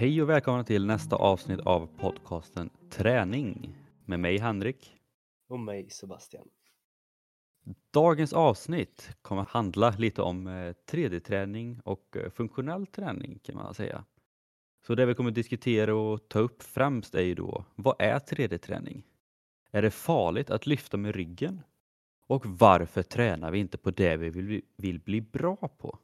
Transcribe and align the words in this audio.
Hej 0.00 0.22
och 0.22 0.28
välkomna 0.28 0.64
till 0.64 0.86
nästa 0.86 1.16
avsnitt 1.16 1.60
av 1.60 1.88
podcasten 1.96 2.70
Träning 2.90 3.76
med 4.04 4.20
mig 4.20 4.38
Henrik. 4.38 4.96
Och 5.48 5.60
mig 5.60 5.90
Sebastian. 5.90 6.48
Dagens 7.92 8.32
avsnitt 8.32 9.16
kommer 9.22 9.42
att 9.42 9.48
handla 9.48 9.90
lite 9.90 10.22
om 10.22 10.48
3D-träning 10.90 11.80
och 11.84 12.16
eh, 12.16 12.30
funktionell 12.30 12.86
träning 12.86 13.38
kan 13.38 13.56
man 13.56 13.74
säga. 13.74 14.04
Så 14.86 14.94
det 14.94 15.06
vi 15.06 15.14
kommer 15.14 15.30
att 15.30 15.34
diskutera 15.34 15.94
och 15.94 16.28
ta 16.28 16.38
upp 16.38 16.62
främst 16.62 17.14
är 17.14 17.22
ju 17.22 17.34
då, 17.34 17.64
vad 17.74 17.96
är 17.98 18.18
3D-träning? 18.18 19.02
Är 19.70 19.82
det 19.82 19.90
farligt 19.90 20.50
att 20.50 20.66
lyfta 20.66 20.96
med 20.96 21.14
ryggen? 21.14 21.62
Och 22.26 22.46
varför 22.46 23.02
tränar 23.02 23.50
vi 23.50 23.58
inte 23.58 23.78
på 23.78 23.90
det 23.90 24.16
vi 24.16 24.30
vill, 24.30 24.62
vill 24.76 25.00
bli 25.00 25.20
bra 25.20 25.56
på? 25.56 25.98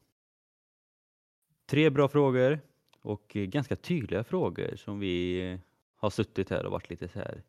Tre 1.66 1.91
bra 1.91 2.08
frågor 2.08 2.61
och 3.04 3.36
eh, 3.36 3.44
ganska 3.44 3.76
tydliga 3.76 4.24
frågor 4.24 4.76
som 4.76 4.98
vi 4.98 5.48
eh, 5.52 5.60
har 5.96 6.10
suttit 6.10 6.50
här 6.50 6.66
och 6.66 6.72
varit 6.72 6.90
lite 6.90 7.08
så 7.08 7.18
här 7.18 7.42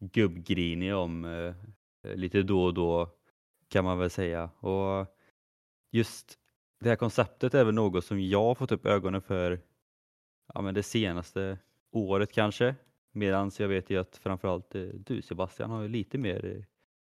gubbgriniga 0.00 0.98
om 0.98 1.24
eh, 1.24 1.54
lite 2.14 2.42
då 2.42 2.64
och 2.64 2.74
då 2.74 3.10
kan 3.68 3.84
man 3.84 3.98
väl 3.98 4.10
säga. 4.10 4.50
Och 4.60 5.06
just 5.90 6.38
det 6.80 6.88
här 6.88 6.96
konceptet 6.96 7.54
är 7.54 7.64
väl 7.64 7.74
något 7.74 8.04
som 8.04 8.20
jag 8.20 8.44
har 8.44 8.54
fått 8.54 8.72
upp 8.72 8.86
ögonen 8.86 9.22
för 9.22 9.60
ja, 10.54 10.60
men 10.60 10.74
det 10.74 10.82
senaste 10.82 11.58
året 11.90 12.32
kanske. 12.32 12.74
Medan 13.12 13.50
jag 13.58 13.68
vet 13.68 13.90
ju 13.90 13.98
att 14.00 14.16
framförallt 14.16 14.70
du 14.94 15.22
Sebastian 15.22 15.70
har 15.70 15.82
ju 15.82 15.88
lite 15.88 16.18
mer 16.18 16.66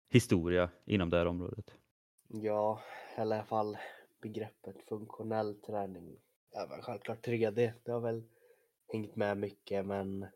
historia 0.09 0.69
inom 0.85 1.09
det 1.09 1.17
här 1.17 1.25
området. 1.25 1.75
Ja, 2.27 2.81
eller 3.15 3.35
i 3.35 3.39
alla 3.39 3.45
fall 3.45 3.77
begreppet 4.21 4.81
funktionell 4.87 5.55
träning. 5.55 6.17
Ja, 6.55 6.81
självklart 6.81 7.27
3D, 7.27 7.71
det 7.83 7.91
har 7.91 7.99
väl 7.99 8.23
hängt 8.87 9.15
med 9.15 9.37
mycket 9.37 9.85
men 9.85 10.27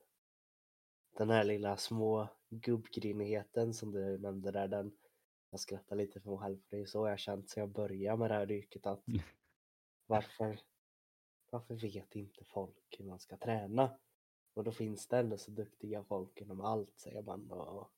den 1.18 1.30
här 1.30 1.44
lilla 1.44 1.78
små 1.78 2.28
gubbgrinigheten 2.50 3.74
som 3.74 3.92
du 3.92 4.18
nämnde 4.18 4.52
där, 4.52 4.68
den 4.68 4.98
jag 5.50 5.60
skrattar 5.60 5.96
lite 5.96 6.20
för 6.22 6.30
mig 6.30 6.40
själv 6.40 6.58
för 6.58 6.78
det 6.78 6.82
är 6.82 6.86
så 6.86 7.08
jag 7.08 7.20
känt 7.20 7.50
sen 7.50 7.62
jag 7.62 7.70
började 7.70 8.18
med 8.18 8.32
det 8.32 8.36
här 8.36 8.52
yrket 8.52 8.86
att 8.86 9.08
mm. 9.08 9.22
varför, 10.06 10.60
varför 11.50 11.76
vet 11.76 12.16
inte 12.16 12.44
folk 12.44 12.96
hur 13.00 13.06
man 13.06 13.20
ska 13.20 13.38
träna? 13.38 13.98
Och 14.54 14.64
då 14.64 14.72
finns 14.72 15.08
det 15.08 15.18
ändå 15.18 15.38
så 15.38 15.52
duktiga 15.52 16.04
folk 16.04 16.42
inom 16.42 16.62
allt 16.62 17.00
säger 17.00 17.22
man 17.22 17.52
och 17.52 17.92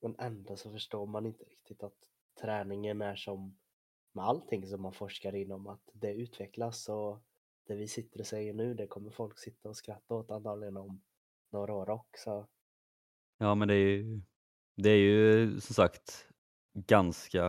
men 0.00 0.16
ändå 0.18 0.56
så 0.56 0.70
förstår 0.70 1.06
man 1.06 1.26
inte 1.26 1.44
riktigt 1.44 1.82
att 1.82 2.08
träningen 2.40 3.02
är 3.02 3.16
som 3.16 3.58
med 4.12 4.24
allting 4.24 4.66
som 4.66 4.82
man 4.82 4.92
forskar 4.92 5.34
inom 5.34 5.66
att 5.66 5.90
det 5.92 6.14
utvecklas 6.14 6.88
och 6.88 7.18
det 7.66 7.74
vi 7.74 7.88
sitter 7.88 8.20
och 8.20 8.26
säger 8.26 8.54
nu 8.54 8.74
det 8.74 8.86
kommer 8.86 9.10
folk 9.10 9.38
sitta 9.38 9.68
och 9.68 9.76
skratta 9.76 10.14
åt 10.14 10.30
antagligen 10.30 10.76
om 10.76 11.02
några 11.52 11.74
år 11.74 11.90
också. 11.90 12.46
Ja 13.38 13.54
men 13.54 13.68
det 13.68 13.74
är 13.74 13.78
ju, 13.78 14.20
det 14.76 14.90
är 14.90 14.98
ju 14.98 15.60
som 15.60 15.74
sagt 15.74 16.28
ganska 16.74 17.46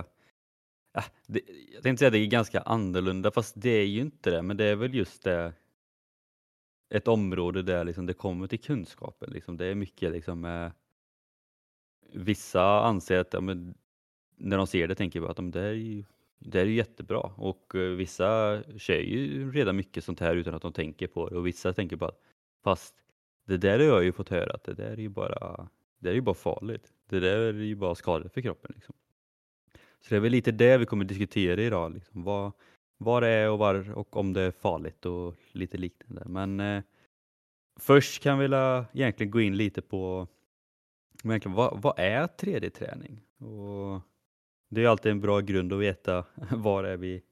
äh, 0.98 1.06
det, 1.28 1.42
jag 1.73 1.84
tänkte 1.84 2.00
säga 2.00 2.08
att 2.08 2.14
det 2.14 2.20
är 2.20 2.28
ganska 2.28 2.62
annorlunda 2.62 3.32
fast 3.32 3.62
det 3.62 3.70
är 3.70 3.86
ju 3.86 4.02
inte 4.02 4.32
det 4.32 4.42
men 4.42 4.58
det 4.58 4.66
är 4.66 4.76
väl 4.76 4.95
just 4.95 5.23
det 5.23 5.54
ett 6.92 7.08
område 7.08 7.62
där 7.62 7.84
liksom 7.84 8.06
det 8.06 8.14
kommer 8.14 8.48
till 8.48 8.62
kunskapen. 8.62 9.30
Liksom. 9.32 9.58
Det 9.58 9.66
är 9.66 9.76
mycket 9.76 10.12
liksom, 10.12 10.45
eh, 10.45 10.72
vissa 12.14 12.84
anser 12.84 13.20
att 13.20 13.34
ja, 13.34 13.42
men, 13.42 13.73
när 14.36 14.58
de 14.58 14.67
ser 14.67 14.88
det 14.88 14.95
tänker 14.95 15.20
de 15.22 15.48
att 15.48 15.54
det, 15.54 15.62
är 15.62 15.73
ju, 15.73 16.04
det 16.44 16.61
är 16.61 16.66
ju 16.66 16.73
jättebra 16.75 17.20
och 17.20 17.75
eh, 17.75 17.81
vissa 17.81 18.61
kör 18.78 19.00
ju 19.00 19.52
redan 19.52 19.76
mycket 19.76 20.04
sånt 20.04 20.20
här 20.20 20.36
utan 20.36 20.54
att 20.54 20.61
de 20.61 20.73
tänker 20.73 21.08
på 21.08 21.30
det 21.30 21.38
och 21.38 21.48
vissa 21.48 21.73
tänker 21.73 21.95
bara 21.95 22.11
fast 22.64 22.95
det 23.45 23.58
där 23.58 23.80
har 23.80 23.86
jag 23.86 24.04
ju 24.04 24.11
fått 24.11 24.30
höra 24.30 24.54
att 24.54 24.64
det 24.64 24.73
där 24.73 24.92
är 24.92 24.98
ju 24.98 25.10
bara, 25.10 25.70
det 25.99 26.10
är 26.10 26.14
ju 26.14 26.21
bara 26.21 26.36
farligt. 26.36 26.93
Det 27.10 27.20
där 27.20 27.38
är 27.38 27.54
ju 27.54 27.76
bara 27.76 27.95
skadligt 27.95 28.33
för 28.33 28.42
kroppen. 28.42 28.71
Liksom. 28.76 28.95
Så 30.02 30.10
det 30.10 30.16
är 30.16 30.20
väl 30.20 30.32
lite 30.32 30.52
det 30.52 30.77
vi 30.77 30.86
kommer 30.86 31.05
diskutera 31.05 31.61
idag. 31.61 31.93
Liksom. 31.93 32.23
Vad, 32.23 32.52
vad 32.98 33.23
det 33.23 33.30
är 33.30 33.49
och, 33.49 33.58
var, 33.58 33.98
och 33.98 34.16
om 34.17 34.33
det 34.33 34.42
är 34.42 34.52
farligt 34.52 35.05
och 35.05 35.36
lite 35.52 35.77
liknande. 35.77 36.23
Men 36.26 36.60
eh, 36.60 36.83
först 37.80 38.23
kan 38.23 38.39
vi 38.39 38.45
egentligen 38.93 39.32
gå 39.32 39.42
in 39.42 39.58
lite 39.58 39.82
på 39.82 40.27
egentligen, 41.23 41.55
vad, 41.55 41.82
vad 41.82 41.99
är 41.99 42.27
3D-träning? 42.27 43.21
Och 43.37 44.02
det 44.71 44.83
är 44.83 44.87
alltid 44.87 45.11
en 45.11 45.21
bra 45.21 45.39
grund 45.39 45.73
att 45.73 45.80
veta 45.80 46.26
vad 46.52 46.83
det 46.83 46.89
är 46.89 46.98
vi 46.98 47.23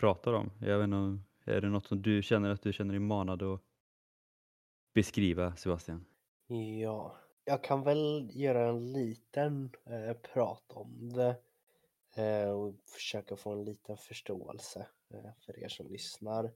pratar 0.00 0.32
om. 0.32 0.50
Jag 0.60 0.78
vet 0.78 0.84
inte, 0.84 1.22
är 1.44 1.60
det 1.60 1.68
något 1.68 1.86
som 1.86 2.02
du 2.02 2.22
känner 2.22 2.50
att 2.50 2.62
du 2.62 2.72
känner 2.72 2.92
dig 2.92 3.00
manad 3.00 3.42
att 3.42 3.60
beskriva 4.94 5.56
Sebastian? 5.56 6.04
Ja, 6.80 7.16
jag 7.44 7.64
kan 7.64 7.82
väl 7.82 8.30
göra 8.32 8.68
en 8.68 8.92
liten 8.92 9.70
eh, 9.86 10.12
prat 10.12 10.64
om 10.68 11.12
det 11.12 11.36
eh, 12.22 12.50
och 12.50 12.74
försöka 12.86 13.36
få 13.36 13.52
en 13.52 13.64
liten 13.64 13.96
förståelse 13.96 14.86
eh, 15.10 15.30
för 15.46 15.58
er 15.64 15.68
som 15.68 15.88
lyssnar. 15.88 16.52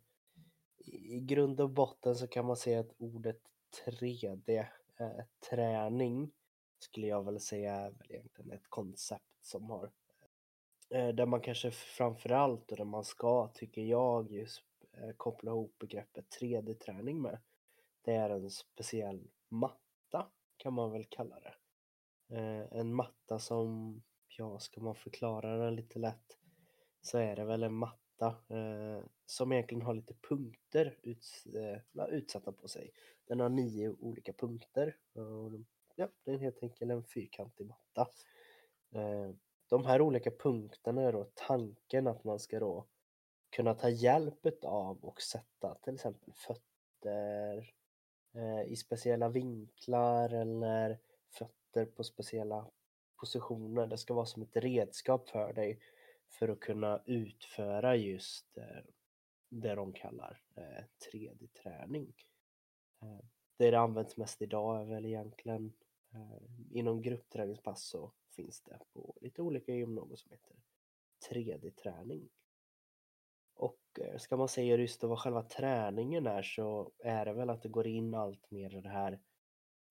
I, 0.79 1.17
I 1.17 1.21
grund 1.21 1.61
och 1.61 1.71
botten 1.71 2.17
så 2.17 2.27
kan 2.27 2.47
man 2.47 2.57
säga 2.57 2.81
att 2.81 2.95
ordet 2.99 3.41
3D, 3.87 4.67
eh, 5.01 5.25
träning, 5.51 6.31
skulle 6.79 7.07
jag 7.07 7.25
väl 7.25 7.41
säga 7.41 7.75
är 7.75 7.91
väl 7.91 8.07
egentligen 8.11 8.51
ett 8.51 8.69
koncept 8.69 9.25
som 9.41 9.71
har 9.71 9.91
Eh, 10.93 11.09
där 11.09 11.27
man 11.27 11.41
kanske 11.41 11.71
framförallt 11.71 12.71
och 12.71 12.77
där 12.77 12.85
man 12.85 13.05
ska, 13.05 13.49
tycker 13.55 13.83
jag, 13.83 14.33
just 14.33 14.65
eh, 14.93 15.11
koppla 15.17 15.51
ihop 15.51 15.79
begreppet 15.79 16.25
3D-träning 16.41 17.23
med. 17.23 17.39
Det 18.03 18.13
är 18.13 18.31
en 18.31 18.51
speciell 18.51 19.31
matta 19.49 20.27
kan 20.57 20.73
man 20.73 20.93
väl 20.93 21.05
kalla 21.05 21.41
det. 21.41 21.55
Eh, 22.37 22.79
en 22.81 22.95
matta 22.95 23.39
som, 23.39 24.03
ja, 24.27 24.59
ska 24.59 24.81
man 24.81 24.95
förklara 24.95 25.57
den 25.57 25.77
lite 25.77 25.99
lätt 25.99 26.39
så 27.01 27.19
är 27.19 27.37
det 27.37 27.45
väl 27.45 27.63
en 27.63 27.75
matta 27.75 28.37
som 29.27 29.53
egentligen 29.53 29.83
har 29.83 29.95
lite 29.95 30.15
punkter 30.15 30.97
utsatta 32.11 32.53
på 32.53 32.69
sig. 32.69 32.91
Den 33.25 33.41
har 33.41 33.49
nio 33.49 33.89
olika 33.89 34.33
punkter 34.33 34.97
ja, 35.97 36.09
det 36.25 36.31
är 36.31 36.39
helt 36.39 36.63
enkelt 36.63 36.91
en 36.91 37.05
fyrkantig 37.05 37.67
matta. 37.67 38.09
De 39.73 39.85
här 39.85 40.01
olika 40.01 40.31
punkterna 40.31 41.03
är 41.03 41.13
då 41.13 41.25
tanken 41.35 42.07
att 42.07 42.25
man 42.25 42.39
ska 42.39 42.61
då 42.61 42.87
kunna 43.51 43.75
ta 43.75 43.89
hjälp 43.89 44.47
av 44.65 45.05
och 45.05 45.23
sätta 45.23 45.75
till 45.75 45.95
exempel 45.95 46.33
fötter 46.35 47.75
eh, 48.35 48.63
i 48.73 48.77
speciella 48.77 49.29
vinklar 49.29 50.35
eller 50.35 50.99
fötter 51.31 51.87
på 51.87 52.05
speciella 52.05 52.71
positioner. 53.17 53.87
Det 53.87 53.99
ska 53.99 54.15
vara 54.15 54.27
som 54.27 54.43
ett 54.43 54.57
redskap 54.57 55.29
för 55.29 55.53
dig 55.53 55.81
för 56.29 56.49
att 56.49 56.61
kunna 56.61 57.03
utföra 57.07 57.97
just 57.97 58.59
eh, 58.59 58.85
det 59.49 59.75
de 59.75 59.93
kallar 59.93 60.43
eh, 60.57 60.85
3D-träning. 61.13 62.13
Eh, 63.03 63.25
det 63.57 63.71
det 63.71 63.81
används 63.81 64.17
mest 64.17 64.43
idag 64.43 64.81
är 64.81 64.85
väl 64.85 65.07
egentligen 65.07 65.73
eh, 66.15 66.77
inom 66.79 67.03
gruppträningspass 67.03 67.83
så 67.83 68.13
finns 68.33 68.61
det 68.61 68.79
på 68.93 69.19
lite 69.21 69.43
olika 69.43 69.75
gym 69.75 69.95
något 69.95 70.19
som 70.19 70.31
heter 70.31 70.57
3D-träning. 71.31 72.29
Och 73.55 74.01
eh, 74.01 74.19
ska 74.19 74.37
man 74.37 74.49
säga 74.49 74.77
just 74.77 75.03
vad 75.03 75.19
själva 75.19 75.43
träningen 75.43 76.27
är 76.27 76.43
så 76.43 76.93
är 76.99 77.25
det 77.25 77.33
väl 77.33 77.51
att 77.51 77.63
det 77.63 77.69
går 77.69 77.87
in 77.87 78.15
allt 78.15 78.51
mer 78.51 78.77
i 78.77 78.81
det 78.81 78.89
här 78.89 79.21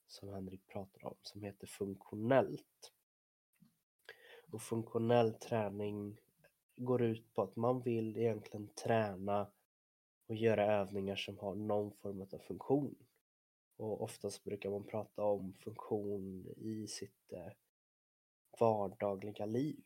som 0.07 0.29
Henrik 0.29 0.68
pratar 0.68 1.06
om 1.06 1.16
som 1.22 1.44
heter 1.44 1.68
funktionellt. 1.68 2.94
Och 4.52 4.61
funktionell 4.61 5.34
träning 5.34 6.17
går 6.76 7.02
ut 7.02 7.34
på 7.34 7.41
att 7.41 7.55
man 7.55 7.82
vill 7.82 8.17
egentligen 8.17 8.67
träna 8.67 9.52
och 10.28 10.35
göra 10.35 10.66
övningar 10.66 11.16
som 11.16 11.38
har 11.38 11.55
någon 11.55 11.91
form 11.91 12.22
av 12.22 12.40
funktion. 12.47 12.96
Och 13.78 14.02
oftast 14.02 14.43
brukar 14.43 14.70
man 14.70 14.84
prata 14.84 15.23
om 15.23 15.53
funktion 15.53 16.47
i 16.58 16.88
sitt 16.88 17.34
eh, 17.34 17.52
vardagliga 18.59 19.46
liv. 19.46 19.84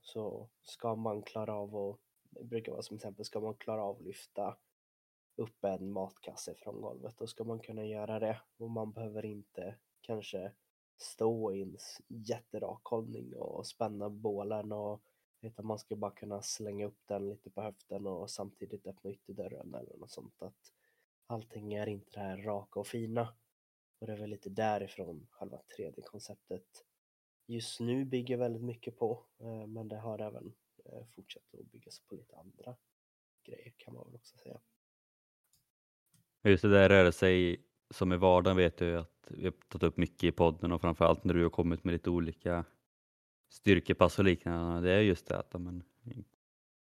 Så 0.00 0.48
ska 0.62 0.94
man 0.94 1.22
klara 1.22 1.54
av 1.54 1.76
att, 1.76 1.98
det 2.30 2.44
brukar 2.44 2.72
vara 2.72 2.82
som 2.82 2.96
exempel, 2.96 3.24
ska 3.24 3.40
man 3.40 3.54
klara 3.54 3.82
av 3.82 3.96
att 3.96 4.02
lyfta 4.02 4.56
upp 5.36 5.64
en 5.64 5.92
matkasse 5.92 6.54
från 6.54 6.80
golvet, 6.80 7.18
då 7.18 7.26
ska 7.26 7.44
man 7.44 7.60
kunna 7.60 7.84
göra 7.84 8.18
det 8.18 8.40
och 8.56 8.70
man 8.70 8.92
behöver 8.92 9.24
inte 9.24 9.78
kanske 10.00 10.52
stå 10.96 11.52
i 11.52 11.62
en 11.62 11.76
jätterak 12.08 12.84
hållning 12.84 13.36
och 13.36 13.66
spänna 13.66 14.10
bålen 14.10 14.72
och 14.72 15.02
utan 15.40 15.66
man 15.66 15.78
ska 15.78 15.96
bara 15.96 16.10
kunna 16.10 16.42
slänga 16.42 16.86
upp 16.86 17.00
den 17.06 17.28
lite 17.28 17.50
på 17.50 17.62
höften 17.62 18.06
och 18.06 18.30
samtidigt 18.30 18.86
öppna 18.86 19.10
ytterdörren 19.10 19.74
eller 19.74 19.96
något 19.96 20.10
sånt. 20.10 20.42
Att 20.42 20.72
allting 21.26 21.74
är 21.74 21.86
inte 21.86 22.10
det 22.10 22.20
här 22.20 22.36
raka 22.36 22.80
och 22.80 22.86
fina. 22.86 23.34
Och 23.98 24.06
det 24.06 24.12
är 24.12 24.16
väl 24.16 24.30
lite 24.30 24.50
därifrån 24.50 25.26
själva 25.30 25.60
3D-konceptet 25.78 26.84
just 27.46 27.80
nu 27.80 28.04
bygger 28.04 28.36
väldigt 28.36 28.62
mycket 28.62 28.98
på. 28.98 29.24
Eh, 29.38 29.66
men 29.66 29.88
det 29.88 29.98
har 29.98 30.18
även 30.18 30.52
eh, 30.84 31.06
fortsatt 31.14 31.54
att 31.54 31.72
byggas 31.72 32.00
på 32.00 32.14
lite 32.14 32.36
andra 32.36 32.76
grejer 33.44 33.72
kan 33.76 33.94
man 33.94 34.04
väl 34.06 34.14
också 34.14 34.36
säga. 34.36 34.60
Just 36.44 36.62
det 36.62 36.70
där 36.70 36.88
röra 36.88 37.12
sig 37.12 37.64
som 37.90 38.12
i 38.12 38.16
vardagen 38.16 38.56
vet 38.56 38.80
jag 38.80 38.90
ju 38.90 38.96
att 38.96 39.26
vi 39.28 39.44
har 39.44 39.52
tagit 39.68 39.82
upp 39.82 39.96
mycket 39.96 40.24
i 40.24 40.32
podden 40.32 40.72
och 40.72 40.80
framförallt 40.80 41.24
när 41.24 41.34
du 41.34 41.42
har 41.42 41.50
kommit 41.50 41.84
med 41.84 41.92
lite 41.92 42.10
olika 42.10 42.64
styrkepass 43.48 44.18
och 44.18 44.24
liknande. 44.24 44.88
Det 44.88 44.94
är 44.94 45.00
just 45.00 45.26
det 45.26 45.38
att 45.38 45.52
men, 45.52 45.84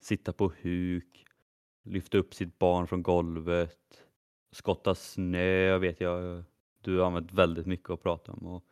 sitta 0.00 0.32
på 0.32 0.52
huk, 0.62 1.26
lyfta 1.82 2.18
upp 2.18 2.34
sitt 2.34 2.58
barn 2.58 2.86
från 2.86 3.02
golvet, 3.02 4.04
skotta 4.50 4.94
snö 4.94 5.78
vet 5.78 6.00
jag 6.00 6.44
du 6.80 6.98
har 6.98 7.06
använt 7.06 7.32
väldigt 7.32 7.66
mycket 7.66 7.90
att 7.90 8.02
prata 8.02 8.32
om. 8.32 8.46
Och 8.46 8.64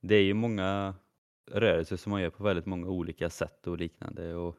det 0.00 0.14
är 0.14 0.22
ju 0.22 0.34
många 0.34 0.94
rörelser 1.50 1.96
som 1.96 2.10
man 2.10 2.22
gör 2.22 2.30
på 2.30 2.44
väldigt 2.44 2.66
många 2.66 2.88
olika 2.88 3.30
sätt 3.30 3.66
och 3.66 3.78
liknande. 3.78 4.34
Och 4.34 4.56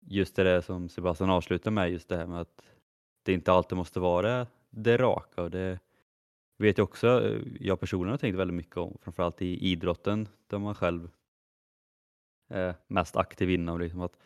just 0.00 0.36
det 0.36 0.44
där 0.44 0.60
som 0.60 0.88
Sebastian 0.88 1.30
avslutar 1.30 1.70
med, 1.70 1.90
just 1.90 2.08
det 2.08 2.16
här 2.16 2.26
med 2.26 2.40
att 2.40 2.62
det 3.22 3.32
inte 3.32 3.52
alltid 3.52 3.76
måste 3.76 4.00
vara 4.00 4.46
det 4.70 4.96
raka. 4.96 5.42
Och 5.42 5.50
det 5.50 5.78
vet 6.58 6.78
jag 6.78 6.84
också, 6.84 7.28
eh, 7.28 7.40
jag 7.60 7.80
personligen 7.80 8.10
har 8.10 8.18
tänkt 8.18 8.36
väldigt 8.36 8.54
mycket 8.54 8.76
om, 8.76 8.98
framförallt 9.02 9.42
i 9.42 9.58
idrotten 9.58 10.28
där 10.46 10.58
man 10.58 10.74
själv 10.74 11.10
är 12.48 12.74
mest 12.86 13.16
aktiv 13.16 13.50
inom. 13.50 13.80
Liksom 13.80 14.00
att 14.00 14.18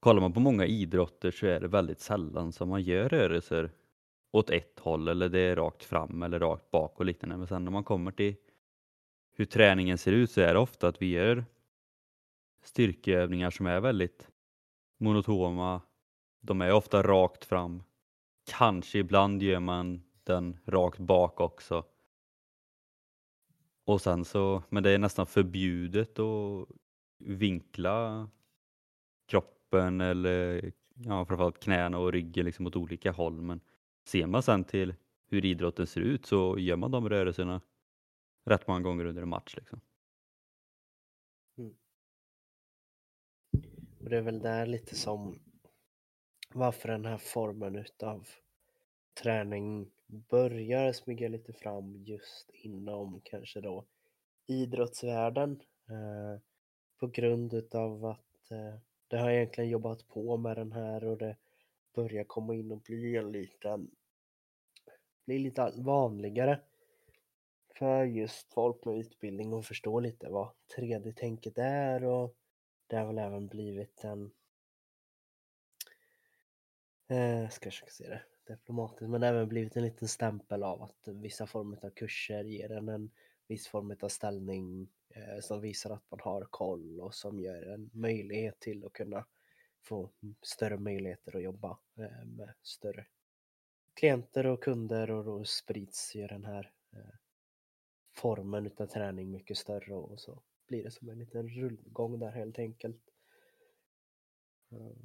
kollar 0.00 0.20
man 0.20 0.32
på 0.32 0.40
många 0.40 0.66
idrotter 0.66 1.30
så 1.30 1.46
är 1.46 1.60
det 1.60 1.68
väldigt 1.68 2.00
sällan 2.00 2.52
som 2.52 2.68
man 2.68 2.82
gör 2.82 3.08
rörelser 3.08 3.70
åt 4.32 4.50
ett 4.50 4.78
håll 4.78 5.08
eller 5.08 5.28
det 5.28 5.40
är 5.40 5.56
rakt 5.56 5.84
fram 5.84 6.22
eller 6.22 6.40
rakt 6.40 6.70
bak 6.70 7.00
och 7.00 7.06
liknande. 7.06 7.36
Men 7.36 7.46
sen 7.46 7.64
när 7.64 7.72
man 7.72 7.84
kommer 7.84 8.10
till 8.10 8.34
hur 9.32 9.44
träningen 9.44 9.98
ser 9.98 10.12
ut 10.12 10.30
så 10.30 10.40
är 10.40 10.54
det 10.54 10.60
ofta 10.60 10.88
att 10.88 11.02
vi 11.02 11.06
gör 11.06 11.44
styrkeövningar 12.62 13.50
som 13.50 13.66
är 13.66 13.80
väldigt 13.80 14.28
monotoma. 14.98 15.80
De 16.40 16.60
är 16.60 16.72
ofta 16.72 17.02
rakt 17.02 17.44
fram. 17.44 17.82
Kanske 18.44 18.98
ibland 18.98 19.42
gör 19.42 19.60
man 19.60 20.02
den 20.24 20.58
rakt 20.64 20.98
bak 20.98 21.40
också. 21.40 21.84
Och 23.84 24.00
sen 24.00 24.24
så, 24.24 24.62
men 24.68 24.82
det 24.82 24.90
är 24.90 24.98
nästan 24.98 25.26
förbjudet 25.26 26.18
att 26.18 26.68
vinkla 27.18 28.28
kroppen 29.26 30.00
eller 30.00 30.72
ja, 30.94 31.24
framförallt 31.24 31.60
knäna 31.60 31.98
och 31.98 32.12
ryggen 32.12 32.44
liksom 32.44 32.66
åt 32.66 32.76
olika 32.76 33.12
håll. 33.12 33.40
Men 33.40 33.60
ser 34.04 34.26
man 34.26 34.42
sen 34.42 34.64
till 34.64 34.94
hur 35.26 35.44
idrotten 35.44 35.86
ser 35.86 36.00
ut 36.00 36.26
så 36.26 36.58
gör 36.58 36.76
man 36.76 36.90
de 36.90 37.08
rörelserna 37.08 37.60
rätt 38.44 38.66
många 38.66 38.80
gånger 38.80 39.04
under 39.04 39.22
en 39.22 39.28
match. 39.28 39.56
Liksom. 39.56 39.80
Mm. 41.58 41.74
Och 44.00 44.10
det 44.10 44.16
är 44.16 44.22
väl 44.22 44.40
där 44.40 44.66
lite 44.66 44.94
som 44.94 45.38
varför 46.54 46.88
den 46.88 47.04
här 47.04 47.18
formen 47.18 47.76
utav 47.76 48.28
träning 49.22 49.90
börjar 50.06 50.92
smyga 50.92 51.28
lite 51.28 51.52
fram 51.52 51.96
just 51.96 52.50
inom 52.50 53.20
kanske 53.24 53.60
då 53.60 53.84
idrottsvärlden 54.46 55.62
eh, 55.88 56.40
på 56.98 57.06
grund 57.06 57.54
utav 57.54 58.04
att 58.04 58.50
eh, 58.50 58.74
det 59.08 59.18
har 59.18 59.30
egentligen 59.30 59.70
jobbat 59.70 60.08
på 60.08 60.36
med 60.36 60.56
den 60.56 60.72
här 60.72 61.04
och 61.04 61.18
det 61.18 61.36
börjar 61.94 62.24
komma 62.24 62.54
in 62.54 62.72
och 62.72 62.80
bli 62.80 63.16
en 63.16 63.32
liten 63.32 63.90
bli 65.24 65.38
lite 65.38 65.72
vanligare 65.76 66.60
för 67.82 68.04
just 68.04 68.52
folk 68.52 68.84
med 68.84 68.98
utbildning 68.98 69.52
och 69.52 69.64
förstå 69.64 70.00
lite 70.00 70.28
vad 70.28 70.50
3D-tänket 70.76 71.58
är 71.58 72.04
och 72.04 72.36
det 72.86 72.96
har 72.96 73.06
väl 73.06 73.18
även 73.18 73.48
blivit 73.48 74.04
en 74.04 74.30
eh, 77.08 77.48
ska 77.48 77.66
jag 77.66 77.72
försöka 77.72 77.90
se 77.90 78.08
det 78.08 78.22
diplomatiskt, 78.46 79.10
men 79.10 79.20
det 79.20 79.26
har 79.26 79.34
även 79.34 79.48
blivit 79.48 79.76
en 79.76 79.82
liten 79.82 80.08
stämpel 80.08 80.62
av 80.62 80.82
att 80.82 81.08
vissa 81.08 81.46
former 81.46 81.84
av 81.84 81.90
kurser 81.90 82.44
ger 82.44 82.72
en 82.72 82.88
en 82.88 83.10
viss 83.48 83.68
form 83.68 83.96
av 84.00 84.08
ställning 84.08 84.88
eh, 85.08 85.40
som 85.40 85.60
visar 85.60 85.90
att 85.90 86.10
man 86.10 86.20
har 86.22 86.46
koll 86.50 87.00
och 87.00 87.14
som 87.14 87.40
ger 87.40 87.68
en 87.68 87.90
möjlighet 87.92 88.60
till 88.60 88.84
att 88.84 88.92
kunna 88.92 89.26
få 89.80 90.10
större 90.42 90.78
möjligheter 90.78 91.36
att 91.36 91.42
jobba 91.42 91.78
eh, 91.98 92.24
med 92.26 92.54
större 92.62 93.06
klienter 93.94 94.46
och 94.46 94.62
kunder 94.62 95.10
och 95.10 95.24
då 95.24 95.44
sprids 95.44 96.14
ju 96.14 96.26
den 96.26 96.44
här 96.44 96.72
eh, 96.92 97.14
formen 98.12 98.66
utav 98.66 98.86
träning 98.86 99.30
mycket 99.30 99.58
större 99.58 99.94
och 99.94 100.20
så 100.20 100.42
blir 100.66 100.84
det 100.84 100.90
som 100.90 101.08
en 101.08 101.18
liten 101.18 101.48
rullgång 101.48 102.18
där 102.18 102.30
helt 102.30 102.58
enkelt. 102.58 103.02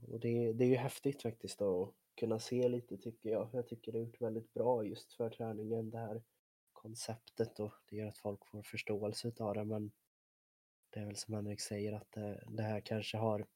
Och 0.07 0.19
det, 0.19 0.54
det 0.54 0.63
är 0.63 0.69
ju 0.69 0.75
häftigt 0.75 1.21
faktiskt 1.21 1.62
att 1.62 1.94
kunna 2.15 2.39
se 2.39 2.69
lite 2.69 2.98
tycker 2.98 3.30
jag. 3.30 3.50
Jag 3.54 3.68
tycker 3.68 3.92
det 3.92 3.98
är 3.98 4.01
gjort 4.04 4.21
väldigt 4.21 4.54
bra 4.54 4.83
just 4.83 5.13
för 5.13 5.30
träningen 5.30 5.89
det 5.89 5.98
här 5.98 6.24
konceptet 6.74 7.59
och 7.59 7.74
det 7.89 7.95
gör 7.95 8.07
att 8.07 8.18
folk 8.18 8.45
får 8.45 8.62
förståelse 8.62 9.27
utav 9.27 9.54
det 9.54 9.65
men 9.65 9.92
det 10.89 11.00
är 11.00 11.06
väl 11.06 11.15
som 11.15 11.33
Henrik 11.33 11.62
säger 11.62 11.94
att 11.94 12.12
det, 12.12 12.44
det 12.48 12.63
här 12.63 12.81
kanske 12.81 13.18
har 13.18 13.48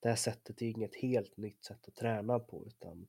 det 0.00 0.08
här 0.08 0.16
sättet 0.16 0.62
är 0.62 0.66
inget 0.66 0.96
helt 0.96 1.36
nytt 1.36 1.64
sätt 1.64 1.88
att 1.88 1.94
träna 1.94 2.38
på 2.38 2.66
utan 2.66 3.08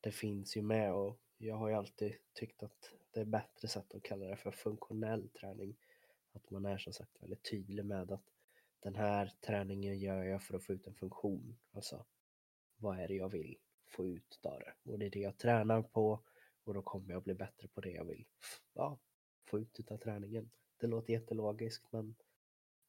det 0.00 0.12
finns 0.12 0.56
ju 0.56 0.62
med 0.62 0.94
och 0.94 1.20
jag 1.38 1.56
har 1.56 1.68
ju 1.68 1.74
alltid 1.74 2.14
tyckt 2.32 2.62
att 2.62 2.92
det 3.10 3.20
är 3.20 3.24
bättre 3.24 3.68
sätt 3.68 3.94
att 3.94 4.02
kalla 4.02 4.26
det 4.26 4.36
för 4.36 4.50
funktionell 4.50 5.28
träning. 5.28 5.76
Att 6.32 6.50
man 6.50 6.66
är 6.66 6.78
som 6.78 6.92
sagt 6.92 7.22
väldigt 7.22 7.50
tydlig 7.50 7.84
med 7.84 8.12
att 8.12 8.30
den 8.80 8.94
här 8.94 9.32
träningen 9.40 9.98
gör 9.98 10.24
jag 10.24 10.42
för 10.42 10.56
att 10.56 10.64
få 10.64 10.72
ut 10.72 10.86
en 10.86 10.94
funktion. 10.94 11.56
Alltså, 11.72 12.04
vad 12.76 12.98
är 12.98 13.08
det 13.08 13.14
jag 13.14 13.28
vill 13.28 13.56
få 13.86 14.06
ut 14.06 14.40
av 14.42 14.58
det? 14.58 14.92
Och 14.92 14.98
det 14.98 15.06
är 15.06 15.10
det 15.10 15.20
jag 15.20 15.38
tränar 15.38 15.82
på 15.82 16.22
och 16.64 16.74
då 16.74 16.82
kommer 16.82 17.12
jag 17.12 17.22
bli 17.22 17.34
bättre 17.34 17.68
på 17.68 17.80
det 17.80 17.90
jag 17.90 18.04
vill 18.04 18.24
ja, 18.74 18.98
få 19.44 19.58
ut 19.58 19.90
av 19.90 19.96
träningen. 19.96 20.50
Det 20.80 20.86
låter 20.86 21.12
jättelogiskt 21.12 21.92
men 21.92 22.14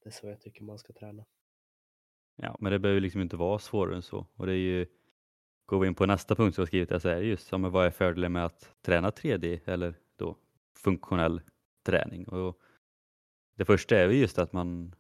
det 0.04 0.10
är 0.10 0.12
så 0.12 0.28
jag 0.28 0.42
tycker 0.42 0.64
man 0.64 0.78
ska 0.78 0.94
träna. 0.94 1.26
Ja, 2.36 2.58
men 2.60 2.72
det 2.72 2.80
behöver 2.80 3.02
liksom 3.02 3.22
inte 3.22 3.38
vara 3.38 3.60
svårare 3.60 3.96
än 3.96 4.02
så. 4.02 4.26
Och 4.36 4.46
det 4.46 4.52
är 4.52 4.58
ju, 4.58 4.88
går 5.68 5.80
vi 5.80 5.88
in 5.88 5.96
på 5.96 6.06
nästa 6.06 6.36
punkt 6.36 6.56
som 6.56 6.62
jag 6.62 6.68
skrivit 6.68 6.90
där 6.90 7.00
så 7.00 7.10
är 7.10 7.16
det 7.16 7.26
just 7.26 7.48
som 7.48 7.72
vad 7.72 7.86
är 7.86 7.92
fördelen 7.92 8.32
med 8.32 8.46
att 8.46 8.74
träna 8.82 9.10
3D 9.10 9.60
eller 9.66 9.94
då 10.16 10.36
funktionell 10.84 11.42
träning. 11.86 12.28
Och 12.28 12.60
det 13.58 13.66
första 13.66 13.98
är 13.98 14.10
ju 14.10 14.20
just 14.20 14.40
att 14.40 14.54
man, 14.54 14.96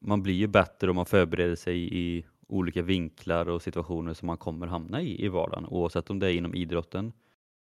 man 0.00 0.22
blir 0.22 0.34
ju 0.34 0.46
bättre 0.46 0.90
om 0.90 0.96
man 0.96 1.06
förbereder 1.06 1.56
sig 1.56 1.94
i 1.94 2.26
olika 2.46 2.82
vinklar 2.82 3.48
och 3.48 3.62
situationer 3.62 4.14
som 4.14 4.26
man 4.26 4.36
kommer 4.36 4.66
hamna 4.66 5.02
i 5.02 5.24
i 5.24 5.28
vardagen 5.28 5.66
oavsett 5.66 6.10
om 6.10 6.18
det 6.18 6.26
är 6.26 6.34
inom 6.34 6.54
idrotten 6.54 7.12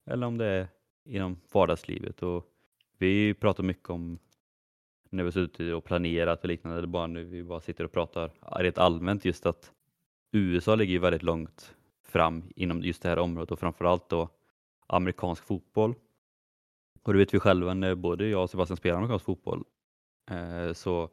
eller 0.06 0.26
om 0.26 0.38
det 0.38 0.46
är 0.46 0.68
inom 1.04 1.40
vardagslivet. 1.52 2.22
Och 2.22 2.46
vi 2.98 3.34
pratar 3.34 3.64
mycket 3.64 3.90
om 3.90 4.18
när 5.10 5.24
vi 5.24 5.32
suttit 5.32 5.74
och 5.74 5.84
planerat 5.84 6.42
och 6.42 6.48
liknande, 6.48 6.78
eller 6.78 6.88
bara 6.88 7.06
nu 7.06 7.24
vi 7.24 7.44
bara 7.44 7.60
sitter 7.60 7.84
och 7.84 7.92
pratar 7.92 8.30
rent 8.62 8.78
allmänt 8.78 9.24
just 9.24 9.46
att 9.46 9.72
USA 10.32 10.74
ligger 10.74 10.92
ju 10.92 10.98
väldigt 10.98 11.22
långt 11.22 11.74
fram 12.10 12.52
inom 12.56 12.82
just 12.82 13.02
det 13.02 13.08
här 13.08 13.18
området 13.18 13.50
och 13.50 13.58
framförallt 13.58 14.08
då 14.08 14.28
amerikansk 14.86 15.44
fotboll. 15.44 15.94
Och 17.02 17.12
det 17.12 17.18
vet 17.18 17.34
vi 17.34 17.38
själva 17.38 17.74
när 17.74 17.94
både 17.94 18.26
jag 18.28 18.42
och 18.42 18.50
Sebastian 18.50 18.76
spelar 18.76 18.96
amerikansk 18.96 19.24
fotboll 19.24 19.64
eh, 20.30 20.72
så 20.72 21.10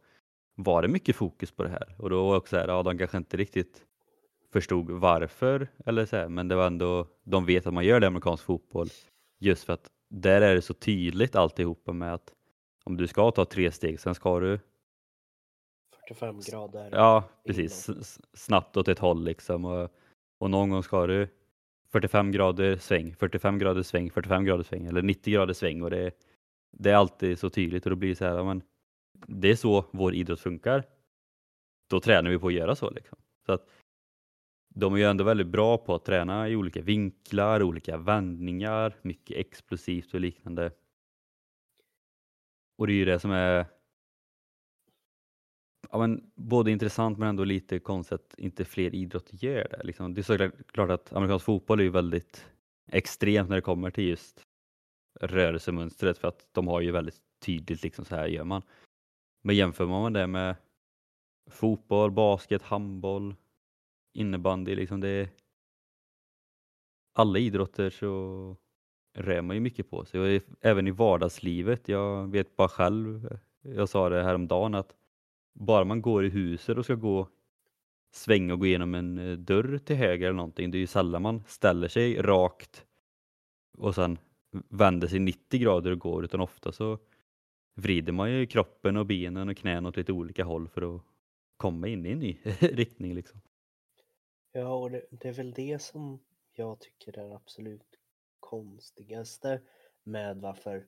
var 0.55 0.81
det 0.81 0.87
mycket 0.87 1.15
fokus 1.15 1.51
på 1.51 1.63
det 1.63 1.69
här 1.69 1.95
och 1.97 2.09
då 2.09 2.23
var 2.25 2.31
det 2.31 2.37
också 2.37 2.49
så 2.49 2.59
här, 2.59 2.67
ja 2.67 2.83
de 2.83 2.97
kanske 2.97 3.17
inte 3.17 3.37
riktigt 3.37 3.85
förstod 4.53 4.91
varför 4.91 5.67
eller 5.85 6.05
så 6.05 6.15
här, 6.15 6.29
men 6.29 6.47
det 6.47 6.55
var 6.55 6.67
ändå, 6.67 7.07
de 7.23 7.45
vet 7.45 7.67
att 7.67 7.73
man 7.73 7.85
gör 7.85 7.99
det 7.99 8.05
i 8.05 8.07
amerikansk 8.07 8.43
fotboll 8.43 8.87
just 9.39 9.63
för 9.63 9.73
att 9.73 9.89
där 10.09 10.41
är 10.41 10.55
det 10.55 10.61
så 10.61 10.73
tydligt 10.73 11.35
alltihopa 11.35 11.93
med 11.93 12.13
att 12.13 12.33
om 12.83 12.97
du 12.97 13.07
ska 13.07 13.31
ta 13.31 13.45
tre 13.45 13.71
steg, 13.71 13.99
sen 13.99 14.15
ska 14.15 14.39
du 14.39 14.59
45 16.07 16.39
grader. 16.39 16.89
Ja, 16.91 17.23
precis. 17.45 17.89
Snabbt 18.33 18.77
åt 18.77 18.87
ett 18.87 18.99
håll 18.99 19.23
liksom. 19.23 19.65
Och, 19.65 19.89
och 20.37 20.49
någon 20.49 20.69
gång 20.69 20.83
ska 20.83 21.07
du 21.07 21.27
45 21.91 22.31
grader 22.31 22.77
sväng, 22.77 23.15
45 23.15 23.59
grader 23.59 23.83
sväng, 23.83 24.11
45 24.11 24.45
grader 24.45 24.63
sväng 24.63 24.85
eller 24.85 25.01
90 25.01 25.33
grader 25.33 25.53
sväng 25.53 25.81
och 25.81 25.89
det, 25.89 26.11
det 26.71 26.91
är 26.91 26.95
alltid 26.95 27.39
så 27.39 27.49
tydligt 27.49 27.85
och 27.85 27.89
då 27.89 27.95
blir 27.95 28.09
det 28.09 28.15
så 28.15 28.25
här, 28.25 28.43
men 28.43 28.61
det 29.27 29.49
är 29.49 29.55
så 29.55 29.85
vår 29.91 30.13
idrott 30.13 30.39
funkar. 30.39 30.83
Då 31.89 31.99
tränar 31.99 32.29
vi 32.29 32.39
på 32.39 32.47
att 32.47 32.53
göra 32.53 32.75
så. 32.75 32.89
Liksom. 32.89 33.17
så 33.45 33.51
att, 33.51 33.69
de 34.69 34.93
är 34.93 34.97
ju 34.97 35.03
ändå 35.03 35.23
väldigt 35.23 35.47
bra 35.47 35.77
på 35.77 35.95
att 35.95 36.05
träna 36.05 36.49
i 36.49 36.55
olika 36.55 36.81
vinklar, 36.81 37.63
olika 37.63 37.97
vändningar, 37.97 38.95
mycket 39.01 39.37
explosivt 39.37 40.13
och 40.13 40.19
liknande. 40.19 40.71
Och 42.77 42.87
det 42.87 42.93
är 42.93 42.95
ju 42.95 43.05
det 43.05 43.19
som 43.19 43.31
är 43.31 43.65
ja, 45.91 45.97
men, 45.97 46.31
både 46.35 46.71
intressant 46.71 47.17
men 47.17 47.27
ändå 47.27 47.43
lite 47.43 47.79
konstigt 47.79 48.13
att 48.13 48.39
inte 48.39 48.65
fler 48.65 48.95
idrotter 48.95 49.35
gör 49.45 49.67
det. 49.69 49.81
Liksom. 49.83 50.13
Det 50.13 50.21
är 50.21 50.51
såklart 50.57 50.89
att 50.89 51.13
amerikansk 51.13 51.45
fotboll 51.45 51.79
är 51.79 51.83
ju 51.83 51.89
väldigt 51.89 52.45
extremt 52.91 53.49
när 53.49 53.55
det 53.55 53.61
kommer 53.61 53.91
till 53.91 54.07
just 54.07 54.41
rörelsemönstret 55.19 56.17
för 56.17 56.27
att 56.27 56.47
de 56.51 56.67
har 56.67 56.81
ju 56.81 56.91
väldigt 56.91 57.21
tydligt 57.45 57.83
liksom 57.83 58.05
så 58.05 58.15
här 58.15 58.27
gör 58.27 58.43
man. 58.43 58.61
Men 59.43 59.55
jämför 59.55 59.85
man 59.85 60.13
det 60.13 60.27
med 60.27 60.55
fotboll, 61.49 62.11
basket, 62.11 62.61
handboll, 62.61 63.35
innebandy, 64.13 64.75
liksom 64.75 65.01
det, 65.01 65.29
alla 67.13 67.39
idrotter 67.39 67.89
så 67.89 68.55
rör 69.17 69.41
man 69.41 69.55
ju 69.55 69.59
mycket 69.59 69.89
på 69.89 70.05
sig 70.05 70.19
och 70.19 70.43
även 70.61 70.87
i 70.87 70.91
vardagslivet. 70.91 71.89
Jag 71.89 72.31
vet 72.31 72.55
bara 72.55 72.69
själv, 72.69 73.37
jag 73.61 73.89
sa 73.89 74.09
det 74.09 74.23
häromdagen 74.23 74.75
att 74.75 74.95
bara 75.59 75.83
man 75.83 76.01
går 76.01 76.25
i 76.25 76.29
huset 76.29 76.77
och 76.77 76.85
ska 76.85 76.95
gå 76.95 77.27
svänga 78.11 78.53
och 78.53 78.59
gå 78.59 78.65
igenom 78.65 78.95
en 78.95 79.17
eh, 79.17 79.37
dörr 79.37 79.77
till 79.77 79.95
höger 79.95 80.25
eller 80.25 80.37
någonting. 80.37 80.71
Det 80.71 80.77
är 80.77 80.79
ju 80.79 80.87
sällan 80.87 81.21
man 81.21 81.43
ställer 81.47 81.87
sig 81.87 82.21
rakt 82.21 82.85
och 83.77 83.95
sen 83.95 84.17
vänder 84.69 85.07
sig 85.07 85.19
90 85.19 85.59
grader 85.59 85.91
och 85.91 85.99
går 85.99 86.25
utan 86.25 86.41
ofta 86.41 86.71
så 86.71 86.99
vrider 87.73 88.13
man 88.13 88.31
ju 88.31 88.45
kroppen 88.45 88.97
och 88.97 89.05
benen 89.05 89.49
och 89.49 89.57
knäna 89.57 89.89
åt 89.89 89.97
lite 89.97 90.11
olika 90.11 90.43
håll 90.43 90.67
för 90.67 90.95
att 90.95 91.01
komma 91.57 91.87
in 91.87 92.05
i 92.05 92.11
en 92.11 92.19
ny 92.19 92.37
riktning. 92.59 93.13
Liksom. 93.13 93.41
Ja, 94.51 94.75
och 94.75 94.91
det, 94.91 95.01
det 95.09 95.27
är 95.27 95.33
väl 95.33 95.53
det 95.53 95.81
som 95.81 96.19
jag 96.53 96.79
tycker 96.79 97.19
är 97.19 97.35
absolut 97.35 97.99
konstigaste 98.39 99.61
med 100.03 100.37
varför 100.37 100.87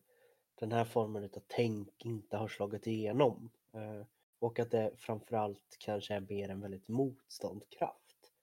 den 0.56 0.72
här 0.72 0.86
formen 0.86 1.24
av 1.24 1.42
tänk 1.48 2.06
inte 2.06 2.38
har 2.38 2.48
slagit 2.48 2.88
igenom. 2.88 3.50
Eh, 3.74 4.06
och 4.40 4.60
att 4.60 4.72
det 4.72 4.92
framförallt 4.98 5.78
kanske 5.80 6.14
är 6.14 6.20
mer 6.20 6.50
en 6.50 6.62
väldigt 6.62 6.88
motståndskraft. 6.88 8.34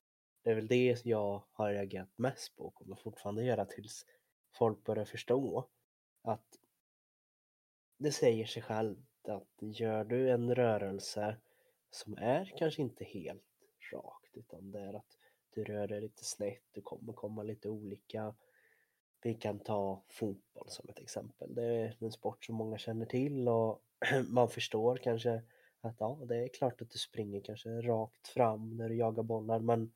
Det 0.43 0.51
är 0.51 0.55
väl 0.55 0.67
det 0.67 1.05
jag 1.05 1.43
har 1.53 1.73
reagerat 1.73 2.19
mest 2.19 2.57
på 2.57 2.65
och 2.65 2.75
kommer 2.75 2.97
fortfarande 2.97 3.45
göra 3.45 3.65
tills 3.65 4.07
folk 4.53 4.85
börjar 4.85 5.05
förstå 5.05 5.69
att 6.23 6.61
det 7.99 8.13
säger 8.13 8.47
sig 8.47 8.63
självt 8.63 9.29
att 9.29 9.55
gör 9.59 10.05
du 10.05 10.31
en 10.31 10.55
rörelse 10.55 11.37
som 11.91 12.19
är 12.19 12.53
kanske 12.59 12.83
inte 12.83 13.05
helt 13.05 13.43
rakt 13.93 14.37
utan 14.37 14.71
det 14.71 14.81
är 14.81 14.95
att 14.95 15.19
du 15.51 15.65
rör 15.65 15.89
dig 15.89 16.01
lite 16.01 16.25
snett, 16.25 16.63
du 16.73 16.83
kommer 16.83 17.13
komma 17.13 17.43
lite 17.43 17.69
olika. 17.69 18.35
Vi 19.23 19.35
kan 19.35 19.59
ta 19.59 20.03
fotboll 20.09 20.69
som 20.69 20.89
ett 20.89 20.99
exempel. 20.99 21.55
Det 21.55 21.65
är 21.65 21.97
en 22.01 22.13
sport 22.13 22.45
som 22.45 22.55
många 22.55 22.79
känner 22.79 23.07
till 23.07 23.49
och 23.49 23.83
man 24.29 24.49
förstår 24.49 24.97
kanske 24.97 25.43
att 25.87 25.97
ja, 26.01 26.19
det 26.29 26.37
är 26.37 26.49
klart 26.49 26.83
att 26.83 26.91
du 26.91 26.99
springer 26.99 27.41
kanske 27.41 27.69
rakt 27.69 28.29
fram 28.29 28.77
när 28.77 28.89
du 28.89 28.95
jagar 28.95 29.23
bollar 29.23 29.59
men 29.59 29.93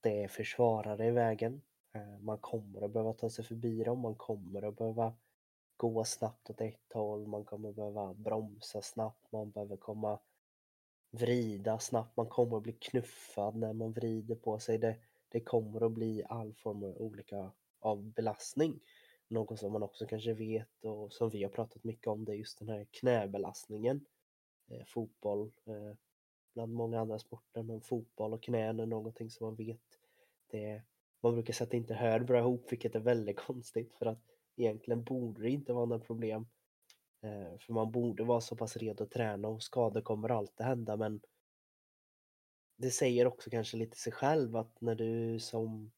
det 0.00 0.24
är 0.24 0.28
försvarare 0.28 1.06
i 1.06 1.10
vägen. 1.10 1.62
Eh, 1.92 2.18
man 2.20 2.38
kommer 2.38 2.82
att 2.82 2.92
behöva 2.92 3.12
ta 3.12 3.30
sig 3.30 3.44
förbi 3.44 3.84
dem, 3.84 4.00
man 4.00 4.14
kommer 4.14 4.62
att 4.62 4.76
behöva 4.76 5.14
gå 5.76 6.04
snabbt 6.04 6.50
åt 6.50 6.60
ett 6.60 6.92
håll, 6.92 7.26
man 7.26 7.44
kommer 7.44 7.68
att 7.68 7.76
behöva 7.76 8.14
bromsa 8.14 8.82
snabbt, 8.82 9.32
man 9.32 9.50
behöver 9.50 9.76
komma 9.76 10.18
vrida 11.10 11.78
snabbt, 11.78 12.16
man 12.16 12.26
kommer 12.26 12.56
att 12.56 12.62
bli 12.62 12.72
knuffad 12.72 13.56
när 13.56 13.72
man 13.72 13.92
vrider 13.92 14.34
på 14.34 14.58
sig. 14.58 14.78
Det, 14.78 14.96
det 15.28 15.40
kommer 15.40 15.86
att 15.86 15.92
bli 15.92 16.24
all 16.28 16.54
form 16.54 16.82
av 16.82 16.96
olika 16.96 17.52
av 17.80 18.02
belastning. 18.02 18.80
Något 19.28 19.58
som 19.58 19.72
man 19.72 19.82
också 19.82 20.06
kanske 20.06 20.32
vet 20.32 20.84
och 20.84 21.12
som 21.12 21.30
vi 21.30 21.42
har 21.42 21.50
pratat 21.50 21.84
mycket 21.84 22.06
om 22.06 22.24
det 22.24 22.32
är 22.32 22.36
just 22.36 22.58
den 22.58 22.68
här 22.68 22.86
knäbelastningen. 22.90 24.06
Eh, 24.68 24.84
fotboll, 24.84 25.52
eh, 25.64 25.96
bland 26.54 26.72
många 26.74 27.00
andra 27.00 27.18
sporter, 27.18 27.62
men 27.62 27.80
fotboll 27.80 28.32
och 28.32 28.42
knän 28.42 28.80
är 28.80 28.86
någonting 28.86 29.30
som 29.30 29.46
man 29.46 29.56
vet. 29.56 29.98
Det, 30.46 30.82
man 31.20 31.34
brukar 31.34 31.52
säga 31.52 31.64
att 31.64 31.70
det 31.70 31.76
inte 31.76 31.94
hör 31.94 32.20
bra 32.20 32.38
ihop, 32.38 32.72
vilket 32.72 32.94
är 32.94 33.00
väldigt 33.00 33.36
konstigt 33.46 33.94
för 33.94 34.06
att 34.06 34.22
egentligen 34.56 35.04
borde 35.04 35.42
det 35.42 35.50
inte 35.50 35.72
vara 35.72 35.86
något 35.86 36.06
problem. 36.06 36.46
Eh, 37.20 37.58
för 37.58 37.72
man 37.72 37.92
borde 37.92 38.24
vara 38.24 38.40
så 38.40 38.56
pass 38.56 38.76
redo 38.76 39.04
att 39.04 39.10
träna 39.10 39.48
och 39.48 39.62
skador 39.62 40.00
kommer 40.00 40.28
alltid 40.28 40.66
hända 40.66 40.96
men 40.96 41.20
det 42.76 42.90
säger 42.90 43.26
också 43.26 43.50
kanske 43.50 43.76
lite 43.76 43.96
sig 43.96 44.12
själv 44.12 44.56
att 44.56 44.80
när 44.80 44.94
du 44.94 45.40
som 45.40 45.92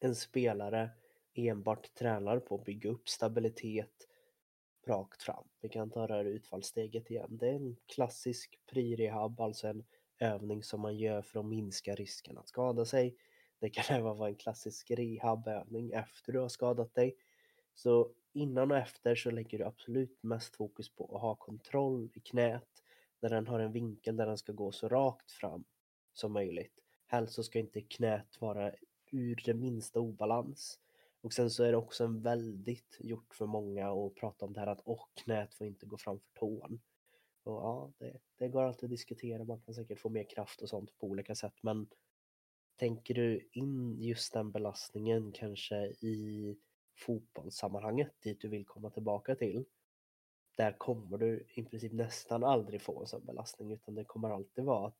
en 0.00 0.14
spelare 0.14 0.90
enbart 1.34 1.94
tränar 1.94 2.38
på 2.38 2.54
att 2.54 2.64
bygga 2.64 2.90
upp 2.90 3.08
stabilitet 3.08 4.08
rakt 4.86 5.22
fram. 5.22 5.44
Vi 5.60 5.68
kan 5.68 5.90
ta 5.90 6.06
det 6.06 6.14
här 6.14 6.24
utfallssteget 6.24 7.10
igen. 7.10 7.36
Det 7.36 7.48
är 7.48 7.54
en 7.54 7.76
klassisk 7.86 8.58
pre-rehab, 8.72 9.40
alltså 9.40 9.68
en 9.68 9.84
övning 10.18 10.62
som 10.62 10.80
man 10.80 10.96
gör 10.96 11.22
för 11.22 11.40
att 11.40 11.46
minska 11.46 11.94
risken 11.94 12.38
att 12.38 12.48
skada 12.48 12.84
sig. 12.84 13.16
Det 13.58 13.70
kan 13.70 13.96
även 13.96 14.16
vara 14.16 14.28
en 14.28 14.36
klassisk 14.36 14.90
rehabövning 14.90 15.92
efter 15.92 16.32
du 16.32 16.38
har 16.38 16.48
skadat 16.48 16.94
dig. 16.94 17.16
Så 17.74 18.12
innan 18.32 18.70
och 18.70 18.76
efter 18.76 19.14
så 19.14 19.30
lägger 19.30 19.58
du 19.58 19.64
absolut 19.64 20.22
mest 20.22 20.56
fokus 20.56 20.94
på 20.94 21.16
att 21.16 21.22
ha 21.22 21.34
kontroll 21.34 22.10
i 22.14 22.20
knät, 22.20 22.68
när 23.20 23.30
den 23.30 23.46
har 23.46 23.60
en 23.60 23.72
vinkel 23.72 24.16
där 24.16 24.26
den 24.26 24.38
ska 24.38 24.52
gå 24.52 24.72
så 24.72 24.88
rakt 24.88 25.30
fram 25.30 25.64
som 26.12 26.32
möjligt. 26.32 26.78
Helst 27.06 27.34
så 27.34 27.42
ska 27.42 27.58
inte 27.58 27.80
knät 27.80 28.40
vara 28.40 28.72
ur 29.10 29.42
det 29.44 29.54
minsta 29.54 30.00
obalans. 30.00 30.78
Och 31.22 31.32
sen 31.32 31.50
så 31.50 31.64
är 31.64 31.70
det 31.70 31.78
också 31.78 32.04
en 32.04 32.22
väldigt 32.22 32.96
gjort 33.00 33.34
för 33.34 33.46
många 33.46 33.92
att 33.92 34.14
prata 34.14 34.46
om 34.46 34.52
det 34.52 34.60
här 34.60 34.66
att 34.66 34.80
och 34.80 35.08
knät 35.14 35.54
får 35.54 35.66
inte 35.66 35.86
gå 35.86 35.98
framför 35.98 36.28
tån. 36.32 36.80
Och 37.44 37.52
ja, 37.52 37.92
det, 37.98 38.18
det 38.38 38.48
går 38.48 38.62
alltid 38.62 38.84
att 38.84 38.90
diskutera, 38.90 39.44
man 39.44 39.60
kan 39.60 39.74
säkert 39.74 40.00
få 40.00 40.08
mer 40.08 40.24
kraft 40.24 40.62
och 40.62 40.68
sånt 40.68 40.98
på 40.98 41.06
olika 41.06 41.34
sätt 41.34 41.54
men 41.60 41.86
tänker 42.76 43.14
du 43.14 43.48
in 43.52 43.96
just 44.02 44.32
den 44.32 44.50
belastningen 44.50 45.32
kanske 45.32 45.86
i 45.86 46.56
fotbollssammanhanget 46.98 48.12
dit 48.22 48.40
du 48.40 48.48
vill 48.48 48.66
komma 48.66 48.90
tillbaka 48.90 49.34
till. 49.34 49.64
Där 50.56 50.72
kommer 50.72 51.18
du 51.18 51.46
i 51.54 51.62
princip 51.62 51.92
nästan 51.92 52.44
aldrig 52.44 52.82
få 52.82 53.00
en 53.00 53.06
sån 53.06 53.24
belastning 53.24 53.72
utan 53.72 53.94
det 53.94 54.04
kommer 54.04 54.30
alltid 54.30 54.64
vara 54.64 54.86
att 54.86 54.96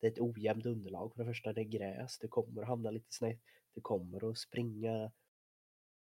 det 0.00 0.06
är 0.06 0.10
ett 0.10 0.20
ojämnt 0.20 0.66
underlag. 0.66 1.12
För 1.12 1.18
det 1.18 1.30
första 1.30 1.52
det 1.52 1.60
är 1.60 1.64
gräs, 1.64 2.18
du 2.18 2.28
kommer 2.28 2.62
att 2.62 2.68
hamna 2.68 2.90
lite 2.90 3.12
snett, 3.12 3.40
du 3.74 3.80
kommer 3.80 4.30
att 4.30 4.38
springa 4.38 5.12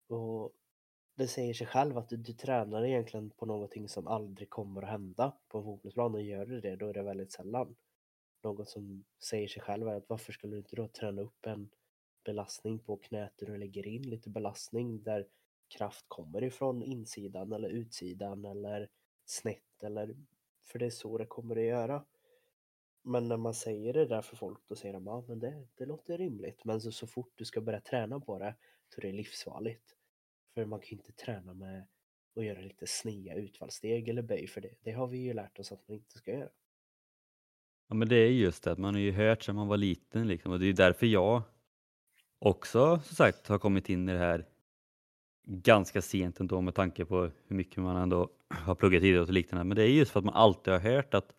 och 0.08 0.54
det 1.16 1.28
säger 1.28 1.54
sig 1.54 1.68
själv 1.68 1.98
att 1.98 2.10
du, 2.10 2.18
du 2.18 2.34
tränar 2.34 2.86
egentligen 2.86 3.30
på 3.30 3.46
någonting 3.46 3.90
som 3.90 4.08
aldrig 4.08 4.50
kommer 4.50 4.82
att 4.82 4.90
hända 4.90 5.38
på 5.48 5.58
en 5.58 5.64
fotbollsplan 5.64 6.16
och 6.16 6.22
gör 6.22 6.46
du 6.46 6.62
det 6.62 6.76
då 6.76 6.88
är 6.88 6.94
det 6.94 7.04
väldigt 7.04 7.32
sällan. 7.32 7.76
Något 8.44 8.70
som 8.70 9.06
säger 9.24 9.48
sig 9.48 9.62
själv 9.62 9.88
är 9.88 9.96
att 9.96 10.10
varför 10.10 10.34
skulle 10.34 10.54
du 10.54 10.58
inte 10.58 10.76
då 10.76 10.88
träna 10.88 11.22
upp 11.22 11.46
en 11.46 11.70
belastning 12.24 12.80
på 12.80 12.98
knät 12.98 13.34
där 13.36 13.48
du 13.48 13.58
lägger 13.58 13.88
in 13.88 14.02
lite 14.02 14.30
belastning 14.30 15.04
där 15.04 15.28
kraft 15.68 16.06
kommer 16.08 16.44
ifrån 16.44 16.84
insidan 16.84 17.54
eller 17.54 17.70
utsidan 17.70 18.46
eller 18.46 18.90
snett 19.26 19.84
eller 19.84 20.16
för 20.64 20.80
det 20.80 20.86
är 20.86 20.90
så 20.90 21.18
det 21.18 21.26
kommer 21.26 21.56
att 21.56 21.64
göra. 21.64 22.06
Men 23.02 23.28
när 23.28 23.38
man 23.38 23.54
säger 23.54 23.94
det 23.94 24.06
där 24.06 24.22
för 24.22 24.36
folk 24.36 24.68
då 24.68 24.76
säger 24.76 24.94
de 24.94 25.08
ja 25.08 25.24
men 25.28 25.40
det, 25.40 25.68
det 25.76 25.86
låter 25.86 26.18
rimligt 26.18 26.66
men 26.66 26.82
så, 26.82 26.92
så 26.92 27.08
fort 27.08 27.32
du 27.36 27.46
ska 27.46 27.62
börja 27.62 27.82
träna 27.82 28.20
på 28.20 28.40
det 28.40 28.56
så 28.90 29.02
är 29.02 29.06
det 29.06 29.12
livsfarligt. 29.12 29.95
För 30.56 30.66
man 30.66 30.80
kan 30.80 30.90
ju 30.90 30.96
inte 30.96 31.12
träna 31.12 31.54
med 31.54 31.88
att 32.36 32.46
göra 32.46 32.62
lite 32.62 32.88
snea 32.88 33.36
utfallssteg 33.36 34.10
eller 34.10 34.22
böj 34.22 34.48
för 34.48 34.62
det, 34.62 34.74
det 34.82 34.92
har 34.92 35.08
vi 35.08 35.18
ju 35.18 35.34
lärt 35.34 35.60
oss 35.60 35.72
att 35.72 35.88
man 35.88 35.98
inte 35.98 36.18
ska 36.18 36.32
göra. 36.32 36.50
Ja 37.88 37.96
men 37.96 38.08
det 38.08 38.16
är 38.16 38.30
just 38.30 38.64
det, 38.64 38.78
man 38.78 38.94
har 38.94 39.02
ju 39.02 39.12
hört 39.12 39.44
sedan 39.44 39.56
man 39.56 39.68
var 39.68 39.78
liten 39.78 40.28
liksom 40.28 40.52
och 40.52 40.60
det 40.60 40.66
är 40.66 40.74
därför 40.74 41.06
jag 41.06 41.42
också 42.40 43.00
som 43.04 43.16
sagt 43.16 43.48
har 43.48 43.60
kommit 43.60 43.90
in 43.90 44.10
i 44.10 44.14
det 44.14 44.20
här 44.20 44.46
ganska 45.48 46.02
sent 46.02 46.40
ändå 46.40 46.62
med 46.62 46.76
tanke 46.76 47.06
på 47.06 47.32
hur 47.48 47.56
mycket 47.56 47.84
man 47.84 47.98
ändå 47.98 48.30
har 48.50 48.76
pluggat 48.76 49.04
idrott 49.04 49.28
och 49.28 49.34
liknande. 49.34 49.64
Men 49.64 49.78
det 49.78 49.84
är 49.84 49.88
just 49.88 50.12
för 50.12 50.20
att 50.20 50.26
man 50.26 50.36
alltid 50.36 50.74
har 50.74 50.80
hört 50.80 51.14
att 51.14 51.36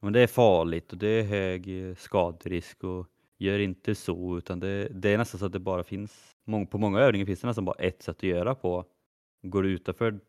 men 0.00 0.12
det 0.12 0.20
är 0.20 0.26
farligt 0.26 0.92
och 0.92 0.98
det 0.98 1.08
är 1.08 1.22
hög 1.22 1.88
eh, 1.88 1.94
skaderisk 1.94 2.84
och 2.84 3.06
gör 3.40 3.58
inte 3.58 3.94
så 3.94 4.38
utan 4.38 4.60
det, 4.60 4.88
det 4.88 5.08
är 5.08 5.18
nästan 5.18 5.38
så 5.38 5.46
att 5.46 5.52
det 5.52 5.58
bara 5.58 5.84
finns, 5.84 6.36
på 6.70 6.78
många 6.78 7.00
övningar 7.00 7.26
finns 7.26 7.40
det 7.40 7.46
nästan 7.46 7.64
bara 7.64 7.76
ett 7.76 8.02
sätt 8.02 8.16
att 8.16 8.22
göra 8.22 8.54
på. 8.54 8.84
Går 9.42 9.62
du 9.62 9.70
utanför 9.70 10.20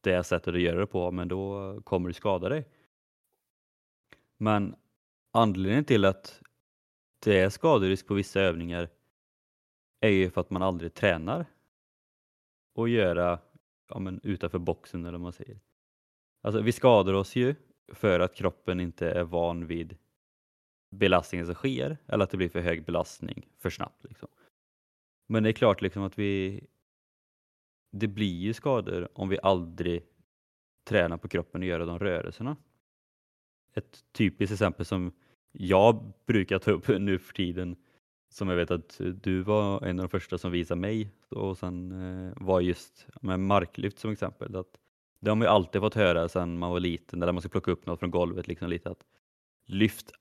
det 0.00 0.24
sättet 0.24 0.54
att 0.54 0.60
göra 0.60 0.80
det 0.80 0.86
på 0.86 1.10
men 1.10 1.28
då 1.28 1.80
kommer 1.84 2.08
du 2.08 2.12
skada 2.12 2.48
dig. 2.48 2.68
Men 4.36 4.76
anledningen 5.32 5.84
till 5.84 6.04
att 6.04 6.42
det 7.24 7.40
är 7.40 7.50
skaderisk 7.50 8.06
på 8.06 8.14
vissa 8.14 8.40
övningar 8.40 8.88
är 10.00 10.10
ju 10.10 10.30
för 10.30 10.40
att 10.40 10.50
man 10.50 10.62
aldrig 10.62 10.94
tränar 10.94 11.46
att 12.78 12.90
göra 12.90 13.38
ja, 13.88 13.98
men 13.98 14.20
utanför 14.22 14.58
boxen 14.58 15.00
eller 15.00 15.12
vad 15.12 15.20
man 15.20 15.32
säger. 15.32 15.60
Alltså 16.42 16.60
vi 16.60 16.72
skadar 16.72 17.12
oss 17.12 17.36
ju 17.36 17.54
för 17.92 18.20
att 18.20 18.34
kroppen 18.34 18.80
inte 18.80 19.10
är 19.10 19.24
van 19.24 19.66
vid 19.66 19.96
belastningen 20.90 21.46
som 21.46 21.54
sker 21.54 21.98
eller 22.06 22.24
att 22.24 22.30
det 22.30 22.36
blir 22.36 22.48
för 22.48 22.60
hög 22.60 22.84
belastning 22.84 23.48
för 23.58 23.70
snabbt. 23.70 24.04
Liksom. 24.04 24.28
Men 25.26 25.42
det 25.42 25.50
är 25.50 25.52
klart 25.52 25.82
liksom 25.82 26.02
att 26.02 26.18
vi 26.18 26.60
det 27.92 28.08
blir 28.08 28.40
ju 28.40 28.52
skador 28.52 29.08
om 29.12 29.28
vi 29.28 29.38
aldrig 29.42 30.02
tränar 30.84 31.16
på 31.16 31.28
kroppen 31.28 31.60
och 31.60 31.66
gör 31.66 31.78
de 31.78 31.98
rörelserna. 31.98 32.56
Ett 33.74 34.04
typiskt 34.12 34.52
exempel 34.52 34.86
som 34.86 35.12
jag 35.52 36.12
brukar 36.26 36.58
ta 36.58 36.70
upp 36.70 36.88
nu 36.88 37.18
för 37.18 37.34
tiden 37.34 37.76
som 38.28 38.48
jag 38.48 38.56
vet 38.56 38.70
att 38.70 39.00
du 39.22 39.42
var 39.42 39.84
en 39.84 39.98
av 39.98 40.04
de 40.04 40.08
första 40.08 40.38
som 40.38 40.52
visade 40.52 40.80
mig 40.80 41.10
och 41.28 41.58
sen 41.58 41.92
eh, 41.92 42.32
var 42.36 42.60
just 42.60 43.06
med 43.20 43.40
marklyft 43.40 43.98
som 43.98 44.10
exempel. 44.10 44.56
Att 44.56 44.78
det 45.20 45.30
har 45.30 45.36
man 45.36 45.46
ju 45.46 45.50
alltid 45.50 45.80
fått 45.80 45.94
höra 45.94 46.28
sedan 46.28 46.58
man 46.58 46.70
var 46.70 46.80
liten, 46.80 47.18
när 47.18 47.32
man 47.32 47.42
ska 47.42 47.48
plocka 47.48 47.70
upp 47.70 47.86
något 47.86 48.00
från 48.00 48.10
golvet. 48.10 48.48
Liksom 48.48 48.68
lite 48.68 48.90
att 48.90 49.04
Lyft 49.66 50.12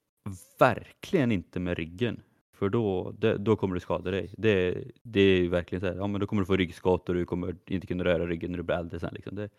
verkligen 0.60 1.32
inte 1.32 1.60
med 1.60 1.78
ryggen. 1.78 2.22
För 2.54 2.70
då, 2.70 3.12
det, 3.12 3.38
då 3.38 3.56
kommer 3.56 3.74
du 3.74 3.80
skada 3.80 4.12
dig. 4.12 4.34
Det, 4.38 4.84
det 5.04 5.22
är 5.22 5.50
verkligen 5.50 5.80
så 5.80 5.88
här, 5.88 5.96
ja 5.96 6.08
men 6.08 6.22
då 6.22 6.28
kommer 6.28 6.42
du 6.42 6.46
få 6.46 6.56
ryggskott 6.56 7.10
och 7.10 7.16
du 7.16 7.26
kommer 7.26 7.56
inte 7.66 7.88
kunna 7.88 8.04
röra 8.04 8.28
ryggen 8.28 8.52
när 8.52 8.58
du 8.58 8.64
blir 8.64 8.76
äldre 8.76 9.00
sen. 9.00 9.14
Liksom. 9.14 9.36
Det, 9.36 9.50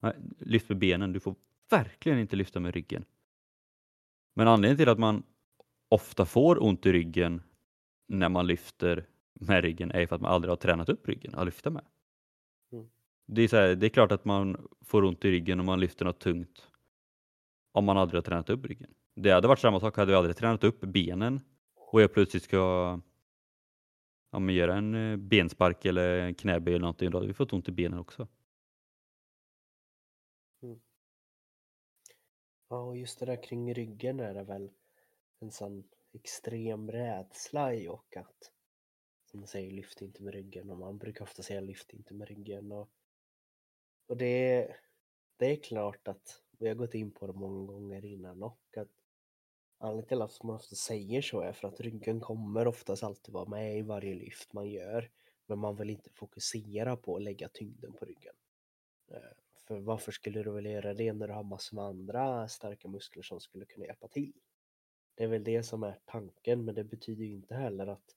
nej, 0.00 0.14
lyft 0.38 0.68
med 0.68 0.78
benen, 0.78 1.12
du 1.12 1.20
får 1.20 1.34
verkligen 1.70 2.18
inte 2.18 2.36
lyfta 2.36 2.60
med 2.60 2.74
ryggen. 2.74 3.04
Men 4.34 4.48
anledningen 4.48 4.76
till 4.76 4.88
att 4.88 4.98
man 4.98 5.22
ofta 5.88 6.26
får 6.26 6.62
ont 6.62 6.86
i 6.86 6.92
ryggen 6.92 7.42
när 8.08 8.28
man 8.28 8.46
lyfter 8.46 9.06
med 9.40 9.64
ryggen 9.64 9.90
är 9.90 10.06
för 10.06 10.16
att 10.16 10.22
man 10.22 10.32
aldrig 10.32 10.50
har 10.50 10.56
tränat 10.56 10.88
upp 10.88 11.08
ryggen 11.08 11.34
att 11.34 11.44
lyfta 11.44 11.70
med. 11.70 11.84
Mm. 12.72 12.88
Det, 13.26 13.42
är 13.42 13.48
så 13.48 13.56
här, 13.56 13.74
det 13.74 13.86
är 13.86 13.90
klart 13.90 14.12
att 14.12 14.24
man 14.24 14.68
får 14.84 15.04
ont 15.04 15.24
i 15.24 15.30
ryggen 15.30 15.60
om 15.60 15.66
man 15.66 15.80
lyfter 15.80 16.04
något 16.04 16.20
tungt 16.20 16.68
om 17.72 17.84
man 17.84 17.98
aldrig 17.98 18.16
har 18.16 18.22
tränat 18.22 18.50
upp 18.50 18.64
ryggen. 18.64 18.94
Det 19.14 19.30
hade 19.30 19.48
varit 19.48 19.58
samma 19.58 19.80
sak, 19.80 19.96
hade 19.96 20.12
vi 20.12 20.16
aldrig 20.16 20.36
tränat 20.36 20.64
upp 20.64 20.80
benen 20.80 21.40
och 21.74 22.02
jag 22.02 22.12
plötsligt 22.12 22.42
ska 22.42 22.56
ja, 24.30 24.38
men 24.38 24.54
göra 24.54 24.76
en 24.76 24.94
eh, 24.94 25.16
benspark 25.16 25.84
eller 25.84 26.18
en 26.18 26.34
knäböj 26.34 26.74
eller 26.74 26.80
någonting, 26.80 27.10
då 27.10 27.18
hade 27.18 27.28
vi 27.28 27.34
fått 27.34 27.52
ont 27.52 27.68
i 27.68 27.72
benen 27.72 27.98
också. 27.98 28.28
Mm. 30.62 30.80
Ja, 32.68 32.82
och 32.82 32.96
just 32.96 33.18
det 33.18 33.26
där 33.26 33.42
kring 33.42 33.74
ryggen 33.74 34.20
är 34.20 34.34
det 34.34 34.42
väl 34.42 34.70
en 35.40 35.50
sån 35.50 35.84
extrem 36.12 36.90
rädsla 36.90 37.74
i 37.74 37.88
och 37.88 38.16
att 38.16 38.52
som 39.30 39.40
man 39.40 39.46
säger, 39.46 39.70
lyft 39.70 40.02
inte 40.02 40.22
med 40.22 40.34
ryggen 40.34 40.70
och 40.70 40.78
man 40.78 40.98
brukar 40.98 41.22
ofta 41.22 41.42
säga 41.42 41.60
lyft 41.60 41.92
inte 41.92 42.14
med 42.14 42.28
ryggen 42.28 42.72
och, 42.72 42.90
och 44.06 44.16
det, 44.16 44.68
det 45.36 45.46
är 45.46 45.56
klart 45.56 46.08
att 46.08 46.42
vi 46.58 46.68
har 46.68 46.74
gått 46.74 46.94
in 46.94 47.10
på 47.10 47.26
det 47.26 47.32
många 47.32 47.72
gånger 47.72 48.04
innan 48.04 48.42
och 48.42 48.76
att 48.76 48.99
anledningen 49.80 50.08
till 50.08 50.22
att 50.22 50.42
man 50.42 50.56
ofta 50.56 50.76
säger 50.76 51.22
så 51.22 51.40
är 51.40 51.52
för 51.52 51.68
att 51.68 51.80
ryggen 51.80 52.20
kommer 52.20 52.68
oftast 52.68 53.02
alltid 53.02 53.34
vara 53.34 53.48
med 53.48 53.78
i 53.78 53.82
varje 53.82 54.14
lyft 54.14 54.52
man 54.52 54.68
gör 54.68 55.10
men 55.46 55.58
man 55.58 55.76
vill 55.76 55.90
inte 55.90 56.10
fokusera 56.10 56.96
på 56.96 57.16
att 57.16 57.22
lägga 57.22 57.48
tyngden 57.48 57.92
på 57.92 58.04
ryggen. 58.04 58.34
Eh, 59.10 59.20
för 59.66 59.78
varför 59.80 60.12
skulle 60.12 60.42
du 60.42 60.52
vilja 60.52 60.70
göra 60.70 60.94
det 60.94 61.12
när 61.12 61.28
du 61.28 61.34
har 61.34 61.42
massor 61.42 61.76
med 61.76 61.84
andra 61.84 62.48
starka 62.48 62.88
muskler 62.88 63.22
som 63.22 63.40
skulle 63.40 63.64
kunna 63.64 63.86
hjälpa 63.86 64.08
till? 64.08 64.32
Det 65.14 65.24
är 65.24 65.28
väl 65.28 65.44
det 65.44 65.62
som 65.62 65.82
är 65.82 65.98
tanken, 66.04 66.64
men 66.64 66.74
det 66.74 66.84
betyder 66.84 67.24
ju 67.24 67.32
inte 67.32 67.54
heller 67.54 67.86
att 67.86 68.16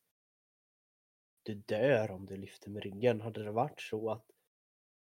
du 1.43 1.53
dör 1.53 2.11
om 2.11 2.25
du 2.25 2.37
lyfter 2.37 2.69
med 2.69 2.83
ryggen. 2.83 3.21
Hade 3.21 3.43
det 3.43 3.51
varit 3.51 3.81
så 3.81 4.09
att 4.09 4.25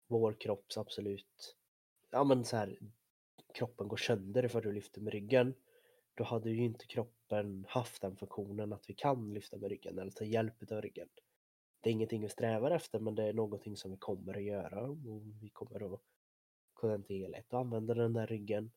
vår 0.07 0.33
kropps 0.33 0.79
absolut, 0.79 1.57
ja 2.11 2.25
men 2.25 2.45
så 2.45 2.57
här, 2.57 2.79
kroppen 3.55 3.89
går 3.89 3.97
sönder 3.97 4.45
ifall 4.45 4.63
du 4.63 4.73
lyfter 4.73 5.01
med 5.01 5.13
ryggen, 5.13 5.55
då 6.19 6.25
hade 6.25 6.51
ju 6.51 6.65
inte 6.65 6.87
kroppen 6.87 7.67
haft 7.69 8.03
den 8.03 8.17
funktionen 8.17 8.73
att 8.73 8.91
vi 8.91 8.95
kan 8.95 9.35
lyfta 9.35 9.57
med 9.57 9.71
ryggen 9.71 9.99
eller 9.99 10.11
ta 10.11 10.25
hjälp 10.25 10.73
av 10.73 10.83
ryggen. 10.83 11.09
Det 11.81 11.91
är 11.91 11.93
ingenting 11.93 12.23
vi 12.23 12.29
strävar 12.29 12.71
efter, 12.71 12.99
men 13.01 13.15
det 13.15 13.25
är 13.25 13.33
någonting 13.33 13.77
som 13.77 13.91
vi 13.91 13.97
kommer 13.97 14.37
att 14.37 14.43
göra 14.43 14.83
och 14.83 15.23
vi 15.41 15.49
kommer 15.49 15.95
att 15.95 16.01
kunna 16.75 17.05
helhet 17.09 17.53
och 17.53 17.61
använda 17.61 17.95
den 17.95 18.13
där 18.13 18.27
ryggen. 18.27 18.71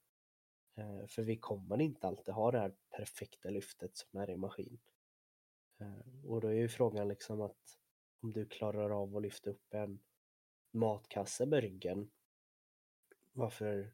Eh, 0.76 1.08
för 1.08 1.24
vi 1.24 1.38
kommer 1.38 1.82
inte 1.82 2.08
alltid 2.08 2.34
ha 2.34 2.52
det 2.52 2.60
här 2.60 2.76
perfekta 2.90 3.50
lyftet 3.50 3.98
som 3.98 4.20
är 4.20 4.30
i 4.30 4.38
maskin. 4.38 4.80
Eh, 5.80 6.26
och 6.26 6.42
då 6.42 6.48
är 6.48 6.54
ju 6.54 6.70
frågan 6.70 7.08
liksom 7.08 7.42
att 7.42 7.78
om 8.22 8.34
du 8.34 8.46
klarar 8.46 9.02
av 9.02 9.18
att 9.18 9.22
lyfta 9.22 9.50
upp 9.50 9.74
en 9.74 10.00
matkasse 10.72 11.46
med 11.46 11.62
ryggen, 11.62 12.12
varför 13.32 13.94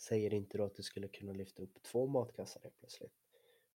säger 0.00 0.34
inte 0.34 0.58
du 0.58 0.64
att 0.64 0.74
du 0.74 0.82
skulle 0.82 1.08
kunna 1.08 1.32
lyfta 1.32 1.62
upp 1.62 1.82
två 1.82 2.06
matkassar 2.06 2.60
helt 2.62 2.78
plötsligt? 2.78 3.12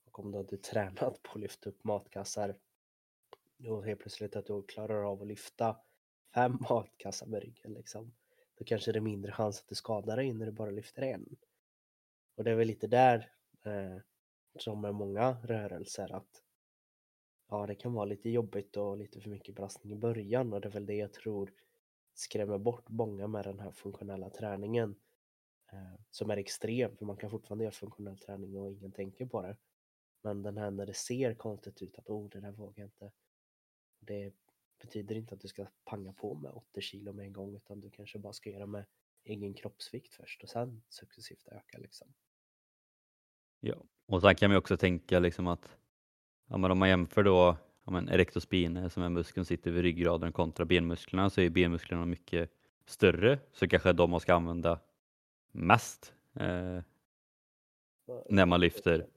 Och 0.05 0.19
om 0.19 0.31
du 0.31 0.37
hade 0.37 0.57
tränat 0.71 1.23
på 1.23 1.31
att 1.33 1.39
lyfta 1.39 1.69
upp 1.69 1.83
matkassar 1.83 2.57
och 3.67 3.85
helt 3.85 3.99
plötsligt 3.99 4.35
att 4.35 4.45
du 4.45 4.63
klarar 4.63 5.11
av 5.11 5.21
att 5.21 5.27
lyfta 5.27 5.77
fem 6.33 6.57
matkassar 6.69 7.27
med 7.27 7.43
ryggen 7.43 7.73
liksom, 7.73 8.13
då 8.55 8.65
kanske 8.65 8.91
det 8.91 8.99
är 8.99 9.01
mindre 9.01 9.31
chans 9.31 9.59
att 9.59 9.67
du 9.67 9.75
skadar 9.75 10.17
dig 10.17 10.33
när 10.33 10.45
du 10.45 10.51
bara 10.51 10.71
lyfter 10.71 11.01
en. 11.01 11.35
Och 12.35 12.43
det 12.43 12.51
är 12.51 12.55
väl 12.55 12.67
lite 12.67 12.87
där 12.87 13.31
eh, 13.63 13.97
som 14.59 14.81
med 14.81 14.95
många 14.95 15.37
rörelser 15.43 16.15
att 16.15 16.43
ja, 17.49 17.65
det 17.65 17.75
kan 17.75 17.93
vara 17.93 18.05
lite 18.05 18.29
jobbigt 18.29 18.77
och 18.77 18.97
lite 18.97 19.21
för 19.21 19.29
mycket 19.29 19.55
belastning 19.55 19.93
i 19.93 19.95
början 19.95 20.53
och 20.53 20.61
det 20.61 20.67
är 20.67 20.71
väl 20.71 20.85
det 20.85 20.95
jag 20.95 21.13
tror 21.13 21.53
skrämmer 22.13 22.57
bort 22.57 22.89
många 22.89 23.27
med 23.27 23.45
den 23.45 23.59
här 23.59 23.71
funktionella 23.71 24.29
träningen 24.29 24.95
Eh, 25.71 25.99
som 26.11 26.29
är 26.29 26.37
extrem 26.37 26.97
för 26.97 27.05
man 27.05 27.17
kan 27.17 27.29
fortfarande 27.29 27.63
göra 27.63 27.71
funktionell 27.71 28.17
träning 28.17 28.57
och 28.57 28.71
ingen 28.71 28.91
tänker 28.91 29.25
på 29.25 29.41
det. 29.41 29.57
Men 30.21 30.43
den 30.43 30.57
här 30.57 30.71
när 30.71 30.85
det 30.85 30.93
ser 30.93 31.33
konstigt 31.33 31.81
ut 31.81 31.99
att 31.99 32.09
oh, 32.09 32.29
det 32.29 32.39
där 32.39 32.51
vågar 32.51 32.83
jag 32.83 32.87
inte. 32.87 33.11
Det 33.99 34.33
betyder 34.81 35.15
inte 35.15 35.35
att 35.35 35.41
du 35.41 35.47
ska 35.47 35.67
panga 35.83 36.13
på 36.13 36.35
med 36.35 36.51
80 36.51 36.81
kilo 36.81 37.13
med 37.13 37.25
en 37.25 37.33
gång 37.33 37.55
utan 37.55 37.79
du 37.79 37.89
kanske 37.89 38.19
bara 38.19 38.33
ska 38.33 38.49
göra 38.49 38.65
med 38.65 38.85
egen 39.23 39.53
kroppsvikt 39.53 40.13
först 40.13 40.43
och 40.43 40.49
sen 40.49 40.83
successivt 40.89 41.47
öka 41.47 41.77
liksom. 41.77 42.13
Ja. 43.59 43.75
Och 44.05 44.21
sen 44.21 44.35
kan 44.35 44.49
man 44.49 44.57
också 44.57 44.77
tänka 44.77 45.19
liksom 45.19 45.47
att 45.47 45.77
ja, 46.47 46.57
men 46.57 46.71
om 46.71 46.79
man 46.79 46.89
jämför 46.89 47.23
då 47.23 47.57
ja, 47.83 47.91
men 47.91 48.09
erector 48.09 48.39
som 48.89 49.03
är 49.03 49.09
muskeln 49.09 49.45
som 49.45 49.57
sitter 49.57 49.71
vid 49.71 49.83
ryggraden 49.83 50.31
kontra 50.33 50.65
benmusklerna 50.65 51.29
så 51.29 51.41
är 51.41 51.49
benmusklerna 51.49 52.05
mycket 52.05 52.51
större 52.85 53.39
så 53.51 53.67
kanske 53.67 53.93
de 53.93 54.09
man 54.09 54.19
ska 54.19 54.33
använda 54.33 54.79
mest 55.55 56.13
eh, 56.33 56.81
när 58.29 58.45
man 58.45 58.59
lyfter. 58.59 59.07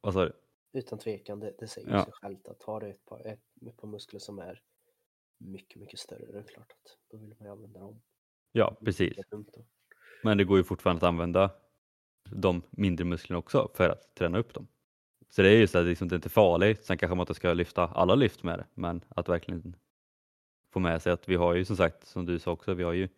Vad 0.00 0.14
sa 0.14 0.24
du? 0.24 0.32
Utan 0.72 0.98
tvekan, 0.98 1.40
det, 1.40 1.54
det 1.58 1.66
säger 1.66 1.90
Ja. 1.90 2.04
sig 2.04 2.12
självt 2.12 2.48
att 2.48 2.62
har 2.62 2.80
du 2.80 2.90
ett 2.90 3.04
par, 3.04 3.26
ett, 3.26 3.40
ett 3.66 3.76
par 3.76 3.88
muskler 3.88 4.20
som 4.20 4.38
är 4.38 4.62
mycket, 5.38 5.80
mycket 5.80 5.98
större, 5.98 6.32
det 6.32 6.38
är 6.38 6.42
klart 6.42 6.72
att 6.72 6.98
då 7.10 7.16
vill 7.16 7.28
man 7.38 7.46
ju 7.46 7.52
använda 7.52 7.80
dem. 7.80 8.02
Ja, 8.52 8.76
precis. 8.84 9.18
Är. 9.18 9.24
Men 10.22 10.38
det 10.38 10.44
går 10.44 10.58
ju 10.58 10.64
fortfarande 10.64 10.98
att 10.98 11.08
använda 11.08 11.50
de 12.30 12.62
mindre 12.70 13.04
musklerna 13.04 13.38
också 13.38 13.70
för 13.74 13.88
att 13.88 14.14
träna 14.14 14.38
upp 14.38 14.54
dem. 14.54 14.66
Så 15.28 15.42
det 15.42 15.48
är 15.48 15.56
just 15.60 15.74
att 15.74 15.84
liksom, 15.86 16.08
det 16.08 16.14
är 16.14 16.16
inte 16.16 16.28
farligt. 16.28 16.84
Sen 16.84 16.98
kanske 16.98 17.14
man 17.14 17.22
inte 17.22 17.34
ska 17.34 17.52
lyfta 17.52 17.86
alla 17.86 18.14
lyft 18.14 18.42
med 18.42 18.58
det, 18.58 18.66
men 18.74 19.04
att 19.08 19.28
verkligen 19.28 19.76
få 20.70 20.80
med 20.80 21.02
sig 21.02 21.12
att 21.12 21.28
vi 21.28 21.34
har 21.34 21.54
ju 21.54 21.64
som 21.64 21.76
sagt, 21.76 22.06
som 22.06 22.26
du 22.26 22.38
sa 22.38 22.50
också, 22.52 22.74
vi 22.74 22.82
har 22.82 22.92
ju 22.92 23.08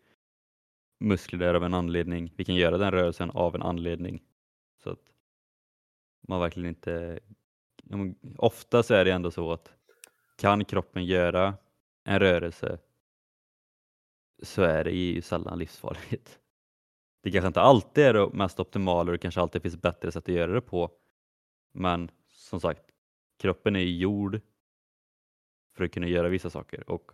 muskler 1.01 1.39
där 1.39 1.55
av 1.55 1.65
en 1.65 1.75
anledning. 1.75 2.33
Vi 2.37 2.45
kan 2.45 2.55
göra 2.55 2.79
den 2.79 2.91
rörelsen 2.91 3.31
av 3.31 3.55
en 3.55 3.63
anledning. 3.63 4.23
Så 4.83 4.91
att 4.91 5.13
man 6.29 6.41
verkligen 6.41 6.69
inte... 6.69 7.21
ja, 7.85 7.97
men 7.97 8.17
Ofta 8.39 8.83
så 8.83 8.95
är 8.95 9.05
det 9.05 9.11
ändå 9.11 9.31
så 9.31 9.53
att 9.53 9.73
kan 10.37 10.65
kroppen 10.65 11.05
göra 11.05 11.55
en 12.05 12.19
rörelse 12.19 12.79
så 14.43 14.63
är 14.63 14.85
det 14.85 14.91
ju 14.91 15.23
sällan 15.23 15.59
livsfarligt. 15.59 16.41
Det 17.23 17.31
kanske 17.31 17.47
inte 17.47 17.61
alltid 17.61 18.05
är 18.05 18.15
det 18.15 18.29
mest 18.33 18.61
optimala 18.61 19.01
och 19.01 19.13
det 19.13 19.19
kanske 19.19 19.41
alltid 19.41 19.63
finns 19.63 19.83
bättre 19.83 20.13
sätt 20.13 20.29
att 20.29 20.35
göra 20.35 20.53
det 20.53 20.61
på. 20.61 20.91
Men 21.73 22.11
som 22.29 22.61
sagt, 22.61 22.83
kroppen 23.39 23.77
är 23.77 23.81
ju 23.81 23.97
gjord 23.97 24.41
för 25.77 25.85
att 25.85 25.93
kunna 25.93 26.07
göra 26.07 26.29
vissa 26.29 26.51
saker 26.51 26.91
och 26.91 27.11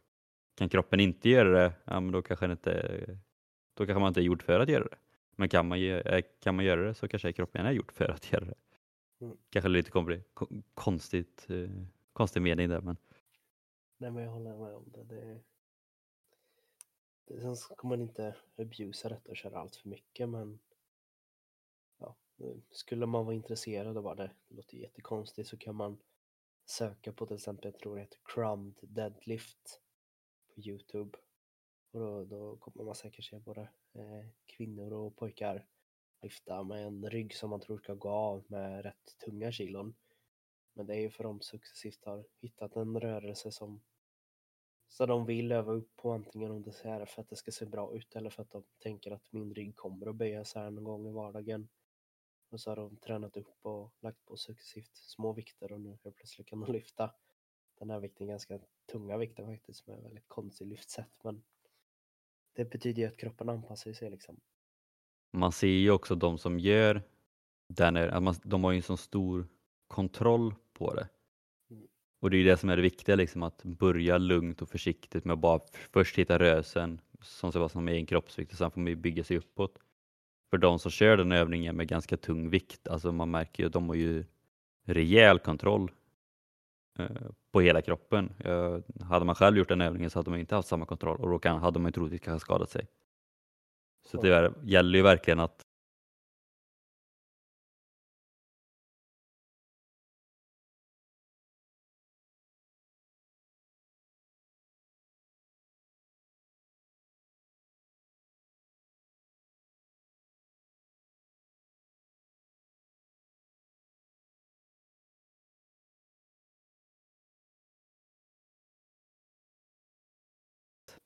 kan 0.57 0.69
kroppen 0.69 1.01
inte 1.01 1.29
göra 1.29 1.51
det, 1.51 1.73
ja, 1.85 2.01
men 2.01 2.13
då 2.13 2.23
kanske, 2.23 2.45
den 2.47 2.51
inte, 2.51 3.19
då 3.81 3.87
kanske 3.87 4.01
man 4.01 4.09
inte 4.09 4.21
är 4.21 4.23
gjord 4.23 4.43
för 4.43 4.61
att 4.61 4.69
göra 4.69 4.85
det. 4.85 4.97
Men 5.37 5.49
kan 5.49 5.69
man, 5.69 5.81
ge- 5.81 6.23
kan 6.41 6.55
man 6.55 6.65
göra 6.65 6.83
det 6.83 6.95
så 6.95 7.09
kanske 7.09 7.33
kroppen 7.33 7.67
är 7.67 7.73
gjord 7.73 7.93
för 7.93 8.09
att 8.09 8.33
göra 8.33 8.45
det. 8.45 8.55
Mm. 9.21 9.37
Kanske 9.51 9.69
lite 9.69 9.91
konstigt, 10.75 11.47
eh, 11.51 11.71
konstig 12.13 12.43
mening 12.43 12.69
där 12.69 12.81
men 12.81 12.97
Nej 13.99 14.11
men 14.11 14.23
jag 14.23 14.31
håller 14.31 14.57
med 14.57 14.75
om 14.75 14.93
det. 14.93 15.05
det, 15.05 15.41
det 17.25 17.41
sen 17.41 17.57
ska 17.57 17.89
man 17.89 18.01
inte 18.01 18.37
abusa 18.57 19.09
detta 19.09 19.31
och 19.31 19.37
köra 19.37 19.59
allt 19.59 19.77
för 19.77 19.89
mycket 19.89 20.29
men 20.29 20.59
ja, 21.99 22.17
skulle 22.71 23.07
man 23.07 23.25
vara 23.25 23.35
intresserad 23.35 23.97
av 23.97 24.05
vad 24.05 24.17
det 24.17 24.31
låter 24.49 24.77
jättekonstigt 24.77 25.49
så 25.49 25.57
kan 25.57 25.75
man 25.75 25.99
söka 26.67 27.13
på 27.13 27.27
till 27.27 27.37
exempel, 27.37 27.71
jag 27.73 27.81
tror 27.81 27.95
det 27.95 28.01
heter 28.01 28.19
crumbed 28.25 28.89
deadlift 28.89 29.81
på 30.55 30.61
Youtube. 30.61 31.19
Och 31.91 32.01
då, 32.01 32.25
då 32.25 32.57
kommer 32.57 32.85
man 32.85 32.95
säkert 32.95 33.25
se 33.25 33.39
både 33.39 33.61
eh, 33.93 34.27
kvinnor 34.47 34.93
och 34.93 35.17
pojkar 35.17 35.67
lyfta 36.23 36.63
med 36.63 36.87
en 36.87 37.11
rygg 37.11 37.35
som 37.35 37.51
man 37.51 37.61
tror 37.61 37.79
ska 37.79 37.95
gå 37.95 38.09
av 38.09 38.45
med 38.47 38.83
rätt 38.83 39.19
tunga 39.25 39.53
kilon. 39.53 39.95
Men 40.75 40.87
det 40.87 40.95
är 40.95 41.01
ju 41.01 41.11
för 41.11 41.25
de 41.25 41.41
successivt 41.41 42.05
har 42.05 42.25
hittat 42.41 42.77
en 42.77 43.01
rörelse 43.01 43.53
som 43.53 43.81
så 44.89 45.07
de 45.07 45.27
vill 45.27 45.53
öva 45.53 45.73
upp 45.73 45.97
på 45.97 46.13
antingen 46.13 46.51
om 46.51 46.63
det 46.63 46.73
så 46.73 46.89
är 46.89 47.07
för 47.07 47.23
att 47.23 47.29
det 47.29 47.37
ska 47.37 47.53
se 47.53 47.67
bra 47.67 47.95
ut 47.95 48.17
eller 48.17 48.31
för 48.31 48.43
att 48.43 48.51
de 48.51 48.65
tänker 48.79 49.11
att 49.11 49.33
min 49.33 49.55
rygg 49.55 49.77
kommer 49.77 50.07
att 50.07 50.17
böja 50.17 50.45
här 50.55 50.71
någon 50.71 50.85
gång 50.85 51.07
i 51.07 51.13
vardagen. 51.13 51.69
Och 52.49 52.61
så 52.61 52.71
har 52.71 52.77
de 52.77 52.97
tränat 52.97 53.37
upp 53.37 53.67
och 53.67 53.93
lagt 54.01 54.25
på 54.25 54.37
successivt 54.37 54.97
små 54.97 55.33
vikter 55.33 55.73
och 55.73 55.81
nu 55.81 55.99
helt 56.05 56.17
plötsligt 56.17 56.47
kan 56.47 56.61
de 56.61 56.73
lyfta 56.73 57.15
den 57.79 57.91
här 57.91 58.01
vikten, 58.01 58.27
ganska 58.27 58.59
tunga 58.93 59.17
vikten 59.17 59.47
faktiskt, 59.47 59.87
med 59.87 60.03
väldigt 60.03 60.29
konstigt 60.29 60.69
lyftsätt. 60.69 61.25
Men 61.25 61.43
det 62.61 62.71
betyder 62.71 63.03
ju 63.03 63.09
att 63.09 63.17
kroppen 63.17 63.49
anpassar 63.49 63.93
sig 63.93 64.11
liksom. 64.11 64.41
man 65.33 65.53
ser 65.53 65.67
ju 65.67 65.91
också 65.91 66.15
de 66.15 66.39
som 66.39 66.59
gör 66.59 67.03
den, 67.69 67.97
är, 67.97 68.09
att 68.09 68.23
man, 68.23 68.35
de 68.43 68.65
har 68.65 68.73
ju 68.73 68.77
en 68.77 68.83
så 68.83 68.97
stor 68.97 69.49
kontroll 69.89 70.55
på 70.73 70.95
det. 70.95 71.09
Och 72.21 72.31
det 72.31 72.37
är 72.37 72.39
ju 72.39 72.45
det 72.45 72.57
som 72.57 72.69
är 72.69 72.77
det 72.77 72.83
viktiga, 72.83 73.17
liksom, 73.17 73.43
att 73.43 73.63
börja 73.63 74.19
lugnt 74.19 74.63
och 74.63 74.69
försiktigt 74.69 75.25
med 75.25 75.35
att 75.35 75.41
bara 75.41 75.61
först 75.93 76.19
hitta 76.19 76.39
rösen 76.39 77.01
som 77.21 77.51
vara 77.51 77.69
som 77.69 77.89
egen 77.89 78.07
kroppsvikt 78.07 78.53
och 78.53 78.59
sen 78.59 78.71
får 78.71 78.81
man 78.81 79.01
bygga 79.01 79.25
sig 79.25 79.37
uppåt. 79.37 79.79
För 80.51 80.59
de 80.59 80.79
som 80.79 80.91
kör 80.91 81.17
den 81.17 81.33
övningen 81.33 81.77
med 81.77 81.89
ganska 81.89 82.17
tung 82.17 82.51
vikt, 82.51 82.89
alltså 82.89 83.13
man 83.13 83.31
märker 83.31 83.63
ju 83.63 83.67
att 83.67 83.73
de 83.73 83.89
har 83.89 83.97
ju 83.97 84.25
rejäl 84.87 85.39
kontroll 85.39 85.91
på 87.53 87.61
hela 87.61 87.83
kroppen. 87.83 88.33
Eh, 88.39 88.79
hade 89.05 89.25
man 89.25 89.35
själv 89.35 89.59
gjort 89.59 89.69
den 89.69 89.81
övningen 89.81 90.11
så 90.11 90.19
hade 90.19 90.31
man 90.31 90.39
inte 90.39 90.55
haft 90.55 90.69
samma 90.69 90.87
kontroll 90.87 91.21
och 91.21 91.31
då 91.31 91.39
kan, 91.39 91.59
hade 91.59 91.79
man 91.79 91.93
troligtvis 91.93 92.21
kanske 92.21 92.45
skadat 92.45 92.71
sig. 92.71 92.87
Så 94.07 94.23
det 94.23 94.53
gäller 94.63 94.99
ju 94.99 95.03
verkligen 95.03 95.41
att 95.41 95.67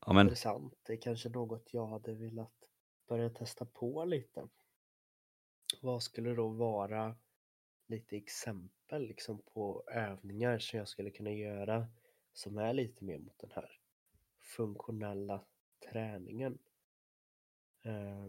Ja, 0.07 0.13
men, 0.13 0.27
Intressant. 0.27 0.75
Det 0.83 0.93
är 0.93 1.01
kanske 1.01 1.29
något 1.29 1.75
jag 1.75 1.87
hade 1.87 2.15
velat 2.15 2.69
börja 3.09 3.31
testa 3.31 3.65
på 3.65 4.05
lite. 4.05 4.49
Vad 5.83 6.03
skulle 6.03 6.35
då 6.35 6.49
vara 6.49 7.17
lite 7.87 8.17
exempel 8.17 9.03
liksom 9.07 9.39
på 9.39 9.85
övningar 9.87 10.59
som 10.59 10.79
jag 10.79 10.89
skulle 10.89 11.11
kunna 11.11 11.33
göra 11.33 11.87
som 12.33 12.59
är 12.59 12.73
lite 12.73 13.05
mer 13.05 13.19
mot 13.19 13.39
den 13.39 13.51
här 13.55 13.79
funktionella 14.41 15.45
träningen. 15.91 16.59
Eh, 17.83 18.27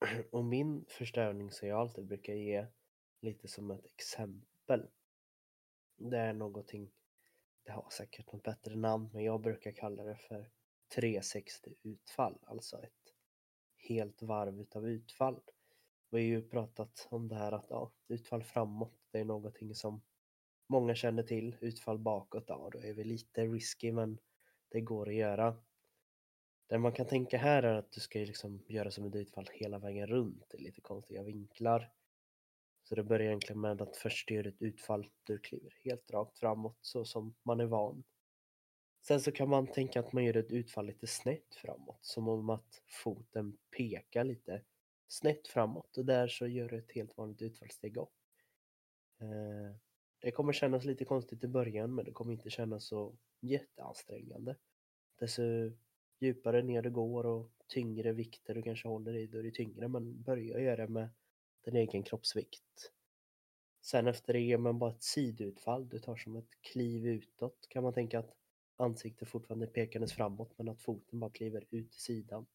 och 0.30 0.44
min 0.44 0.84
första 0.88 1.22
övning 1.22 1.50
som 1.50 1.68
jag 1.68 1.80
alltid 1.80 2.06
brukar 2.06 2.34
ge 2.34 2.66
lite 3.20 3.48
som 3.48 3.70
ett 3.70 3.84
exempel. 3.84 4.88
Det 5.96 6.18
är 6.18 6.32
någonting, 6.32 6.90
det 7.62 7.72
har 7.72 7.90
säkert 7.90 8.32
något 8.32 8.42
bättre 8.42 8.76
namn, 8.76 9.10
men 9.12 9.24
jag 9.24 9.40
brukar 9.40 9.72
kalla 9.72 10.04
det 10.04 10.16
för 10.16 10.50
360 10.94 11.74
utfall, 11.82 12.38
alltså 12.46 12.82
ett 12.82 13.14
helt 13.76 14.22
varv 14.22 14.60
utav 14.60 14.88
utfall. 14.88 15.40
Vi 16.10 16.18
har 16.18 16.26
ju 16.26 16.48
pratat 16.48 17.08
om 17.10 17.28
det 17.28 17.34
här 17.34 17.52
att 17.52 17.66
ja, 17.70 17.92
utfall 18.08 18.42
framåt, 18.42 18.94
det 19.10 19.18
är 19.18 19.24
någonting 19.24 19.74
som 19.74 20.02
många 20.66 20.94
känner 20.94 21.22
till. 21.22 21.56
Utfall 21.60 21.98
bakåt, 21.98 22.44
ja 22.46 22.70
då 22.72 22.78
är 22.78 22.94
vi 22.94 23.04
lite 23.04 23.46
risky 23.46 23.92
men 23.92 24.18
det 24.68 24.80
går 24.80 25.08
att 25.08 25.14
göra. 25.14 25.56
Det 26.66 26.78
man 26.78 26.92
kan 26.92 27.06
tänka 27.06 27.38
här 27.38 27.62
är 27.62 27.74
att 27.74 27.92
du 27.92 28.00
ska 28.00 28.18
liksom 28.18 28.62
göra 28.68 28.90
som 28.90 29.04
ett 29.04 29.14
utfall 29.14 29.48
hela 29.52 29.78
vägen 29.78 30.06
runt 30.06 30.54
i 30.54 30.58
lite 30.62 30.80
konstiga 30.80 31.22
vinklar. 31.22 31.92
Så 32.82 32.94
det 32.94 33.04
börjar 33.04 33.26
egentligen 33.26 33.60
med 33.60 33.82
att 33.82 33.96
först 33.96 34.30
gör 34.30 34.42
du 34.42 34.48
ett 34.48 34.62
utfall, 34.62 35.10
du 35.24 35.38
kliver 35.38 35.74
helt 35.84 36.10
rakt 36.10 36.38
framåt 36.38 36.78
så 36.80 37.04
som 37.04 37.34
man 37.42 37.60
är 37.60 37.66
van. 37.66 38.04
Sen 39.02 39.20
så 39.20 39.32
kan 39.32 39.48
man 39.48 39.66
tänka 39.66 40.00
att 40.00 40.12
man 40.12 40.24
gör 40.24 40.36
ett 40.36 40.52
utfall 40.52 40.86
lite 40.86 41.06
snett 41.06 41.54
framåt, 41.54 41.98
som 42.00 42.28
om 42.28 42.50
att 42.50 42.82
foten 42.88 43.58
pekar 43.76 44.24
lite 44.24 44.62
snett 45.08 45.48
framåt 45.48 45.96
och 45.96 46.04
där 46.04 46.28
så 46.28 46.46
gör 46.46 46.68
du 46.68 46.78
ett 46.78 46.92
helt 46.92 47.16
vanligt 47.16 47.42
utfallssteg 47.42 47.96
upp. 47.96 48.12
Eh, 49.20 49.76
det 50.18 50.30
kommer 50.30 50.52
kännas 50.52 50.84
lite 50.84 51.04
konstigt 51.04 51.44
i 51.44 51.48
början 51.48 51.94
men 51.94 52.04
det 52.04 52.12
kommer 52.12 52.32
inte 52.32 52.50
kännas 52.50 52.84
så 52.84 53.16
jätteansträngande. 53.40 54.56
Desto 55.18 55.42
djupare 56.18 56.62
ner 56.62 56.82
du 56.82 56.90
går 56.90 57.26
och 57.26 57.50
tyngre 57.66 58.12
vikter 58.12 58.54
du 58.54 58.62
kanske 58.62 58.88
håller 58.88 59.16
i, 59.16 59.26
då 59.26 59.38
är 59.38 59.42
det 59.42 59.50
tyngre 59.50 59.88
men 59.88 60.22
börja 60.22 60.60
göra 60.60 60.76
det 60.76 60.88
med 60.88 61.08
din 61.64 61.76
egen 61.76 62.02
kroppsvikt. 62.02 62.92
Sen 63.82 64.06
efter 64.06 64.32
det 64.32 64.40
gör 64.40 64.58
man 64.58 64.78
bara 64.78 64.90
ett 64.90 65.02
sidutfall, 65.02 65.88
du 65.88 65.98
tar 65.98 66.16
som 66.16 66.36
ett 66.36 66.50
kliv 66.60 67.06
utåt 67.06 67.66
kan 67.68 67.82
man 67.82 67.92
tänka 67.92 68.18
att 68.18 68.34
ansiktet 68.80 69.28
fortfarande 69.28 69.66
pekandes 69.66 70.12
framåt 70.12 70.52
men 70.56 70.68
att 70.68 70.80
foten 70.80 71.20
bara 71.20 71.30
kliver 71.30 71.66
ut 71.70 71.92
till 71.92 72.00
sidan. 72.00 72.46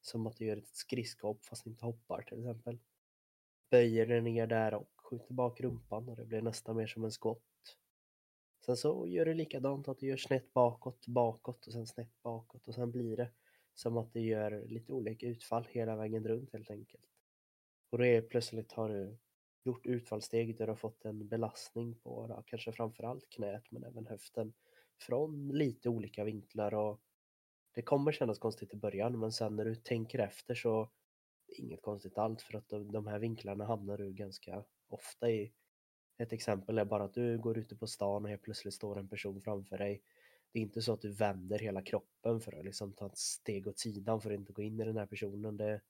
Som 0.00 0.26
att 0.26 0.36
du 0.36 0.44
gör 0.44 0.56
ett 0.56 0.76
skridskohopp 0.76 1.44
fast 1.44 1.66
inte 1.66 1.84
hoppar 1.84 2.22
till 2.22 2.38
exempel. 2.38 2.78
Böjer 3.70 4.06
dig 4.06 4.20
ner 4.20 4.46
där 4.46 4.74
och 4.74 4.90
skjuter 4.96 5.34
bak 5.34 5.60
rumpan 5.60 6.08
och 6.08 6.16
det 6.16 6.24
blir 6.24 6.42
nästan 6.42 6.76
mer 6.76 6.86
som 6.86 7.04
en 7.04 7.12
skott. 7.12 7.78
Sen 8.66 8.76
så 8.76 9.06
gör 9.06 9.24
du 9.24 9.34
likadant 9.34 9.88
att 9.88 9.98
du 9.98 10.06
gör 10.06 10.16
snett 10.16 10.52
bakåt, 10.52 11.06
bakåt 11.06 11.66
och 11.66 11.72
sen 11.72 11.86
snett 11.86 12.22
bakåt 12.22 12.68
och 12.68 12.74
sen 12.74 12.90
blir 12.90 13.16
det 13.16 13.30
som 13.74 13.96
att 13.96 14.12
du 14.12 14.20
gör 14.20 14.64
lite 14.66 14.92
olika 14.92 15.26
utfall 15.26 15.66
hela 15.70 15.96
vägen 15.96 16.28
runt 16.28 16.52
helt 16.52 16.70
enkelt. 16.70 17.04
Och 17.90 17.98
då 17.98 18.04
är 18.04 18.22
plötsligt 18.22 18.72
har 18.72 18.88
du 18.88 19.18
gjort 19.64 19.86
utfallssteg 19.86 20.56
där 20.56 20.66
du 20.66 20.70
har 20.70 20.76
fått 20.76 21.04
en 21.04 21.28
belastning 21.28 21.94
på 21.94 22.26
då, 22.26 22.42
kanske 22.46 22.72
framförallt 22.72 23.30
knät 23.30 23.70
men 23.70 23.84
även 23.84 24.06
höften 24.06 24.52
från 25.00 25.48
lite 25.48 25.88
olika 25.88 26.24
vinklar 26.24 26.74
och 26.74 27.00
det 27.74 27.82
kommer 27.82 28.12
kännas 28.12 28.38
konstigt 28.38 28.74
i 28.74 28.76
början 28.76 29.20
men 29.20 29.32
sen 29.32 29.56
när 29.56 29.64
du 29.64 29.74
tänker 29.74 30.18
efter 30.18 30.54
så 30.54 30.90
är 31.46 31.60
inget 31.60 31.82
konstigt 31.82 32.18
allt 32.18 32.42
för 32.42 32.58
att 32.58 32.68
de 32.68 33.06
här 33.06 33.18
vinklarna 33.18 33.64
hamnar 33.64 33.98
du 33.98 34.12
ganska 34.12 34.64
ofta 34.88 35.30
i. 35.30 35.52
Ett 36.18 36.32
exempel 36.32 36.78
är 36.78 36.84
bara 36.84 37.04
att 37.04 37.14
du 37.14 37.38
går 37.38 37.58
ute 37.58 37.76
på 37.76 37.86
stan 37.86 38.24
och 38.24 38.30
helt 38.30 38.42
plötsligt 38.42 38.74
står 38.74 38.98
en 38.98 39.08
person 39.08 39.40
framför 39.40 39.78
dig. 39.78 40.02
Det 40.52 40.58
är 40.58 40.62
inte 40.62 40.82
så 40.82 40.92
att 40.92 41.00
du 41.00 41.10
vänder 41.10 41.58
hela 41.58 41.82
kroppen 41.82 42.40
för 42.40 42.58
att 42.58 42.64
liksom 42.64 42.92
ta 42.92 43.06
ett 43.06 43.18
steg 43.18 43.66
åt 43.66 43.78
sidan 43.78 44.20
för 44.20 44.30
att 44.30 44.38
inte 44.38 44.52
gå 44.52 44.62
in 44.62 44.80
i 44.80 44.84
den 44.84 44.96
här 44.96 45.06
personen. 45.06 45.56
Det, 45.56 45.80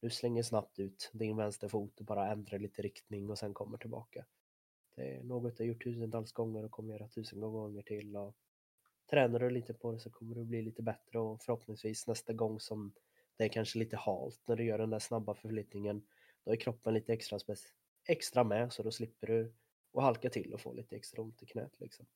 du 0.00 0.10
slänger 0.10 0.42
snabbt 0.42 0.78
ut 0.78 1.10
din 1.12 1.36
vänsterfot 1.36 2.00
och 2.00 2.06
bara 2.06 2.32
ändrar 2.32 2.58
lite 2.58 2.82
riktning 2.82 3.30
och 3.30 3.38
sen 3.38 3.54
kommer 3.54 3.78
tillbaka. 3.78 4.26
Det 4.96 5.16
är 5.16 5.22
något 5.22 5.58
jag 5.58 5.66
har 5.66 5.68
gjort 5.68 5.84
tusentals 5.84 6.32
gånger 6.32 6.64
och 6.64 6.70
kommer 6.70 6.94
göra 6.94 7.08
tusen 7.08 7.40
gånger 7.40 7.82
till. 7.82 8.16
Och 8.16 8.36
tränar 9.10 9.38
du 9.38 9.50
lite 9.50 9.74
på 9.74 9.92
det 9.92 9.98
så 9.98 10.10
kommer 10.10 10.34
du 10.34 10.44
bli 10.44 10.62
lite 10.62 10.82
bättre 10.82 11.18
och 11.18 11.42
förhoppningsvis 11.42 12.06
nästa 12.06 12.32
gång 12.32 12.60
som 12.60 12.92
det 13.36 13.44
är 13.44 13.48
kanske 13.48 13.78
lite 13.78 13.96
halt 13.96 14.42
när 14.46 14.56
du 14.56 14.64
gör 14.64 14.78
den 14.78 14.90
där 14.90 14.98
snabba 14.98 15.34
förflyttningen 15.34 16.06
då 16.44 16.52
är 16.52 16.56
kroppen 16.56 16.94
lite 16.94 17.12
extra, 17.12 17.38
extra 18.08 18.44
med 18.44 18.72
så 18.72 18.82
då 18.82 18.90
slipper 18.90 19.26
du 19.26 19.54
att 19.92 20.02
halka 20.02 20.30
till 20.30 20.54
och 20.54 20.60
få 20.60 20.72
lite 20.72 20.96
extra 20.96 21.22
ont 21.22 21.42
i 21.42 21.46
knät 21.46 21.80
liksom. 21.80 22.06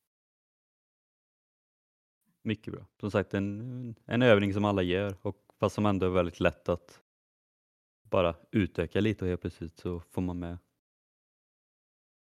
Mycket 2.41 2.73
bra. 2.73 2.85
Som 2.99 3.11
sagt 3.11 3.33
en, 3.33 3.95
en 4.05 4.21
övning 4.21 4.53
som 4.53 4.65
alla 4.65 4.81
gör 4.81 5.17
och 5.21 5.53
fast 5.59 5.75
som 5.75 5.85
ändå 5.85 6.05
är 6.05 6.09
väldigt 6.09 6.39
lätt 6.39 6.69
att 6.69 7.01
bara 8.03 8.35
utöka 8.51 8.99
lite 8.99 9.25
och 9.25 9.29
helt 9.29 9.41
plötsligt 9.41 9.77
så 9.77 9.99
får 9.99 10.21
man 10.21 10.39
med 10.39 10.57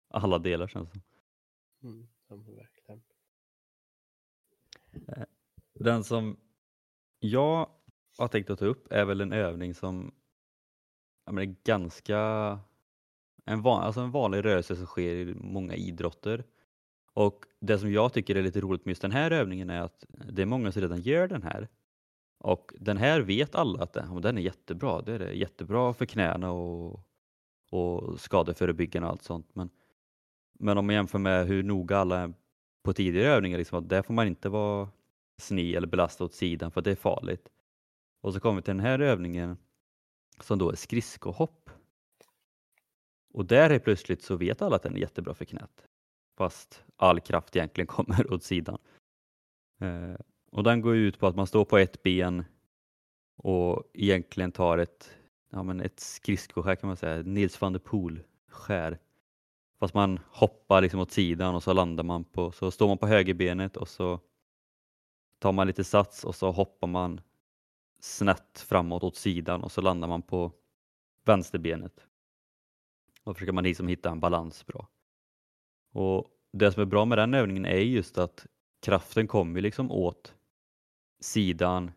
alla 0.08 0.38
delar 0.38 0.68
känns 0.68 0.90
det 0.90 1.00
mm, 1.82 2.08
verkligen. 2.28 2.66
Eh, 2.66 2.73
den 5.80 6.04
som 6.04 6.36
jag 7.18 7.68
har 8.18 8.28
tänkt 8.28 8.50
att 8.50 8.58
ta 8.58 8.64
upp 8.64 8.92
är 8.92 9.04
väl 9.04 9.20
en 9.20 9.32
övning 9.32 9.74
som 9.74 10.14
ja, 11.26 11.32
men 11.32 11.48
är 11.48 11.56
ganska 11.64 12.18
en, 13.44 13.62
van, 13.62 13.82
alltså 13.82 14.00
en 14.00 14.10
vanlig 14.10 14.44
rörelse 14.44 14.76
som 14.76 14.86
sker 14.86 15.14
i 15.14 15.34
många 15.34 15.74
idrotter. 15.74 16.44
Och 17.14 17.44
det 17.60 17.78
som 17.78 17.92
jag 17.92 18.12
tycker 18.12 18.36
är 18.36 18.42
lite 18.42 18.60
roligt 18.60 18.84
med 18.84 18.90
just 18.90 19.02
den 19.02 19.12
här 19.12 19.30
övningen 19.30 19.70
är 19.70 19.80
att 19.80 20.04
det 20.08 20.42
är 20.42 20.46
många 20.46 20.72
som 20.72 20.82
redan 20.82 21.00
gör 21.00 21.28
den 21.28 21.42
här. 21.42 21.68
Och 22.38 22.72
den 22.80 22.96
här 22.96 23.20
vet 23.20 23.54
alla 23.54 23.82
att 23.82 23.92
den, 23.92 24.20
den 24.20 24.38
är 24.38 24.42
jättebra. 24.42 25.02
Det 25.02 25.14
är 25.14 25.30
jättebra 25.30 25.94
för 25.94 26.06
knäna 26.06 26.50
och, 26.50 27.00
och 27.70 28.20
skadeförebyggande 28.20 29.06
och 29.06 29.12
allt 29.12 29.22
sånt. 29.22 29.54
Men, 29.54 29.70
men 30.58 30.78
om 30.78 30.86
man 30.86 30.94
jämför 30.94 31.18
med 31.18 31.46
hur 31.46 31.62
noga 31.62 31.98
alla 31.98 32.32
på 32.84 32.92
tidigare 32.92 33.28
övningar, 33.28 33.58
liksom, 33.58 33.78
att 33.78 33.88
där 33.88 34.02
får 34.02 34.14
man 34.14 34.26
inte 34.26 34.48
vara 34.48 34.88
sni 35.38 35.74
eller 35.74 35.86
belasta 35.86 36.24
åt 36.24 36.34
sidan 36.34 36.70
för 36.70 36.82
det 36.82 36.90
är 36.90 36.96
farligt. 36.96 37.48
Och 38.22 38.34
så 38.34 38.40
kommer 38.40 38.56
vi 38.56 38.62
till 38.62 38.76
den 38.76 38.86
här 38.86 38.98
övningen 38.98 39.58
som 40.40 40.58
då 40.58 40.70
är 40.70 40.76
skridskohopp. 40.76 41.70
Och 43.34 43.46
där 43.46 43.70
är 43.70 43.78
plötsligt 43.78 44.22
så 44.22 44.36
vet 44.36 44.62
alla 44.62 44.76
att 44.76 44.82
den 44.82 44.96
är 44.96 45.00
jättebra 45.00 45.34
för 45.34 45.44
knät. 45.44 45.86
Fast 46.38 46.84
all 46.96 47.20
kraft 47.20 47.56
egentligen 47.56 47.86
kommer 47.96 48.32
åt 48.32 48.42
sidan. 48.42 48.78
Eh, 49.80 50.16
och 50.50 50.64
den 50.64 50.80
går 50.80 50.96
ut 50.96 51.18
på 51.18 51.26
att 51.26 51.36
man 51.36 51.46
står 51.46 51.64
på 51.64 51.78
ett 51.78 52.02
ben 52.02 52.44
och 53.36 53.90
egentligen 53.94 54.52
tar 54.52 54.78
ett, 54.78 55.16
ja, 55.50 55.62
men 55.62 55.80
ett 55.80 56.00
skridskoskär 56.00 56.76
kan 56.76 56.86
man 56.88 56.96
säga, 56.96 57.22
Nils 57.22 57.60
van 57.60 57.72
der 57.72 57.80
Poel 57.80 58.20
skär 58.48 58.98
Fast 59.78 59.94
man 59.94 60.20
hoppar 60.26 60.82
liksom 60.82 61.00
åt 61.00 61.10
sidan 61.10 61.54
och 61.54 61.62
så 61.62 61.72
landar 61.72 62.04
man 62.04 62.24
på, 62.24 62.52
så 62.52 62.70
står 62.70 62.88
man 62.88 62.98
på 62.98 63.06
högerbenet 63.06 63.76
och 63.76 63.88
så 63.88 64.20
tar 65.38 65.52
man 65.52 65.66
lite 65.66 65.84
sats 65.84 66.24
och 66.24 66.34
så 66.34 66.50
hoppar 66.50 66.88
man 66.88 67.20
snett 68.00 68.64
framåt 68.68 69.02
åt 69.02 69.16
sidan 69.16 69.62
och 69.62 69.72
så 69.72 69.80
landar 69.80 70.08
man 70.08 70.22
på 70.22 70.52
vänsterbenet. 71.24 72.06
Då 73.24 73.34
försöker 73.34 73.52
man 73.52 73.64
liksom 73.64 73.88
hitta 73.88 74.10
en 74.10 74.20
balans 74.20 74.66
bra. 74.66 74.88
Och 75.92 76.26
det 76.52 76.72
som 76.72 76.82
är 76.82 76.86
bra 76.86 77.04
med 77.04 77.18
den 77.18 77.34
övningen 77.34 77.66
är 77.66 77.78
just 77.78 78.18
att 78.18 78.46
kraften 78.82 79.26
kommer 79.26 79.60
liksom 79.60 79.90
åt 79.90 80.34
sidan. 81.20 81.92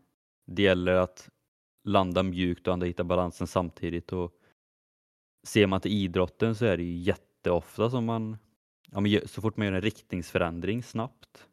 Det 0.46 0.62
gäller 0.62 0.94
att 0.94 1.28
landa 1.84 2.22
mjukt 2.22 2.68
och 2.68 2.86
hitta 2.86 3.04
balansen 3.04 3.46
samtidigt. 3.46 4.12
Och 4.12 4.32
ser 5.42 5.66
man 5.66 5.80
till 5.80 5.92
idrotten 5.92 6.54
så 6.54 6.64
är 6.64 6.76
det 6.76 6.82
ju 6.82 6.98
jätteofta 7.38 7.90
som 7.90 8.04
man, 8.04 8.36
ja, 8.90 9.00
men 9.00 9.28
så 9.28 9.40
fort 9.40 9.56
man 9.56 9.66
gör 9.66 9.74
en 9.74 9.80
riktningsförändring 9.80 10.82
snabbt 10.82 11.46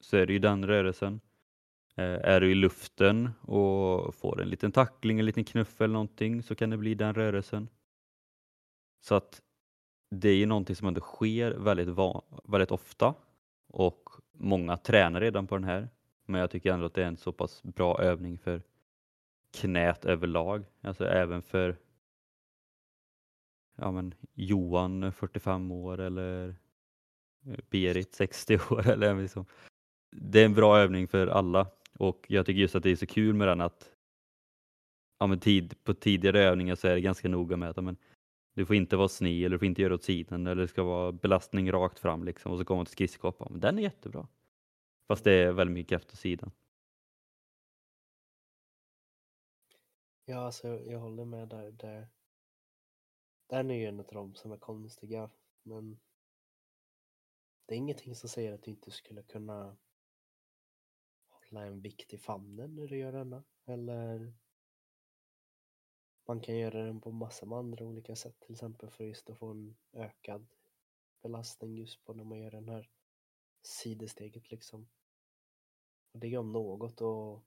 så 0.00 0.16
är 0.16 0.26
det 0.26 0.32
ju 0.32 0.38
den 0.38 0.66
rörelsen. 0.66 1.20
Eh, 1.96 2.04
är 2.04 2.40
du 2.40 2.50
i 2.50 2.54
luften 2.54 3.30
och 3.40 4.14
får 4.14 4.42
en 4.42 4.48
liten 4.48 4.72
tackling, 4.72 5.18
en 5.18 5.26
liten 5.26 5.44
knuff 5.44 5.80
eller 5.80 5.92
någonting 5.92 6.42
så 6.42 6.54
kan 6.54 6.70
det 6.70 6.76
bli 6.76 6.94
den 6.94 7.14
rörelsen. 7.14 7.68
Så 9.00 9.14
att 9.14 9.42
det 10.10 10.28
är 10.28 10.36
ju 10.36 10.46
någonting 10.46 10.76
som 10.76 10.88
ändå 10.88 11.00
sker 11.00 11.50
väldigt, 11.50 11.88
väldigt 12.44 12.70
ofta 12.70 13.14
och 13.68 14.10
många 14.32 14.76
tränar 14.76 15.20
redan 15.20 15.46
på 15.46 15.56
den 15.56 15.64
här. 15.64 15.88
Men 16.26 16.40
jag 16.40 16.50
tycker 16.50 16.72
ändå 16.72 16.86
att 16.86 16.94
det 16.94 17.02
är 17.02 17.06
en 17.06 17.16
så 17.16 17.32
pass 17.32 17.62
bra 17.62 18.00
övning 18.00 18.38
för 18.38 18.62
knät 19.60 20.04
överlag. 20.04 20.64
Alltså 20.82 21.06
även 21.06 21.42
för 21.42 21.76
ja, 23.82 23.90
men 23.90 24.14
Johan 24.34 25.02
eh, 25.02 25.10
45 25.10 25.72
år 25.72 26.00
eller 26.00 26.48
eh, 27.46 27.56
Berit 27.70 28.14
60 28.14 28.58
år. 28.70 28.88
Eller 28.88 29.22
liksom. 29.22 29.46
Det 30.10 30.40
är 30.40 30.44
en 30.44 30.54
bra 30.54 30.78
övning 30.78 31.08
för 31.08 31.26
alla 31.26 31.66
och 31.98 32.26
jag 32.28 32.46
tycker 32.46 32.60
just 32.60 32.74
att 32.74 32.82
det 32.82 32.90
är 32.90 32.96
så 32.96 33.06
kul 33.06 33.34
med 33.34 33.48
den 33.48 33.60
att 33.60 33.90
ja, 35.18 35.26
men 35.26 35.40
tid, 35.40 35.84
på 35.84 35.94
tidigare 35.94 36.40
övningar 36.40 36.74
så 36.74 36.88
är 36.88 36.94
det 36.94 37.00
ganska 37.00 37.28
noga 37.28 37.56
med 37.56 37.70
att 37.70 37.84
men, 37.84 37.96
du 38.54 38.66
får 38.66 38.76
inte 38.76 38.96
vara 38.96 39.08
sned 39.08 39.44
eller 39.44 39.50
du 39.50 39.58
får 39.58 39.66
inte 39.66 39.82
göra 39.82 39.94
åt 39.94 40.04
sidan 40.04 40.46
eller 40.46 40.62
det 40.62 40.68
ska 40.68 40.82
vara 40.82 41.12
belastning 41.12 41.72
rakt 41.72 41.98
fram 41.98 42.24
liksom 42.24 42.52
och 42.52 42.58
så 42.58 42.64
kommer 42.64 42.78
man 42.78 42.86
till 42.86 42.92
skridskohoppa. 42.92 43.46
Men 43.50 43.60
den 43.60 43.78
är 43.78 43.82
jättebra. 43.82 44.28
Fast 45.08 45.24
det 45.24 45.32
är 45.32 45.52
väldigt 45.52 45.74
mycket 45.74 45.88
kraft 45.88 46.12
åt 46.12 46.18
sidan. 46.18 46.50
Ja, 50.24 50.36
alltså 50.36 50.68
jag 50.68 50.98
håller 50.98 51.24
med 51.24 51.48
där. 51.48 51.70
där. 51.70 52.08
Den 53.52 53.70
är 53.70 53.74
ju 53.74 53.86
en 53.86 54.00
av 54.00 54.06
de 54.06 54.34
som 54.34 54.52
är 54.52 54.56
konstiga, 54.56 55.30
men 55.62 56.00
det 57.66 57.74
är 57.74 57.78
ingenting 57.78 58.14
som 58.14 58.28
säger 58.28 58.52
att 58.52 58.62
du 58.62 58.70
inte 58.70 58.90
skulle 58.90 59.22
kunna 59.22 59.76
hålla 61.28 61.66
en 61.66 61.80
vikt 61.80 62.14
i 62.14 62.18
famnen 62.18 62.74
när 62.74 62.86
du 62.86 62.98
gör 62.98 63.12
denna. 63.12 63.44
Eller 63.64 64.34
man 66.26 66.40
kan 66.40 66.56
göra 66.56 66.84
den 66.84 67.00
på 67.00 67.10
massor 67.10 67.46
med 67.46 67.58
andra 67.58 67.84
olika 67.84 68.16
sätt, 68.16 68.40
till 68.40 68.52
exempel 68.52 68.90
för 68.90 69.04
just 69.04 69.30
att 69.30 69.38
få 69.38 69.50
en 69.50 69.76
ökad 69.92 70.46
belastning 71.22 71.76
just 71.76 72.04
på 72.04 72.14
när 72.14 72.24
man 72.24 72.38
gör 72.38 72.50
den 72.50 72.68
här 72.68 72.90
sidesteget 73.62 74.50
liksom. 74.50 74.88
Och 76.12 76.18
det 76.18 76.36
om 76.36 76.52
något 76.52 77.00
att 77.00 77.42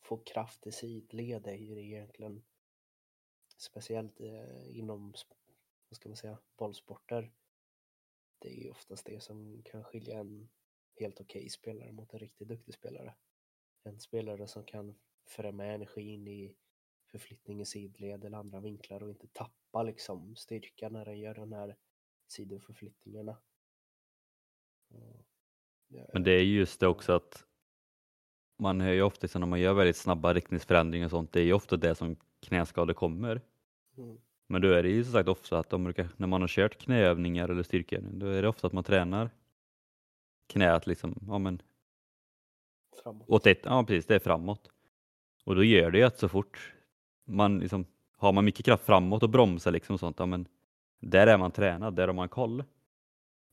få 0.00 0.16
kraft 0.26 0.66
i 0.66 0.72
sidled 0.72 1.46
är 1.46 1.54
ju 1.54 1.84
egentligen 1.84 2.44
speciellt 3.62 4.20
eh, 4.20 4.78
inom, 4.78 5.14
vad 5.88 5.96
ska 5.96 6.08
man 6.08 6.16
säga, 6.16 6.38
bollsporter. 6.56 7.32
Det 8.38 8.48
är 8.48 8.64
ju 8.64 8.70
oftast 8.70 9.06
det 9.06 9.22
som 9.22 9.62
kan 9.62 9.84
skilja 9.84 10.18
en 10.18 10.48
helt 11.00 11.20
okej 11.20 11.40
okay 11.40 11.48
spelare 11.48 11.92
mot 11.92 12.12
en 12.12 12.18
riktigt 12.18 12.48
duktig 12.48 12.74
spelare. 12.74 13.14
En 13.84 14.00
spelare 14.00 14.46
som 14.46 14.64
kan 14.64 14.94
föra 15.26 15.52
med 15.52 15.74
energin 15.74 16.28
i 16.28 16.56
förflyttning 17.10 17.60
i 17.60 17.64
sidled 17.64 18.24
eller 18.24 18.38
andra 18.38 18.60
vinklar 18.60 19.02
och 19.02 19.08
inte 19.08 19.26
tappa 19.26 19.82
liksom 19.82 20.36
styrka 20.36 20.88
när 20.88 21.04
den 21.04 21.18
gör 21.18 21.34
den 21.34 21.52
här 21.52 21.76
sidoförflyttningarna. 22.26 23.38
Men 26.12 26.22
det 26.22 26.32
är 26.32 26.42
just 26.42 26.80
det 26.80 26.86
också 26.86 27.12
att 27.12 27.46
man 28.58 28.80
hör 28.80 28.92
ju 28.92 29.02
ofta 29.02 29.38
när 29.38 29.46
man 29.46 29.60
gör 29.60 29.74
väldigt 29.74 29.96
snabba 29.96 30.34
riktningsförändringar 30.34 31.06
och 31.06 31.10
sånt, 31.10 31.32
det 31.32 31.40
är 31.40 31.44
ju 31.44 31.52
ofta 31.52 31.76
det 31.76 31.94
som 31.94 32.16
knäskador 32.40 32.94
kommer. 32.94 33.40
Mm. 33.98 34.18
Men 34.46 34.62
då 34.62 34.68
är 34.68 34.82
det 34.82 34.88
ju 34.88 35.04
som 35.04 35.12
sagt 35.12 35.28
ofta 35.28 35.58
att 35.58 35.70
de 35.70 35.84
brukar, 35.84 36.08
när 36.16 36.26
man 36.26 36.40
har 36.40 36.48
kört 36.48 36.78
knäövningar 36.78 37.48
eller 37.48 37.62
styrkeövningar, 37.62 38.18
då 38.18 38.26
är 38.26 38.42
det 38.42 38.48
ofta 38.48 38.66
att 38.66 38.72
man 38.72 38.84
tränar 38.84 39.30
knät 40.46 40.86
liksom, 40.86 41.18
ja 41.26 41.38
men 41.38 41.62
framåt. 43.02 43.28
åt 43.28 43.46
ett, 43.46 43.60
ja 43.64 43.84
precis, 43.84 44.06
det 44.06 44.14
är 44.14 44.18
framåt. 44.18 44.70
Och 45.44 45.54
då 45.54 45.64
gör 45.64 45.90
det 45.90 45.98
ju 45.98 46.04
att 46.04 46.18
så 46.18 46.28
fort 46.28 46.72
man 47.24 47.58
liksom, 47.58 47.86
har 48.16 48.32
man 48.32 48.44
mycket 48.44 48.64
kraft 48.64 48.84
framåt 48.84 49.22
och 49.22 49.30
bromsar 49.30 49.70
liksom 49.70 49.94
och 49.94 50.00
sånt, 50.00 50.18
ja 50.18 50.26
men 50.26 50.48
där 51.00 51.26
är 51.26 51.38
man 51.38 51.50
tränad, 51.50 51.94
där 51.94 52.06
har 52.06 52.14
man 52.14 52.28
koll. 52.28 52.64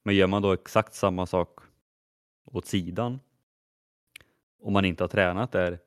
Men 0.04 0.15
gör 0.15 0.28
man 0.28 0.41
då 0.41 0.52
exakt 0.52 0.93
samma 0.93 1.25
sak 1.25 1.60
åt 2.45 2.65
sidan 2.65 3.19
om 4.62 4.73
man 4.73 4.86
inte 4.86 5.04
har 5.04 5.08
tränat 5.08 5.52
där 5.52 5.80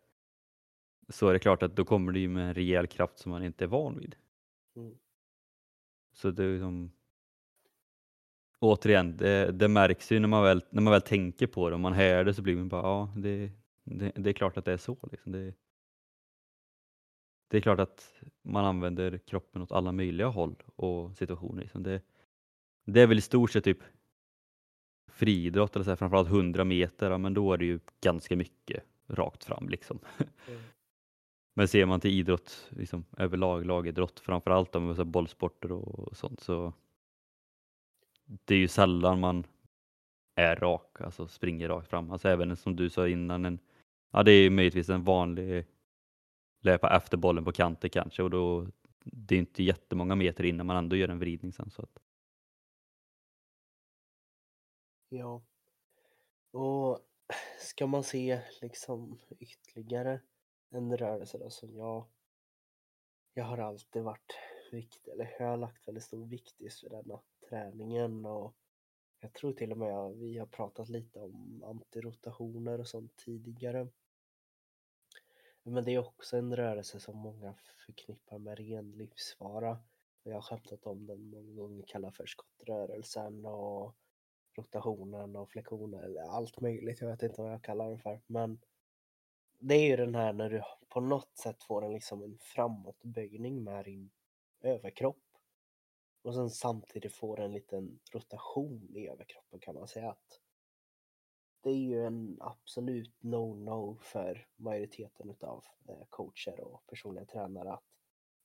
så 1.08 1.28
är 1.28 1.32
det 1.32 1.38
klart 1.38 1.62
att 1.62 1.76
då 1.76 1.84
kommer 1.84 2.12
det 2.12 2.18
ju 2.18 2.28
med 2.28 2.48
en 2.48 2.54
rejäl 2.54 2.86
kraft 2.86 3.18
som 3.18 3.32
man 3.32 3.44
inte 3.44 3.64
är 3.64 3.68
van 3.68 3.98
vid. 3.98 4.16
Mm. 4.76 4.98
Så 6.12 6.30
det 6.30 6.44
är 6.44 6.58
som 6.58 6.92
återigen, 8.58 9.16
det, 9.16 9.52
det, 9.52 9.68
märks 9.68 10.12
ju 10.12 10.20
när 10.20 10.28
man, 10.28 10.42
väl, 10.42 10.64
när 10.70 10.82
man 10.82 10.92
väl 10.92 11.02
tänker 11.02 11.46
på 11.46 11.68
det, 11.68 11.74
om 11.74 11.80
man 11.80 11.92
hör 11.92 12.24
det 12.24 12.34
så 12.34 12.42
blir 12.42 12.56
man 12.56 12.68
bara, 12.68 12.82
ja 12.82 13.12
det, 13.16 13.50
det, 13.84 14.12
det 14.16 14.30
är 14.30 14.34
klart 14.34 14.56
att 14.56 14.64
det 14.64 14.72
är 14.72 14.76
så. 14.76 14.98
Liksom. 15.10 15.32
Det, 15.32 15.54
det 17.48 17.56
är 17.56 17.60
klart 17.60 17.80
att 17.80 18.22
man 18.42 18.64
använder 18.64 19.18
kroppen 19.18 19.62
åt 19.62 19.72
alla 19.72 19.92
möjliga 19.92 20.26
håll 20.26 20.62
och 20.76 21.16
situationer. 21.16 21.62
Liksom. 21.62 21.82
Det, 21.82 22.02
det 22.84 23.00
är 23.00 23.06
väl 23.06 23.18
i 23.18 23.20
stort 23.20 23.50
sett 23.50 23.64
typ 23.64 23.82
friidrott, 25.06 25.76
eller 25.76 25.84
så 25.84 25.90
här, 25.90 25.96
framförallt 25.96 26.28
100 26.28 26.64
meter, 26.64 27.10
ja, 27.10 27.18
men 27.18 27.34
då 27.34 27.52
är 27.52 27.58
det 27.58 27.64
ju 27.64 27.80
ganska 28.00 28.36
mycket 28.36 28.84
rakt 29.08 29.44
fram. 29.44 29.68
Liksom. 29.68 29.98
Mm. 30.48 30.60
Men 31.54 31.68
ser 31.68 31.86
man 31.86 32.00
till 32.00 32.10
idrott 32.10 32.70
liksom, 32.70 33.04
överlag, 33.16 33.66
lagidrott, 33.66 34.20
framförallt 34.20 34.76
om 34.76 34.96
så 34.96 35.04
bollsporter 35.04 35.72
och 35.72 36.16
sånt, 36.16 36.40
så 36.40 36.72
det 38.24 38.54
är 38.54 38.58
ju 38.58 38.68
sällan 38.68 39.20
man 39.20 39.46
är 40.34 40.56
rak, 40.56 41.00
alltså 41.00 41.28
springer 41.28 41.68
rakt 41.68 41.88
fram. 41.88 42.10
Alltså 42.10 42.28
även 42.28 42.56
som 42.56 42.76
du 42.76 42.90
sa 42.90 43.08
innan, 43.08 43.44
en, 43.44 43.58
ja, 44.10 44.22
det 44.22 44.32
är 44.32 44.50
möjligtvis 44.50 44.88
en 44.88 45.04
vanlig 45.04 45.66
löpa 46.60 46.96
efter 46.96 47.16
bollen 47.16 47.44
på 47.44 47.52
kanten 47.52 47.90
kanske 47.90 48.22
och 48.22 48.30
då 48.30 48.66
det 49.04 49.34
är 49.34 49.38
inte 49.38 49.62
jättemånga 49.62 50.14
meter 50.14 50.44
innan 50.44 50.66
man 50.66 50.76
ändå 50.76 50.96
gör 50.96 51.08
en 51.08 51.18
vridning 51.18 51.52
sen. 51.52 51.70
Så 51.70 51.82
att... 51.82 51.98
Ja. 55.08 55.42
Och 56.50 57.00
ska 57.58 57.86
man 57.86 58.02
se 58.02 58.40
liksom 58.60 59.18
ytterligare 59.38 60.20
en 60.72 60.96
rörelse 60.96 61.38
då 61.38 61.50
som 61.50 61.76
jag 61.76 62.06
jag 63.34 63.44
har 63.44 63.58
alltid 63.58 64.02
varit 64.02 64.34
viktig, 64.72 65.12
eller 65.12 65.36
jag 65.38 65.46
har 65.46 65.56
lagt 65.56 65.88
väldigt 65.88 66.04
stor 66.04 66.26
vikt 66.26 66.60
just 66.60 66.84
vid 66.84 66.90
denna 66.90 67.20
träningen 67.48 68.26
och 68.26 68.54
jag 69.20 69.32
tror 69.32 69.52
till 69.52 69.72
och 69.72 69.78
med 69.78 69.98
att 69.98 70.16
vi 70.16 70.38
har 70.38 70.46
pratat 70.46 70.88
lite 70.88 71.20
om 71.20 71.62
antirotationer 71.64 72.80
och 72.80 72.88
sånt 72.88 73.16
tidigare. 73.16 73.88
Men 75.62 75.84
det 75.84 75.92
är 75.94 75.98
också 75.98 76.36
en 76.36 76.56
rörelse 76.56 77.00
som 77.00 77.16
många 77.16 77.54
förknippar 77.86 78.38
med 78.38 78.58
ren 78.58 78.90
livsfara. 78.90 79.78
Jag 80.22 80.34
har 80.34 80.42
skämtat 80.42 80.86
om 80.86 81.06
den 81.06 81.30
många 81.30 81.52
gånger, 81.52 81.84
kallat 81.86 82.16
för 82.16 82.26
skottrörelsen 82.26 83.46
och 83.46 83.96
rotationen 84.56 85.36
och 85.36 85.50
flexionen, 85.50 86.04
eller 86.04 86.22
allt 86.22 86.60
möjligt. 86.60 87.00
Jag 87.00 87.08
vet 87.08 87.22
inte 87.22 87.42
vad 87.42 87.52
jag 87.52 87.64
kallar 87.64 87.88
den 87.88 87.98
för. 87.98 88.20
Men 88.26 88.60
det 89.64 89.74
är 89.74 89.86
ju 89.86 89.96
den 89.96 90.14
här 90.14 90.32
när 90.32 90.50
du 90.50 90.62
på 90.88 91.00
något 91.00 91.36
sätt 91.36 91.62
får 91.62 91.84
en, 91.84 91.92
liksom 91.92 92.22
en 92.22 92.38
framåtböjning 92.38 93.64
med 93.64 93.84
din 93.84 94.10
överkropp. 94.60 95.22
Och 96.22 96.34
sen 96.34 96.50
samtidigt 96.50 97.14
får 97.14 97.40
en 97.40 97.52
liten 97.52 98.00
rotation 98.12 98.88
i 98.94 99.08
överkroppen 99.08 99.60
kan 99.60 99.74
man 99.74 99.88
säga 99.88 100.10
att 100.10 100.40
det 101.60 101.70
är 101.70 101.76
ju 101.76 102.06
en 102.06 102.36
absolut 102.40 103.14
no-no 103.20 103.98
för 104.00 104.46
majoriteten 104.56 105.30
utav 105.30 105.64
eh, 105.88 106.04
coacher 106.10 106.60
och 106.60 106.86
personliga 106.86 107.24
tränare 107.24 107.72
att 107.72 107.84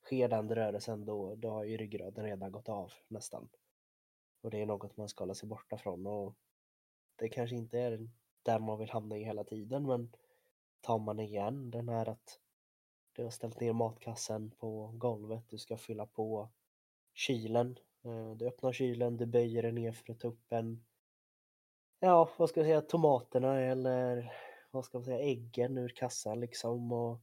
sker 0.01 0.27
den 0.27 0.56
rörelsen 0.56 1.06
då, 1.06 1.36
då 1.36 1.49
har 1.49 1.63
ju 1.63 1.77
ryggraden 1.77 2.25
redan 2.25 2.51
gått 2.51 2.69
av 2.69 2.91
nästan. 3.08 3.49
Och 4.41 4.51
det 4.51 4.62
är 4.62 4.65
något 4.65 4.97
man 4.97 5.10
ska 5.10 5.21
hålla 5.23 5.34
sig 5.34 5.49
borta 5.49 5.77
från 5.77 6.08
och 6.08 6.36
det 7.15 7.30
kanske 7.30 7.56
inte 7.56 7.80
är 7.80 8.10
där 8.43 8.60
man 8.60 8.80
vill 8.80 8.89
hamna 8.89 9.17
i 9.17 9.23
hela 9.23 9.43
tiden 9.43 9.88
men 9.88 10.12
tar 10.88 11.00
man 11.00 11.19
igen 11.19 11.71
den 11.71 11.89
här 11.89 12.10
att 12.10 12.39
du 13.13 13.23
har 13.23 13.30
ställt 13.30 13.60
ner 13.60 13.73
matkassen 13.73 14.52
på 14.52 14.91
golvet, 14.93 15.43
du 15.50 15.58
ska 15.58 15.78
fylla 15.78 16.06
på 16.06 16.50
kylen. 17.13 17.78
Eh, 18.04 18.32
du 18.36 18.47
öppnar 18.47 18.71
kylen, 18.71 19.17
du 19.17 19.26
böjer 19.26 19.63
dig 19.63 19.71
ner 19.71 19.91
för 19.91 20.13
att 20.13 20.19
ta 20.19 20.28
upp 20.28 20.52
en 20.52 20.86
ja, 22.00 22.30
vad 22.38 22.50
ska 22.50 22.60
jag 22.60 22.67
säga, 22.67 22.82
tomaterna 22.82 23.62
eller 23.62 24.34
vad 24.71 24.86
ska 24.86 24.97
man 24.97 25.06
säga, 25.06 25.19
äggen 25.19 25.78
ur 25.78 25.89
kassan 25.89 26.39
liksom 26.39 26.91
och 26.91 27.21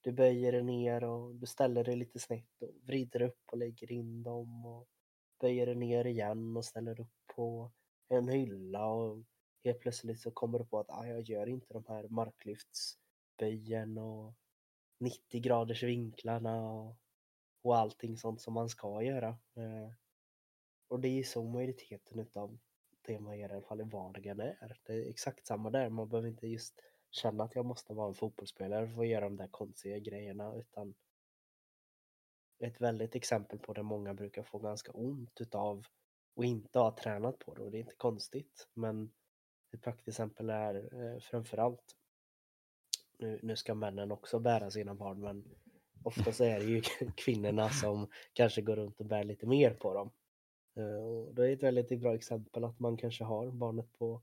du 0.00 0.12
böjer 0.12 0.52
dig 0.52 0.62
ner 0.62 1.04
och 1.04 1.34
du 1.34 1.46
ställer 1.46 1.84
dig 1.84 1.96
lite 1.96 2.18
snett 2.18 2.62
och 2.62 2.70
vrider 2.82 3.22
upp 3.22 3.42
och 3.46 3.58
lägger 3.58 3.92
in 3.92 4.22
dem 4.22 4.66
och 4.66 4.88
böjer 5.40 5.66
dig 5.66 5.74
ner 5.74 6.06
igen 6.06 6.56
och 6.56 6.64
ställer 6.64 7.00
upp 7.00 7.26
på 7.36 7.72
en 8.08 8.28
hylla 8.28 8.86
och 8.86 9.22
helt 9.64 9.80
plötsligt 9.80 10.20
så 10.20 10.30
kommer 10.30 10.58
du 10.58 10.64
på 10.64 10.78
att 10.78 10.90
ah, 10.90 11.06
jag 11.06 11.20
gör 11.20 11.48
inte 11.48 11.72
de 11.72 11.84
här 11.88 12.08
marklyfts 12.08 12.98
marklyftsböjen 13.42 13.98
och 13.98 14.34
90 15.00 15.40
graders 15.40 15.82
vinklarna 15.82 16.70
och, 16.70 16.96
och 17.62 17.76
allting 17.76 18.16
sånt 18.16 18.40
som 18.40 18.54
man 18.54 18.68
ska 18.68 19.02
göra. 19.02 19.28
Eh, 19.28 19.92
och 20.88 21.00
det 21.00 21.08
är 21.08 21.22
så 21.22 21.44
majoriteten 21.44 22.18
utav 22.18 22.58
det 23.06 23.20
man 23.20 23.38
gör 23.38 23.48
i 23.48 23.52
alla 23.52 23.62
fall 23.62 23.80
i 23.80 23.84
vardagen 23.84 24.40
är. 24.40 24.78
Det 24.86 24.92
är 24.92 25.10
exakt 25.10 25.46
samma 25.46 25.70
där. 25.70 25.90
Man 25.90 26.08
behöver 26.08 26.28
inte 26.28 26.46
just 26.46 26.80
känna 27.10 27.44
att 27.44 27.54
jag 27.54 27.66
måste 27.66 27.94
vara 27.94 28.08
en 28.08 28.14
fotbollsspelare 28.14 28.88
för 28.88 29.02
att 29.02 29.08
göra 29.08 29.24
de 29.24 29.36
där 29.36 29.48
konstiga 29.48 29.98
grejerna 29.98 30.54
utan 30.54 30.94
ett 32.58 32.80
väldigt 32.80 33.14
exempel 33.14 33.58
på 33.58 33.72
det 33.72 33.82
många 33.82 34.14
brukar 34.14 34.42
få 34.42 34.58
ganska 34.58 34.92
ont 34.92 35.40
utav 35.40 35.84
och 36.36 36.44
inte 36.44 36.78
ha 36.78 36.96
tränat 36.96 37.38
på 37.38 37.54
det 37.54 37.62
och 37.62 37.70
det 37.70 37.78
är 37.78 37.80
inte 37.80 37.96
konstigt 37.96 38.68
men 38.74 39.12
ett 39.72 39.82
praktexempel 39.82 40.50
är 40.50 40.74
eh, 40.94 41.20
framförallt 41.20 41.96
nu, 43.22 43.38
nu 43.42 43.56
ska 43.56 43.74
männen 43.74 44.12
också 44.12 44.38
bära 44.38 44.70
sina 44.70 44.94
barn 44.94 45.20
men 45.20 45.44
ofta 46.02 46.32
så 46.32 46.44
är 46.44 46.58
det 46.58 46.64
ju 46.64 46.82
kvinnorna 47.16 47.70
som 47.70 48.06
kanske 48.32 48.62
går 48.62 48.76
runt 48.76 49.00
och 49.00 49.06
bär 49.06 49.24
lite 49.24 49.46
mer 49.46 49.74
på 49.74 49.94
dem. 49.94 50.10
Eh, 50.76 51.04
och 51.04 51.34
det 51.34 51.48
är 51.48 51.52
ett 51.52 51.62
väldigt 51.62 52.00
bra 52.00 52.14
exempel 52.14 52.64
att 52.64 52.78
man 52.78 52.96
kanske 52.96 53.24
har 53.24 53.50
barnet 53.50 53.92
på, 53.98 54.22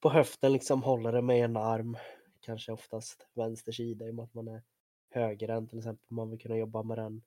på 0.00 0.10
höften, 0.10 0.52
liksom 0.52 0.82
håller 0.82 1.12
det 1.12 1.22
med 1.22 1.44
en 1.44 1.56
arm, 1.56 1.96
kanske 2.40 2.72
oftast 2.72 3.26
vänster 3.34 3.72
sida 3.72 4.06
i 4.06 4.10
och 4.10 4.14
med 4.14 4.22
att 4.24 4.34
man 4.34 4.48
är 4.48 4.62
högerhänt 5.10 5.70
till 5.70 5.78
exempel, 5.78 6.06
man 6.08 6.30
vill 6.30 6.40
kunna 6.40 6.56
jobba 6.56 6.82
med 6.82 6.98
den. 6.98 7.22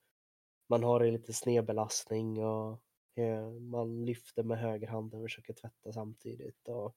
Man 0.69 0.83
har 0.83 1.01
en 1.01 1.13
lite 1.13 1.33
snedbelastning 1.33 2.45
och 2.45 2.81
eh, 3.15 3.49
man 3.51 4.05
lyfter 4.05 4.43
med 4.43 4.59
högerhanden 4.59 5.19
och 5.19 5.25
försöker 5.25 5.53
tvätta 5.53 5.93
samtidigt. 5.93 6.67
Och 6.67 6.95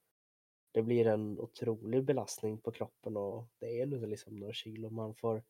det 0.71 0.81
blir 0.81 1.07
en 1.07 1.39
otrolig 1.39 2.03
belastning 2.03 2.57
på 2.61 2.71
kroppen 2.71 3.17
och 3.17 3.47
det 3.57 3.81
är 3.81 3.85
nu 3.85 4.05
liksom 4.05 4.35
några 4.35 4.53
kilo 4.53 4.89
man 4.89 5.15
får, 5.15 5.43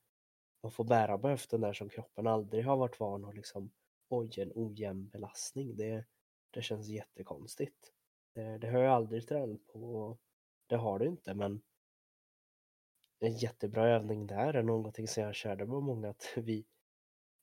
man 0.64 0.72
får 0.72 0.84
bära 0.84 1.18
på 1.18 1.28
höften 1.28 1.62
där 1.62 1.74
som 1.74 1.90
kroppen 1.90 2.28
aldrig 2.28 2.66
har 2.66 2.78
varit 2.78 3.00
van 3.00 3.26
att 3.26 3.36
liksom 3.36 3.72
oj, 4.10 4.40
en 4.42 4.52
ojämn 4.56 5.08
belastning. 5.08 5.76
Det, 5.76 6.06
det 6.52 6.62
känns 6.62 6.88
jättekonstigt. 6.88 7.94
Det, 8.34 8.58
det 8.58 8.70
har 8.70 8.80
jag 8.80 8.94
aldrig 8.94 9.28
tränat 9.28 9.68
på 9.68 9.96
och 9.96 10.20
det 10.68 10.76
har 10.76 11.00
du 11.00 11.08
inte 11.08 11.34
men 11.34 11.62
en 13.20 13.38
jättebra 13.38 13.88
övning 13.88 14.28
där 14.28 14.54
är 14.54 14.64
någonting 14.64 15.08
som 15.08 15.24
jag 15.24 15.36
körde 15.36 15.66
med 15.66 15.84
många 15.84 16.10
att 16.10 16.34
vi 16.36 16.66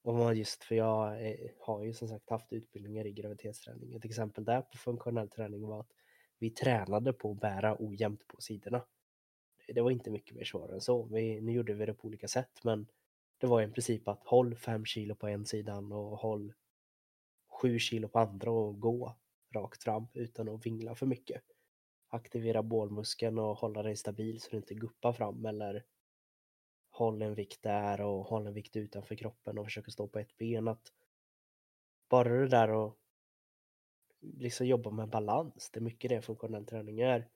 och 0.02 0.34
just 0.34 0.64
för 0.64 0.74
jag 0.74 1.22
är, 1.22 1.54
har 1.60 1.82
ju 1.82 1.92
som 1.92 2.08
sagt 2.08 2.30
haft 2.30 2.52
utbildningar 2.52 3.06
i 3.06 3.12
graviditetsträning. 3.12 3.94
Ett 3.94 4.04
exempel 4.04 4.44
där 4.44 4.62
på 4.62 4.78
funktionell 4.78 5.28
träning 5.28 5.66
var 5.66 5.80
att 5.80 5.92
vi 6.38 6.50
tränade 6.50 7.12
på 7.12 7.30
att 7.30 7.40
bära 7.40 7.76
ojämnt 7.78 8.26
på 8.28 8.40
sidorna. 8.40 8.84
Det 9.68 9.80
var 9.80 9.90
inte 9.90 10.10
mycket 10.10 10.36
mer 10.36 10.44
svårare 10.44 10.74
än 10.74 10.80
så. 10.80 11.02
Vi, 11.02 11.40
nu 11.40 11.52
gjorde 11.52 11.74
vi 11.74 11.86
det 11.86 11.94
på 11.94 12.06
olika 12.06 12.28
sätt 12.28 12.60
men 12.64 12.86
det 13.38 13.46
var 13.46 13.62
i 13.62 13.68
princip 13.68 14.08
att 14.08 14.24
håll 14.24 14.54
5 14.54 14.84
kilo 14.84 15.14
på 15.14 15.28
en 15.28 15.46
sidan 15.46 15.92
och 15.92 16.18
håll 16.18 16.52
7 17.48 17.78
kilo 17.78 18.08
på 18.08 18.18
andra 18.18 18.50
och 18.50 18.80
gå 18.80 19.16
rakt 19.54 19.82
fram 19.82 20.06
utan 20.14 20.48
att 20.48 20.66
vingla 20.66 20.94
för 20.94 21.06
mycket. 21.06 21.42
Aktivera 22.08 22.62
bålmuskeln 22.62 23.38
och 23.38 23.56
hålla 23.56 23.82
dig 23.82 23.96
stabil 23.96 24.40
så 24.40 24.50
du 24.50 24.56
inte 24.56 24.74
guppar 24.74 25.12
fram 25.12 25.46
eller 25.46 25.84
håll 26.90 27.22
en 27.22 27.34
vikt 27.34 27.62
där 27.62 28.00
och 28.00 28.24
håll 28.24 28.46
en 28.46 28.54
vikt 28.54 28.76
utanför 28.76 29.14
kroppen 29.14 29.58
och 29.58 29.64
försöka 29.64 29.90
stå 29.90 30.08
på 30.08 30.18
ett 30.18 30.36
ben. 30.36 30.68
Att 30.68 30.92
bara 32.08 32.28
det 32.28 32.48
där 32.48 32.70
och 32.70 32.98
liksom 34.20 34.66
jobba 34.66 34.90
med 34.90 35.08
balans, 35.08 35.70
det 35.70 35.78
är 35.78 35.82
mycket 35.82 36.08
det 36.08 36.22
funktionell 36.22 36.66
träning 36.66 37.00
är. 37.00 37.28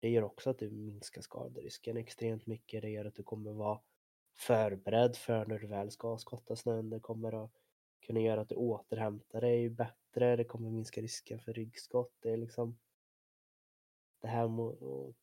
Det 0.00 0.08
gör 0.08 0.22
också 0.22 0.50
att 0.50 0.58
du 0.58 0.70
minskar 0.70 1.22
skaderisken 1.22 1.96
extremt 1.96 2.46
mycket. 2.46 2.82
Det 2.82 2.90
gör 2.90 3.04
att 3.04 3.14
du 3.14 3.22
kommer 3.22 3.52
vara 3.52 3.80
förberedd 4.36 5.16
för 5.16 5.46
när 5.46 5.58
du 5.58 5.66
väl 5.66 5.90
ska 5.90 6.18
skotta 6.18 6.56
snön. 6.56 6.90
Det 6.90 7.00
kommer 7.00 7.44
att 7.44 7.50
kunna 8.00 8.20
göra 8.20 8.40
att 8.40 8.48
du 8.48 8.54
återhämtar 8.54 9.40
dig 9.40 9.70
bättre. 9.70 10.36
Det 10.36 10.44
kommer 10.44 10.70
minska 10.70 11.00
risken 11.00 11.40
för 11.40 11.52
ryggskott. 11.52 12.14
Det 12.20 12.30
är 12.30 12.36
liksom 12.36 12.78
det 14.20 14.28
här 14.28 14.48
med 14.48 14.64
att 14.66 15.14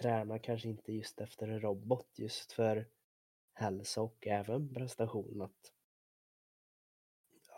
träna 0.00 0.38
kanske 0.38 0.68
inte 0.68 0.92
just 0.92 1.20
efter 1.20 1.48
en 1.48 1.60
robot 1.60 2.08
just 2.18 2.52
för 2.52 2.88
hälsa 3.52 4.02
och 4.02 4.26
även 4.26 4.74
prestation 4.74 5.42
att 5.42 5.72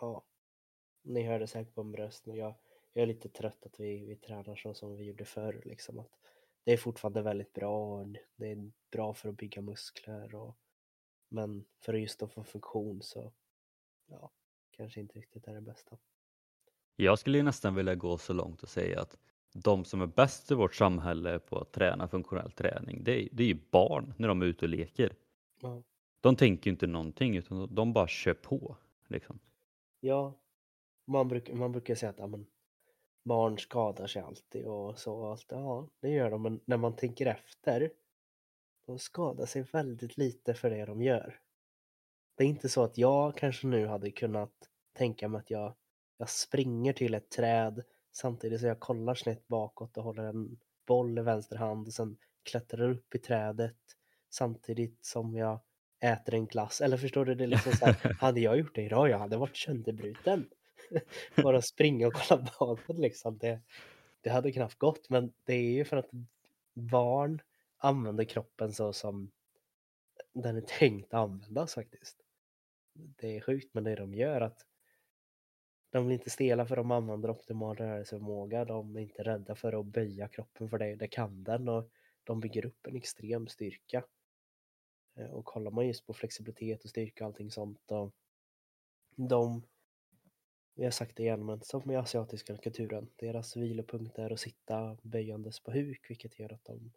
ja, 0.01 0.25
ni 1.03 1.23
hörde 1.23 1.47
säkert 1.47 1.75
på 1.75 1.83
min 1.83 1.97
röst 1.97 2.27
men 2.27 2.37
jag, 2.37 2.55
jag 2.93 3.03
är 3.03 3.07
lite 3.07 3.29
trött 3.29 3.67
att 3.67 3.81
vi, 3.81 4.05
vi 4.05 4.17
tränar 4.17 4.57
så 4.57 4.75
som 4.75 4.97
vi 4.97 5.05
gjorde 5.05 5.25
förr 5.25 5.63
liksom 5.65 5.99
att 5.99 6.19
det 6.65 6.73
är 6.73 6.77
fortfarande 6.77 7.23
väldigt 7.23 7.53
bra 7.53 8.01
och 8.01 8.07
det 8.37 8.51
är 8.51 8.71
bra 8.91 9.15
för 9.15 9.29
att 9.29 9.37
bygga 9.37 9.63
muskler 9.63 10.35
och 10.35 10.57
men 11.29 11.65
för 11.81 11.95
att 11.95 12.01
just 12.01 12.23
att 12.23 12.33
få 12.33 12.45
funktion 12.45 13.03
så 13.03 13.33
ja, 14.07 14.31
kanske 14.71 15.01
inte 15.01 15.19
riktigt 15.19 15.49
är 15.49 15.55
det 15.55 15.61
bästa. 15.61 15.99
Jag 16.97 17.19
skulle 17.19 17.43
nästan 17.43 17.75
vilja 17.75 17.95
gå 17.95 18.19
så 18.19 18.33
långt 18.33 18.63
och 18.63 18.69
säga 18.69 19.01
att 19.01 19.17
de 19.53 19.85
som 19.85 20.01
är 20.01 20.07
bäst 20.07 20.51
i 20.51 20.55
vårt 20.55 20.75
samhälle 20.75 21.39
på 21.39 21.59
att 21.59 21.73
träna 21.73 22.09
funktionell 22.09 22.51
träning, 22.51 23.05
det 23.05 23.23
är, 23.23 23.29
det 23.33 23.43
är 23.43 23.47
ju 23.47 23.61
barn 23.71 24.15
när 24.17 24.29
de 24.29 24.43
är 24.43 24.47
ute 24.47 24.65
och 24.65 24.69
leker. 24.69 25.17
Ja. 25.61 25.83
De 26.21 26.37
tänker 26.37 26.71
inte 26.71 26.87
någonting 26.87 27.37
utan 27.37 27.75
de 27.75 27.93
bara 27.93 28.09
kör 28.09 28.35
på. 28.35 28.77
Liksom. 29.07 29.39
Ja, 30.01 30.41
man, 31.07 31.29
bruk, 31.29 31.53
man 31.53 31.73
brukar 31.73 31.95
säga 31.95 32.11
att 32.11 32.21
amen, 32.21 32.47
barn 33.25 33.59
skadar 33.59 34.07
sig 34.07 34.23
alltid 34.23 34.67
och 34.67 34.99
så. 34.99 35.15
Och 35.15 35.31
allt. 35.31 35.47
Ja, 35.49 35.89
det 36.01 36.09
gör 36.09 36.31
de, 36.31 36.43
men 36.43 36.61
när 36.65 36.77
man 36.77 36.97
tänker 36.97 37.27
efter, 37.27 37.91
de 38.87 38.99
skadar 38.99 39.47
sig 39.47 39.63
väldigt 39.63 40.17
lite 40.17 40.55
för 40.55 40.71
det 40.71 40.85
de 40.85 41.03
gör. 41.03 41.41
Det 42.37 42.45
är 42.45 42.49
inte 42.49 42.69
så 42.69 42.83
att 42.83 42.99
jag 42.99 43.37
kanske 43.37 43.67
nu 43.67 43.87
hade 43.87 44.11
kunnat 44.11 44.53
tänka 44.93 45.29
mig 45.29 45.39
att 45.39 45.51
jag, 45.51 45.75
jag 46.19 46.29
springer 46.29 46.93
till 46.93 47.15
ett 47.15 47.31
träd 47.31 47.83
samtidigt 48.13 48.61
som 48.61 48.69
jag 48.69 48.81
kollar 48.81 49.15
snett 49.15 49.49
bakåt 49.49 49.97
och 49.97 50.05
håller 50.05 50.25
en 50.25 50.59
boll 50.87 51.19
i 51.19 51.23
vänster 51.23 51.57
hand 51.57 51.87
och 51.87 51.93
sen 51.93 52.17
klättrar 52.43 52.91
upp 52.91 53.15
i 53.15 53.19
trädet 53.19 53.77
samtidigt 54.31 55.05
som 55.05 55.37
jag 55.37 55.61
äter 56.01 56.35
en 56.35 56.47
glass. 56.47 56.81
Eller 56.81 56.97
förstår 56.97 57.25
du? 57.25 57.35
Det 57.35 57.47
liksom 57.47 57.73
så 57.73 57.87
här, 57.87 58.17
hade 58.21 58.41
jag 58.41 58.59
gjort 58.59 58.75
det 58.75 58.83
idag, 58.83 59.09
jag 59.09 59.19
hade 59.19 59.37
varit 59.37 59.57
sönderbruten. 59.57 60.49
Bara 61.43 61.63
springa 61.63 62.07
och 62.07 62.15
kolla 62.15 62.43
bakåt 62.61 62.99
liksom. 62.99 63.39
Det, 63.39 63.61
det 64.21 64.31
hade 64.31 64.53
knappt 64.53 64.79
gått, 64.79 65.11
men 65.11 65.33
det 65.45 65.55
är 65.55 65.73
ju 65.73 65.85
för 65.85 65.97
att 65.97 66.11
barn 66.75 67.43
använder 67.77 68.25
kroppen 68.25 68.73
så 68.73 68.93
som 68.93 69.31
den 70.33 70.57
är 70.57 70.61
tänkt 70.61 71.15
att 71.15 71.21
användas 71.21 71.75
faktiskt 71.75 72.25
det 72.99 73.37
är 73.37 73.41
sjukt 73.41 73.75
men 73.75 73.85
det 73.85 73.95
de 73.95 74.15
gör 74.15 74.41
att 74.41 74.67
de 75.91 76.07
blir 76.07 76.17
inte 76.17 76.31
stela 76.31 76.67
för 76.67 76.77
de 76.77 76.91
använder 76.91 77.31
optimal 77.31 77.77
rörelseförmåga. 77.77 78.65
De 78.65 78.97
är 78.97 79.01
inte 79.01 79.23
rädda 79.23 79.55
för 79.55 79.81
att 79.81 79.87
böja 79.87 80.29
kroppen 80.29 80.71
för 80.71 80.79
det, 80.79 80.95
det 80.95 81.09
kan 81.09 81.45
den 81.45 81.69
och 81.69 81.91
de 82.25 82.41
bygger 82.41 82.67
upp 82.67 82.87
en 82.87 82.97
extrem 82.97 83.47
styrka. 83.47 84.05
Eh, 85.15 85.31
och 85.31 85.45
kollar 85.45 85.71
man 85.71 85.87
just 85.87 86.07
på 86.07 86.15
flexibilitet 86.15 86.85
och 86.85 86.91
styrka 86.91 87.25
och 87.25 87.29
allting 87.29 87.51
sånt 87.51 87.93
och 87.93 88.15
de, 89.17 89.63
vi 90.79 90.85
har 90.85 90.91
sagt 90.91 91.17
det 91.17 91.23
igen, 91.23 91.47
men 91.47 91.63
som 91.63 91.91
i 91.91 91.97
asiatiska 91.97 92.57
kulturen, 92.57 93.11
deras 93.17 93.57
vilopunkt 93.57 94.19
är 94.19 94.33
att 94.33 94.41
sitta 94.41 94.97
böjandes 95.03 95.61
på 95.61 95.73
huk, 95.73 96.11
vilket 96.11 96.39
gör 96.39 96.53
att 96.53 96.65
de 96.65 96.93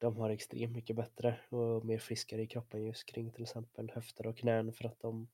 de 0.00 0.16
har 0.16 0.30
extremt 0.30 0.72
mycket 0.72 0.96
bättre 0.96 1.40
och 1.48 1.84
mer 1.84 1.98
friskare 1.98 2.42
i 2.42 2.46
kroppen 2.46 2.84
just 2.84 3.06
kring 3.06 3.32
till 3.32 3.42
exempel 3.42 3.90
höfter 3.94 4.26
och 4.26 4.36
knän 4.36 4.72
för 4.72 4.84
att 4.84 5.00
de, 5.00 5.28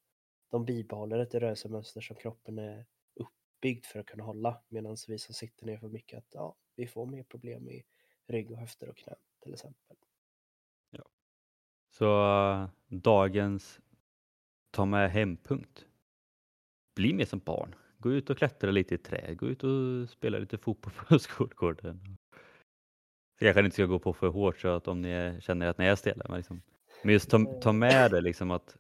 de 0.51 0.65
bibehåller 0.65 1.19
ett 1.19 1.35
rörelsemönster 1.35 2.01
som 2.01 2.17
kroppen 2.17 2.59
är 2.59 2.87
uppbyggd 3.15 3.85
för 3.85 3.99
att 3.99 4.07
kunna 4.07 4.25
hålla 4.25 4.63
medan 4.69 4.97
vi 5.09 5.19
som 5.19 5.35
sitter 5.35 5.67
ner 5.67 5.79
för 5.79 5.89
mycket 5.89 6.19
att 6.19 6.29
ja, 6.31 6.57
vi 6.77 6.87
får 6.87 7.07
mer 7.07 7.23
problem 7.23 7.69
i 7.69 7.85
rygg 8.27 8.51
och 8.51 8.59
höfter 8.59 8.89
och 8.89 8.97
knän 8.97 9.17
till 9.41 9.53
exempel. 9.53 9.97
Ja. 10.91 11.05
Så 11.91 12.69
dagens 12.89 13.81
ta 14.71 14.85
med 14.85 15.11
hempunkt. 15.11 15.87
Bli 16.97 17.13
mer 17.13 17.25
som 17.25 17.39
barn. 17.39 17.75
Gå 17.99 18.13
ut 18.13 18.31
och 18.31 18.39
klättra 18.39 18.71
lite 18.71 18.95
i 18.95 18.99
träd, 18.99 19.37
gå 19.39 19.47
ut 19.47 19.65
och 19.65 20.11
spela 20.11 20.39
lite 20.39 20.59
fotboll 20.59 20.93
på 21.09 21.19
skolgården. 21.19 22.17
Jag 23.39 23.55
kanske 23.55 23.65
inte 23.65 23.75
ska 23.75 23.87
gå 23.87 23.99
på 23.99 24.13
för 24.13 24.29
hårt 24.29 24.59
så 24.59 24.69
att 24.69 24.89
om 24.89 25.03
ni 25.03 25.39
känner 25.41 25.67
att 25.67 25.79
ni 25.79 25.85
är 25.85 25.97
stela. 25.97 26.25
Men, 26.29 26.37
liksom, 26.37 26.63
men 27.03 27.13
just 27.13 27.31
ta, 27.31 27.45
ta 27.45 27.73
med 27.73 28.11
det 28.11 28.21
liksom 28.21 28.51
att 28.51 28.77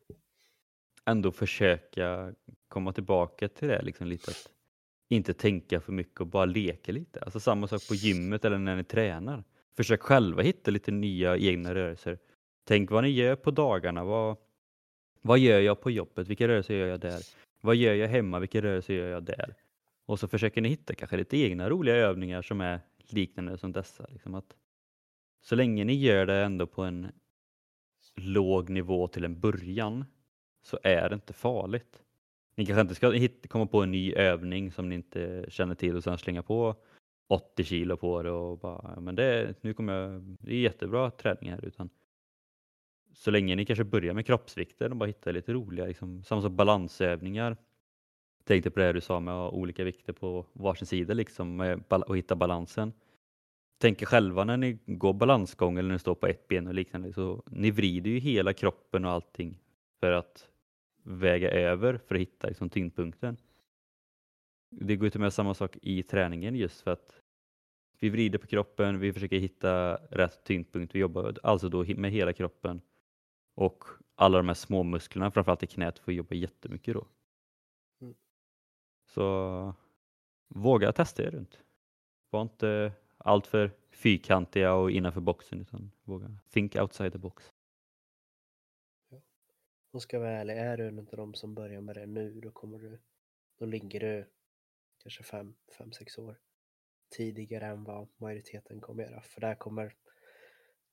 ändå 1.04 1.32
försöka 1.32 2.34
komma 2.68 2.92
tillbaka 2.92 3.48
till 3.48 3.68
det 3.68 3.82
liksom 3.82 4.06
lite 4.06 4.30
att 4.30 4.50
inte 5.08 5.34
tänka 5.34 5.80
för 5.80 5.92
mycket 5.92 6.20
och 6.20 6.26
bara 6.26 6.44
leka 6.44 6.92
lite. 6.92 7.20
Alltså 7.20 7.40
samma 7.40 7.68
sak 7.68 7.88
på 7.88 7.94
gymmet 7.94 8.44
eller 8.44 8.58
när 8.58 8.76
ni 8.76 8.84
tränar. 8.84 9.44
Försök 9.76 10.02
själva 10.02 10.42
hitta 10.42 10.70
lite 10.70 10.90
nya 10.90 11.36
egna 11.36 11.74
rörelser. 11.74 12.18
Tänk 12.64 12.90
vad 12.90 13.04
ni 13.04 13.10
gör 13.10 13.36
på 13.36 13.50
dagarna. 13.50 14.04
Vad, 14.04 14.36
vad 15.22 15.38
gör 15.38 15.60
jag 15.60 15.80
på 15.80 15.90
jobbet? 15.90 16.28
Vilka 16.28 16.48
rörelser 16.48 16.74
gör 16.74 16.86
jag 16.86 17.00
där? 17.00 17.20
Vad 17.66 17.76
gör 17.76 17.94
jag 17.94 18.08
hemma? 18.08 18.38
Vilka 18.38 18.62
rörelser 18.62 18.94
gör 18.94 19.08
jag 19.08 19.24
där? 19.24 19.54
Och 20.06 20.18
så 20.18 20.28
försöker 20.28 20.60
ni 20.60 20.68
hitta 20.68 20.94
kanske 20.94 21.16
lite 21.16 21.36
egna 21.38 21.70
roliga 21.70 21.96
övningar 21.96 22.42
som 22.42 22.60
är 22.60 22.80
liknande 23.08 23.58
som 23.58 23.72
dessa. 23.72 24.06
Liksom 24.08 24.34
att 24.34 24.56
så 25.40 25.54
länge 25.54 25.84
ni 25.84 25.94
gör 25.94 26.26
det 26.26 26.44
ändå 26.44 26.66
på 26.66 26.82
en 26.82 27.08
låg 28.14 28.70
nivå 28.70 29.08
till 29.08 29.24
en 29.24 29.40
början 29.40 30.04
så 30.62 30.78
är 30.82 31.08
det 31.08 31.14
inte 31.14 31.32
farligt. 31.32 32.02
Ni 32.56 32.66
kanske 32.66 32.80
inte 32.80 32.94
ska 32.94 33.10
hitta, 33.10 33.48
komma 33.48 33.66
på 33.66 33.82
en 33.82 33.90
ny 33.90 34.14
övning 34.14 34.72
som 34.72 34.88
ni 34.88 34.94
inte 34.94 35.46
känner 35.48 35.74
till 35.74 35.96
och 35.96 36.04
sen 36.04 36.18
slänga 36.18 36.42
på 36.42 36.74
80 37.28 37.64
kilo 37.64 37.96
på 37.96 38.22
det 38.22 38.30
och 38.30 38.58
bara, 38.58 39.00
men 39.00 39.14
det, 39.14 39.54
nu 39.60 39.74
kommer 39.74 39.92
jag, 39.92 40.22
det 40.22 40.54
är 40.54 40.60
jättebra 40.60 41.10
träning 41.10 41.50
här 41.50 41.64
utan 41.64 41.90
så 43.16 43.30
länge 43.30 43.56
ni 43.56 43.64
kanske 43.64 43.84
börjar 43.84 44.14
med 44.14 44.26
kroppsvikter 44.26 44.90
och 44.90 44.96
bara 44.96 45.06
hittar 45.06 45.32
lite 45.32 45.52
roliga, 45.52 45.86
liksom, 45.86 46.24
samma 46.24 46.42
som 46.42 46.56
balansövningar. 46.56 47.56
Tänkte 48.44 48.70
på 48.70 48.80
det 48.80 48.92
du 48.92 49.00
sa 49.00 49.20
med 49.20 49.34
att 49.34 49.52
ha 49.52 49.58
olika 49.58 49.84
vikter 49.84 50.12
på 50.12 50.46
varsin 50.52 50.86
sida 50.86 51.14
liksom, 51.14 51.80
och 52.06 52.16
hitta 52.16 52.36
balansen. 52.36 52.92
Tänk 53.78 54.02
er 54.02 54.06
själva 54.06 54.44
när 54.44 54.56
ni 54.56 54.78
går 54.86 55.12
balansgång 55.12 55.78
eller 55.78 55.88
när 55.88 55.94
ni 55.94 55.98
står 55.98 56.14
på 56.14 56.26
ett 56.26 56.48
ben 56.48 56.66
och 56.66 56.74
liknande, 56.74 57.12
så 57.12 57.42
ni 57.46 57.70
vrider 57.70 58.10
ju 58.10 58.18
hela 58.18 58.52
kroppen 58.52 59.04
och 59.04 59.10
allting 59.10 59.58
för 60.00 60.12
att 60.12 60.48
väga 61.02 61.50
över 61.50 62.00
för 62.06 62.14
att 62.14 62.20
hitta 62.20 62.48
liksom, 62.48 62.70
tyngdpunkten. 62.70 63.36
Det 64.70 64.96
går 64.96 65.06
inte 65.06 65.18
med 65.18 65.32
samma 65.32 65.54
sak 65.54 65.76
i 65.82 66.02
träningen 66.02 66.56
just 66.56 66.80
för 66.80 66.90
att 66.90 67.20
vi 67.98 68.08
vrider 68.08 68.38
på 68.38 68.46
kroppen, 68.46 68.98
vi 68.98 69.12
försöker 69.12 69.38
hitta 69.38 69.94
rätt 69.94 70.44
tyngdpunkt, 70.44 70.94
vi 70.94 70.98
jobbar 70.98 71.36
alltså 71.42 71.68
då 71.68 71.84
med 71.84 72.12
hela 72.12 72.32
kroppen 72.32 72.80
och 73.56 73.84
alla 74.14 74.36
de 74.36 74.46
här 74.46 74.54
små 74.54 74.82
musklerna, 74.82 75.30
framförallt 75.30 75.62
i 75.62 75.66
knät, 75.66 75.98
får 75.98 76.14
jobba 76.14 76.34
jättemycket 76.34 76.94
då. 76.94 77.06
Mm. 78.00 78.14
Så 79.06 79.74
våga 80.48 80.92
testa 80.92 81.22
er 81.22 81.30
runt. 81.30 81.60
Var 82.30 82.42
inte 82.42 82.92
alltför 83.16 83.70
fyrkantiga 83.90 84.74
och 84.74 84.90
innanför 84.90 85.20
boxen 85.20 85.60
utan 85.60 85.90
våga 86.04 86.38
think 86.50 86.76
outside 86.76 87.12
the 87.12 87.18
box. 87.18 87.52
Ja. 89.08 89.20
Och 89.90 90.02
ska 90.02 90.18
vara 90.18 90.30
ärlig, 90.30 90.56
är 90.56 90.76
du 90.76 90.88
en 90.88 90.98
av 90.98 91.16
de 91.16 91.34
som 91.34 91.54
börjar 91.54 91.80
med 91.80 91.94
det 91.96 92.06
nu 92.06 92.40
då 92.40 92.50
kommer 92.50 92.78
du, 92.78 93.00
då 93.58 93.66
ligger 93.66 94.00
du 94.00 94.30
kanske 94.98 95.22
fem, 95.22 95.54
fem, 95.78 95.92
sex 95.92 96.18
år 96.18 96.38
tidigare 97.08 97.66
än 97.66 97.84
vad 97.84 98.08
majoriteten 98.16 98.80
kommer 98.80 99.02
göra. 99.02 99.22
För 99.22 99.40
där 99.40 99.54
kommer 99.54 99.94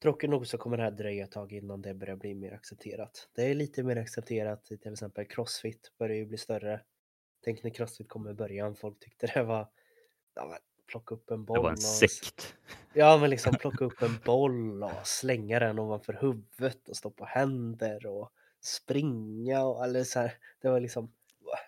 Tråkigt 0.04 0.30
nog 0.30 0.48
så 0.48 0.58
kommer 0.58 0.78
det 0.78 0.84
här 0.84 0.92
dröja 0.92 1.24
ett 1.24 1.32
tag 1.32 1.54
innan 1.54 1.82
det 1.82 1.94
börjar 1.94 2.16
bli 2.16 2.36
mer 2.36 2.54
accepterat. 2.54 3.30
Det 3.36 3.44
är 3.44 3.56
lite 3.56 3.84
mer 3.84 3.98
accepterat 3.98 4.72
i 4.72 4.78
till 4.78 4.94
exempel 4.94 5.26
Crossfit 5.26 5.92
börjar 5.98 6.16
ju 6.16 6.26
bli 6.26 6.38
större. 6.38 6.82
Tänk 7.44 7.64
när 7.64 7.72
Crossfit 7.72 8.10
kom 8.10 8.28
i 8.28 8.34
början, 8.34 8.76
folk 8.76 9.00
tyckte 9.00 9.28
det 9.28 9.44
var 9.44 9.70
ja, 10.36 10.58
plocka 10.88 11.16
upp 11.16 11.32
en 11.32 11.46
boll. 11.46 11.58
Det 11.58 11.62
var 11.62 11.70
en 11.70 11.78
sekt. 11.78 12.56
Ja, 12.94 13.18
men 13.18 13.30
liksom 13.30 13.54
plocka 13.60 13.86
upp 13.86 14.02
en 14.02 14.18
boll 14.26 14.84
och 14.84 15.08
slänga 15.08 15.60
den 15.60 15.80
ovanför 15.80 16.14
huvudet 16.14 16.90
och 16.90 16.98
stå 16.98 17.10
på 17.10 17.26
händer 17.26 18.06
och 18.06 18.32
springa 18.62 19.64
och 19.66 19.86
eller 19.86 20.04
så 20.04 20.20
här. 20.20 20.34
Det 20.62 20.70
var 20.70 20.80
liksom, 20.80 21.14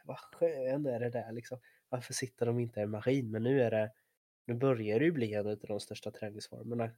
vad 0.03 0.17
skön 0.19 0.85
är 0.85 0.99
det 0.99 1.09
där 1.09 1.31
liksom. 1.31 1.59
Varför 1.89 2.13
sitter 2.13 2.45
de 2.45 2.59
inte 2.59 2.79
i 2.79 2.83
en 2.83 2.89
maskin? 2.89 3.31
Men 3.31 3.43
nu 3.43 3.61
är 3.61 3.71
det, 3.71 3.91
nu 4.45 4.53
börjar 4.53 4.99
det 4.99 5.05
ju 5.05 5.11
bli 5.11 5.33
en 5.33 5.47
av 5.47 5.57
de 5.57 5.79
största 5.79 6.11
träningsformerna. 6.11 6.91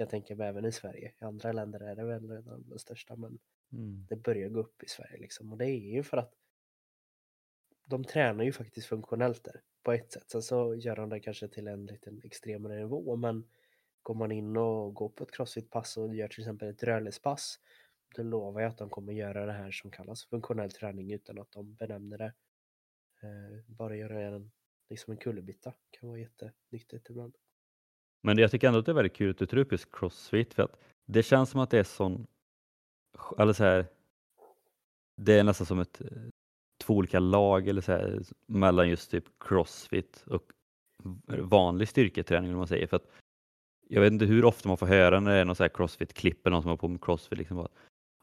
Kan 0.00 0.04
jag 0.04 0.10
tänka 0.10 0.36
mig 0.36 0.48
även 0.48 0.64
i 0.64 0.72
Sverige. 0.72 1.12
I 1.20 1.24
andra 1.24 1.52
länder 1.52 1.80
är 1.80 1.96
det 1.96 2.04
väl 2.04 2.30
redan 2.30 2.68
den 2.68 2.78
största 2.78 3.16
men 3.16 3.38
mm. 3.72 4.06
det 4.08 4.16
börjar 4.16 4.48
gå 4.48 4.60
upp 4.60 4.82
i 4.82 4.88
Sverige 4.88 5.18
liksom. 5.18 5.52
Och 5.52 5.58
det 5.58 5.64
är 5.64 5.94
ju 5.94 6.02
för 6.02 6.16
att 6.16 6.34
de 7.84 8.04
tränar 8.04 8.44
ju 8.44 8.52
faktiskt 8.52 8.86
funktionellt 8.86 9.44
där 9.44 9.62
på 9.82 9.92
ett 9.92 10.12
sätt. 10.12 10.30
Sen 10.30 10.42
så 10.42 10.74
gör 10.74 10.96
de 10.96 11.08
det 11.08 11.20
kanske 11.20 11.48
till 11.48 11.68
en 11.68 11.86
liten 11.86 12.20
extremare 12.24 12.78
nivå 12.78 13.16
men 13.16 13.48
går 14.02 14.14
man 14.14 14.32
in 14.32 14.56
och 14.56 14.94
går 14.94 15.08
på 15.08 15.24
ett 15.24 15.32
crossfit-pass 15.32 15.96
och 15.96 16.14
gör 16.14 16.28
till 16.28 16.40
exempel 16.40 16.68
ett 16.68 16.82
rörlighetspass 16.82 17.60
då 18.16 18.22
lovar 18.22 18.60
jag 18.60 18.68
att 18.68 18.78
de 18.78 18.90
kommer 18.90 19.12
göra 19.12 19.46
det 19.46 19.52
här 19.52 19.70
som 19.70 19.90
kallas 19.90 20.24
funktionell 20.24 20.70
träning 20.70 21.12
utan 21.12 21.38
att 21.38 21.52
de 21.52 21.74
benämner 21.74 22.18
det. 22.18 22.32
Eh, 23.22 23.64
bara 23.66 23.96
göra 23.96 24.20
en, 24.20 24.50
liksom 24.88 25.10
en 25.10 25.18
kullerbytta 25.18 25.74
kan 25.90 26.08
vara 26.08 26.18
jättenyttigt 26.18 27.10
ibland. 27.10 27.36
Men 28.22 28.38
jag 28.38 28.50
tycker 28.50 28.66
ändå 28.66 28.78
att 28.78 28.86
det 28.86 28.92
är 28.92 28.94
väldigt 28.94 29.16
kul 29.16 29.30
att 29.30 29.38
du 29.38 29.46
tar 29.46 29.56
upp 29.56 29.72
just 29.72 29.92
crossfit 29.92 30.54
för 30.54 30.62
att 30.62 30.80
det 31.06 31.22
känns 31.22 31.50
som 31.50 31.60
att 31.60 31.70
det 31.70 31.78
är 31.78 31.84
sån, 31.84 32.26
eller 33.38 33.52
så 33.52 33.64
här, 33.64 33.86
det 35.16 35.38
är 35.38 35.44
nästan 35.44 35.66
som 35.66 35.80
ett 35.80 36.00
eh, 36.00 36.06
två 36.80 36.94
olika 36.94 37.20
lag 37.20 37.68
eller 37.68 37.80
så 37.80 37.92
här, 37.92 38.22
mellan 38.46 38.88
just 38.88 39.10
typ 39.10 39.24
crossfit 39.40 40.24
och 40.26 40.52
vanlig 41.38 41.88
styrketräning 41.88 42.50
om 42.52 42.58
man 42.58 42.66
säger. 42.66 42.86
För 42.86 42.96
att 42.96 43.10
jag 43.88 44.00
vet 44.00 44.12
inte 44.12 44.24
hur 44.24 44.44
ofta 44.44 44.68
man 44.68 44.76
får 44.76 44.86
höra 44.86 45.20
när 45.20 45.30
det 45.30 45.36
är 45.36 45.44
någon 45.44 45.68
crossfit-klipp 45.68 46.46
eller 46.46 46.54
någon 46.54 46.62
som 46.62 46.68
har 46.68 46.76
på 46.76 46.88
med 46.88 47.04
crossfit. 47.04 47.38
Liksom 47.38 47.56
bara, 47.56 47.68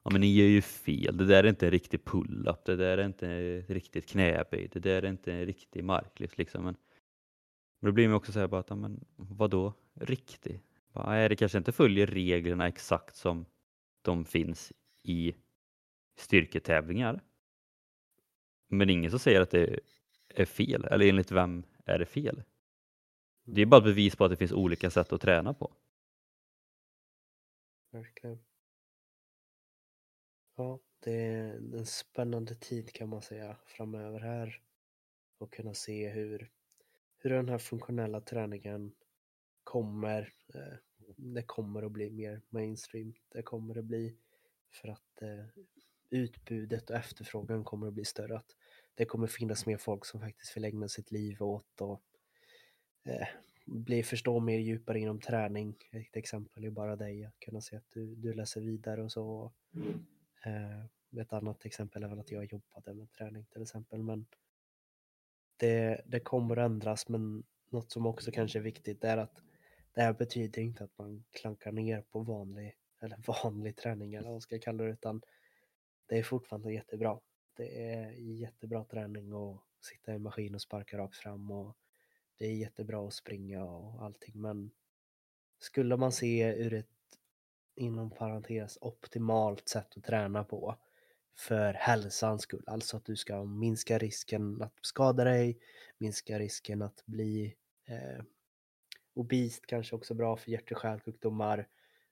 ja 0.04 0.12
men 0.12 0.22
ni 0.22 0.36
gör 0.36 0.48
ju 0.48 0.62
fel, 0.62 1.18
det 1.18 1.26
där 1.26 1.44
är 1.44 1.48
inte 1.48 1.68
en 1.68 1.72
riktig 1.72 2.06
pull-up, 2.06 2.66
det 2.66 2.76
där 2.76 2.98
är 2.98 3.06
inte 3.06 3.28
en 3.28 3.62
riktigt 3.62 4.10
knäböj, 4.10 4.70
det 4.72 4.80
där 4.80 5.04
är 5.04 5.10
inte 5.10 5.34
en 5.34 5.46
riktig 5.46 5.84
marklyft. 5.84 6.38
Liksom. 6.38 6.64
Men, 6.64 6.76
men 7.80 7.90
då 7.90 7.92
blir 7.92 8.08
man 8.08 8.18
också 8.18 8.32
så 8.32 8.40
här 8.40 8.48
bara, 8.48 8.60
att, 8.60 8.70
ja 8.70 8.76
men 8.76 9.06
vadå 9.16 9.74
riktig? 10.00 10.62
Bara, 10.94 11.30
det 11.30 11.36
kanske 11.36 11.58
inte 11.58 11.72
följer 11.72 12.08
reglerna 12.08 12.68
exakt 12.68 13.16
som 13.16 13.46
de 14.02 14.26
finns 14.26 14.74
i 15.04 15.36
styrketävlingar. 16.16 17.24
Men 18.68 18.90
ingen 18.90 19.12
som 19.12 19.20
säger 19.20 19.42
att 19.42 19.52
det 19.52 19.80
är 20.28 20.46
fel, 20.46 20.86
eller 20.86 21.10
enligt 21.10 21.32
vem 21.32 21.64
är 21.86 22.00
det 22.00 22.06
fel? 22.06 22.44
Det 23.44 23.62
är 23.62 23.66
bara 23.66 23.78
ett 23.78 23.84
bevis 23.84 24.16
på 24.16 24.26
att 24.26 24.32
det 24.32 24.38
finns 24.38 24.52
olika 24.52 24.90
sätt 24.90 25.14
att 25.14 25.22
träna 25.22 25.54
på. 25.54 25.74
Verkligen. 27.92 28.40
Ja, 30.56 30.80
det 31.00 31.26
är 31.26 31.54
en 31.56 31.86
spännande 31.86 32.56
tid 32.56 32.94
kan 32.94 33.10
man 33.10 33.22
säga 33.22 33.58
framöver 33.66 34.20
här 34.20 34.62
och 35.38 35.54
kunna 35.54 35.74
se 35.74 36.10
hur, 36.10 36.52
hur 37.18 37.30
den 37.30 37.50
här 37.50 37.58
funktionella 37.58 38.22
träningen 38.22 38.96
kommer. 39.68 40.34
Eh, 40.54 40.78
det 41.16 41.44
kommer 41.44 41.84
att 41.84 41.92
bli 41.92 42.10
mer 42.10 42.42
mainstream. 42.50 43.14
Det 43.30 43.42
kommer 43.42 43.78
att 43.78 43.86
bli 43.86 44.16
för 44.72 44.88
att 44.88 45.22
eh, 45.22 45.46
utbudet 46.10 46.90
och 46.90 46.96
efterfrågan 46.96 47.64
kommer 47.64 47.88
att 47.88 47.94
bli 47.94 48.06
större. 48.06 48.38
Att 48.38 48.56
det 48.96 49.06
kommer 49.06 49.28
finnas 49.28 49.66
mer 49.66 49.78
folk 49.78 50.06
som 50.06 50.20
faktiskt 50.20 50.58
vill 50.58 50.66
ägna 50.66 50.88
sitt 50.88 51.12
liv 51.12 51.44
åt 51.44 51.82
och 51.82 52.02
eh, 53.04 53.28
bli, 53.66 54.04
förstå 54.04 54.40
mer 54.40 54.60
djupare 54.60 55.00
inom 55.00 55.22
träning. 55.22 55.76
Ett 55.92 56.16
exempel 56.16 56.64
är 56.64 56.70
bara 56.70 56.96
dig, 56.96 57.26
att 57.26 57.40
kunna 57.40 57.62
se 57.62 57.76
att 57.76 57.92
du, 57.92 58.16
du 58.16 58.34
läser 58.34 58.62
vidare 58.62 59.04
och 59.04 59.12
så. 59.12 59.52
Eh, 60.46 61.22
ett 61.22 61.34
annat 61.34 61.66
exempel 61.66 62.04
är 62.04 62.08
väl 62.08 62.20
att 62.20 62.32
jag 62.32 62.46
jobbade 62.46 62.94
med 62.94 63.12
träning 63.12 63.46
till 63.46 63.62
exempel. 63.62 64.04
Men 64.04 64.26
det, 65.58 66.02
det 66.06 66.20
kommer 66.20 66.58
att 66.58 66.66
ändras 66.66 67.10
men 67.10 67.44
något 67.70 67.92
som 67.92 68.06
också 68.06 68.32
kanske 68.32 68.60
är 68.60 68.64
viktigt 68.64 69.04
är 69.04 69.18
att 69.18 69.44
det 69.98 70.04
här 70.04 70.14
betyder 70.14 70.62
inte 70.62 70.84
att 70.84 70.98
man 70.98 71.24
klankar 71.32 71.72
ner 71.72 72.02
på 72.02 72.20
vanlig 72.20 72.76
eller 73.02 73.44
vanlig 73.44 73.76
träning 73.76 74.14
eller 74.14 74.28
vad 74.28 74.34
man 74.34 74.42
ska 74.42 74.60
kalla 74.60 74.84
det 74.84 74.90
utan 74.90 75.22
det 76.06 76.18
är 76.18 76.24
fortfarande 76.24 76.74
jättebra. 76.74 77.20
Det 77.56 77.92
är 77.92 78.12
jättebra 78.12 78.84
träning 78.84 79.32
att 79.34 79.62
sitta 79.82 80.14
i 80.14 80.20
maskin 80.20 80.56
och 80.56 80.62
sparka 80.62 80.98
rakt 80.98 81.16
fram 81.16 81.52
och 81.52 81.78
det 82.38 82.46
är 82.46 82.54
jättebra 82.54 83.08
att 83.08 83.14
springa 83.14 83.66
och 83.66 84.04
allting 84.04 84.42
men 84.42 84.72
skulle 85.60 85.98
man 85.98 86.12
se 86.12 86.54
ur 86.54 86.74
ett 86.74 86.88
inom 87.76 88.10
parentes 88.10 88.78
optimalt 88.82 89.70
sätt 89.70 89.98
att 89.98 90.04
träna 90.04 90.44
på 90.44 90.76
för 91.38 91.74
hälsans 91.74 92.42
skull, 92.42 92.64
alltså 92.68 92.98
att 92.98 93.06
du 93.06 93.16
ska 93.16 93.44
minska 93.44 93.98
risken 93.98 94.62
att 94.62 94.74
skada 94.82 95.24
dig, 95.24 95.60
minska 95.98 96.40
risken 96.40 96.82
att 96.82 97.06
bli 97.06 97.56
eh, 97.86 98.24
obist, 99.18 99.66
kanske 99.66 99.96
också 99.96 100.14
bra 100.14 100.38
för 100.38 100.52
hjärt 100.52 100.72
och 100.72 100.82
kärlsjukdomar, 100.82 101.68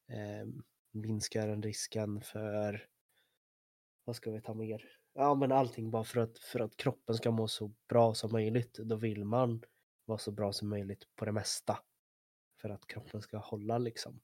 eh, 0.08 0.48
minskar 0.92 1.48
den 1.48 1.64
risken 1.64 2.22
för 2.22 2.88
vad 4.04 4.16
ska 4.16 4.32
vi 4.32 4.42
ta 4.42 4.54
mer? 4.54 4.90
Ja 5.14 5.36
men 5.36 5.52
allting 5.52 5.92
bara 5.92 6.04
för 6.04 6.22
att, 6.22 6.40
för 6.40 6.60
att 6.60 6.78
kroppen 6.78 7.16
ska 7.16 7.32
må 7.32 7.48
så 7.48 7.74
bra 7.90 8.14
som 8.14 8.32
möjligt. 8.32 8.74
Då 8.74 8.96
vill 8.96 9.26
man 9.26 9.64
vara 10.06 10.18
så 10.18 10.32
bra 10.32 10.54
som 10.54 10.70
möjligt 10.70 11.16
på 11.16 11.26
det 11.26 11.32
mesta. 11.32 11.80
För 12.62 12.70
att 12.70 12.88
kroppen 12.88 13.22
ska 13.22 13.38
hålla 13.38 13.78
liksom. 13.78 14.22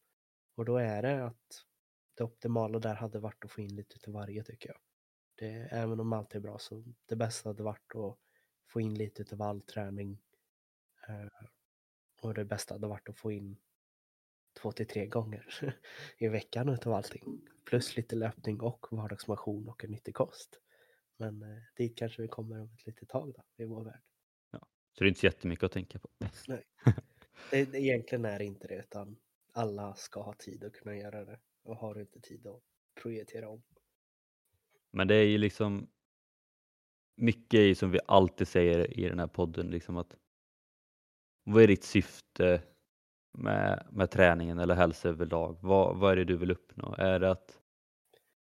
Och 0.56 0.66
då 0.66 0.78
är 0.78 1.02
det 1.02 1.26
att 1.26 1.66
det 2.14 2.24
optimala 2.24 2.80
där 2.80 2.96
hade 2.96 3.20
varit 3.20 3.46
att 3.46 3.52
få 3.52 3.62
in 3.62 3.76
lite 3.76 3.96
utav 3.96 4.14
varje 4.14 4.44
tycker 4.44 4.70
jag. 4.70 4.80
Det, 5.36 5.68
även 5.72 6.00
om 6.00 6.14
allt 6.14 6.36
är 6.36 6.40
bra 6.40 6.60
så 6.60 6.84
det 7.06 7.16
bästa 7.16 7.50
hade 7.50 7.64
varit 7.64 7.96
att 7.96 8.18
få 8.68 8.82
in 8.82 8.94
lite 8.94 9.22
utav 9.22 9.42
all 9.42 9.62
träning. 9.62 10.22
Eh, 11.08 11.48
och 12.22 12.34
det 12.34 12.46
bästa 12.46 12.74
hade 12.74 12.88
varit 12.88 13.10
att 13.10 13.18
få 13.18 13.32
in 13.32 13.58
två 14.62 14.72
till 14.72 14.88
tre 14.88 15.06
gånger 15.06 15.46
i 16.18 16.28
veckan 16.28 16.70
utav 16.70 16.94
allting. 16.94 17.42
Plus 17.66 17.98
lite 17.98 18.16
löpning 18.16 18.62
och 18.62 18.88
vardagsmotion 18.92 19.70
och 19.70 19.84
en 19.84 19.92
nyttig 19.92 20.16
kost. 20.16 20.60
Men 21.18 21.42
eh, 21.42 21.58
dit 21.76 21.98
kanske 21.98 22.22
vi 22.22 22.28
kommer 22.28 22.62
om 22.62 22.74
ett 22.74 22.86
litet 22.86 23.10
tag 23.10 23.34
då, 23.34 23.64
i 23.64 23.66
vår 23.66 23.84
värld. 23.84 24.02
Ja. 24.52 24.60
Så 24.92 25.04
det 25.04 25.06
är 25.06 25.08
inte 25.08 25.20
så 25.20 25.26
jättemycket 25.26 25.64
att 25.64 25.72
tänka 25.72 26.00
på. 26.00 26.10
Nej. 26.48 26.64
Det, 27.52 27.66
det, 27.66 27.80
egentligen 27.80 28.26
är 28.26 28.40
det 28.40 28.46
inte 28.46 28.68
det 28.68 28.76
utan 28.76 29.18
alla 29.52 29.96
ska 29.96 30.22
ha 30.22 30.34
tid 30.34 30.64
att 30.64 30.74
kunna 30.74 30.96
göra 30.96 31.26
det 31.26 31.40
och 31.64 31.76
har 31.76 31.96
du 31.96 32.02
inte 32.02 32.20
tid 32.20 32.48
att 32.48 32.62
projicera 33.02 33.50
om. 33.50 33.64
Men 34.92 35.08
det 35.08 35.16
är 35.16 35.28
ju 35.28 35.38
liksom 35.38 35.90
mycket 37.16 37.78
som 37.78 37.92
vi 37.92 38.00
alltid 38.06 38.48
säger 38.48 39.00
i 39.00 39.10
den 39.10 39.20
här 39.20 39.28
podden 39.28 39.68
liksom 39.68 39.98
att 39.98 40.16
vad 41.44 41.64
är 41.64 41.68
ditt 41.68 41.84
syfte 41.84 42.62
med, 43.32 43.88
med 43.92 44.12
träningen 44.12 44.60
eller 44.60 44.76
hälsa 44.76 45.10
överlag? 45.10 45.58
Vad, 45.62 45.98
vad 45.98 46.12
är 46.12 46.16
det 46.16 46.24
du 46.24 46.36
vill 46.36 46.52
uppnå? 46.52 46.96
Är 46.98 47.20
det 47.20 47.32
att 47.32 47.60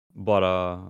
bara 0.08 0.84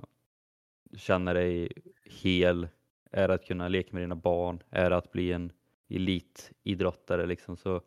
känna 0.96 1.32
dig 1.32 1.72
hel? 2.04 2.68
Är 3.11 3.28
det 3.28 3.34
att 3.34 3.44
kunna 3.44 3.68
leka 3.68 3.88
med 3.92 4.02
dina 4.02 4.16
barn? 4.16 4.62
Är 4.70 4.90
det 4.90 4.96
att 4.96 5.12
bli 5.12 5.32
en 5.32 5.52
elitidrottare? 5.88 7.26
Liksom? 7.26 7.56
Så 7.56 7.82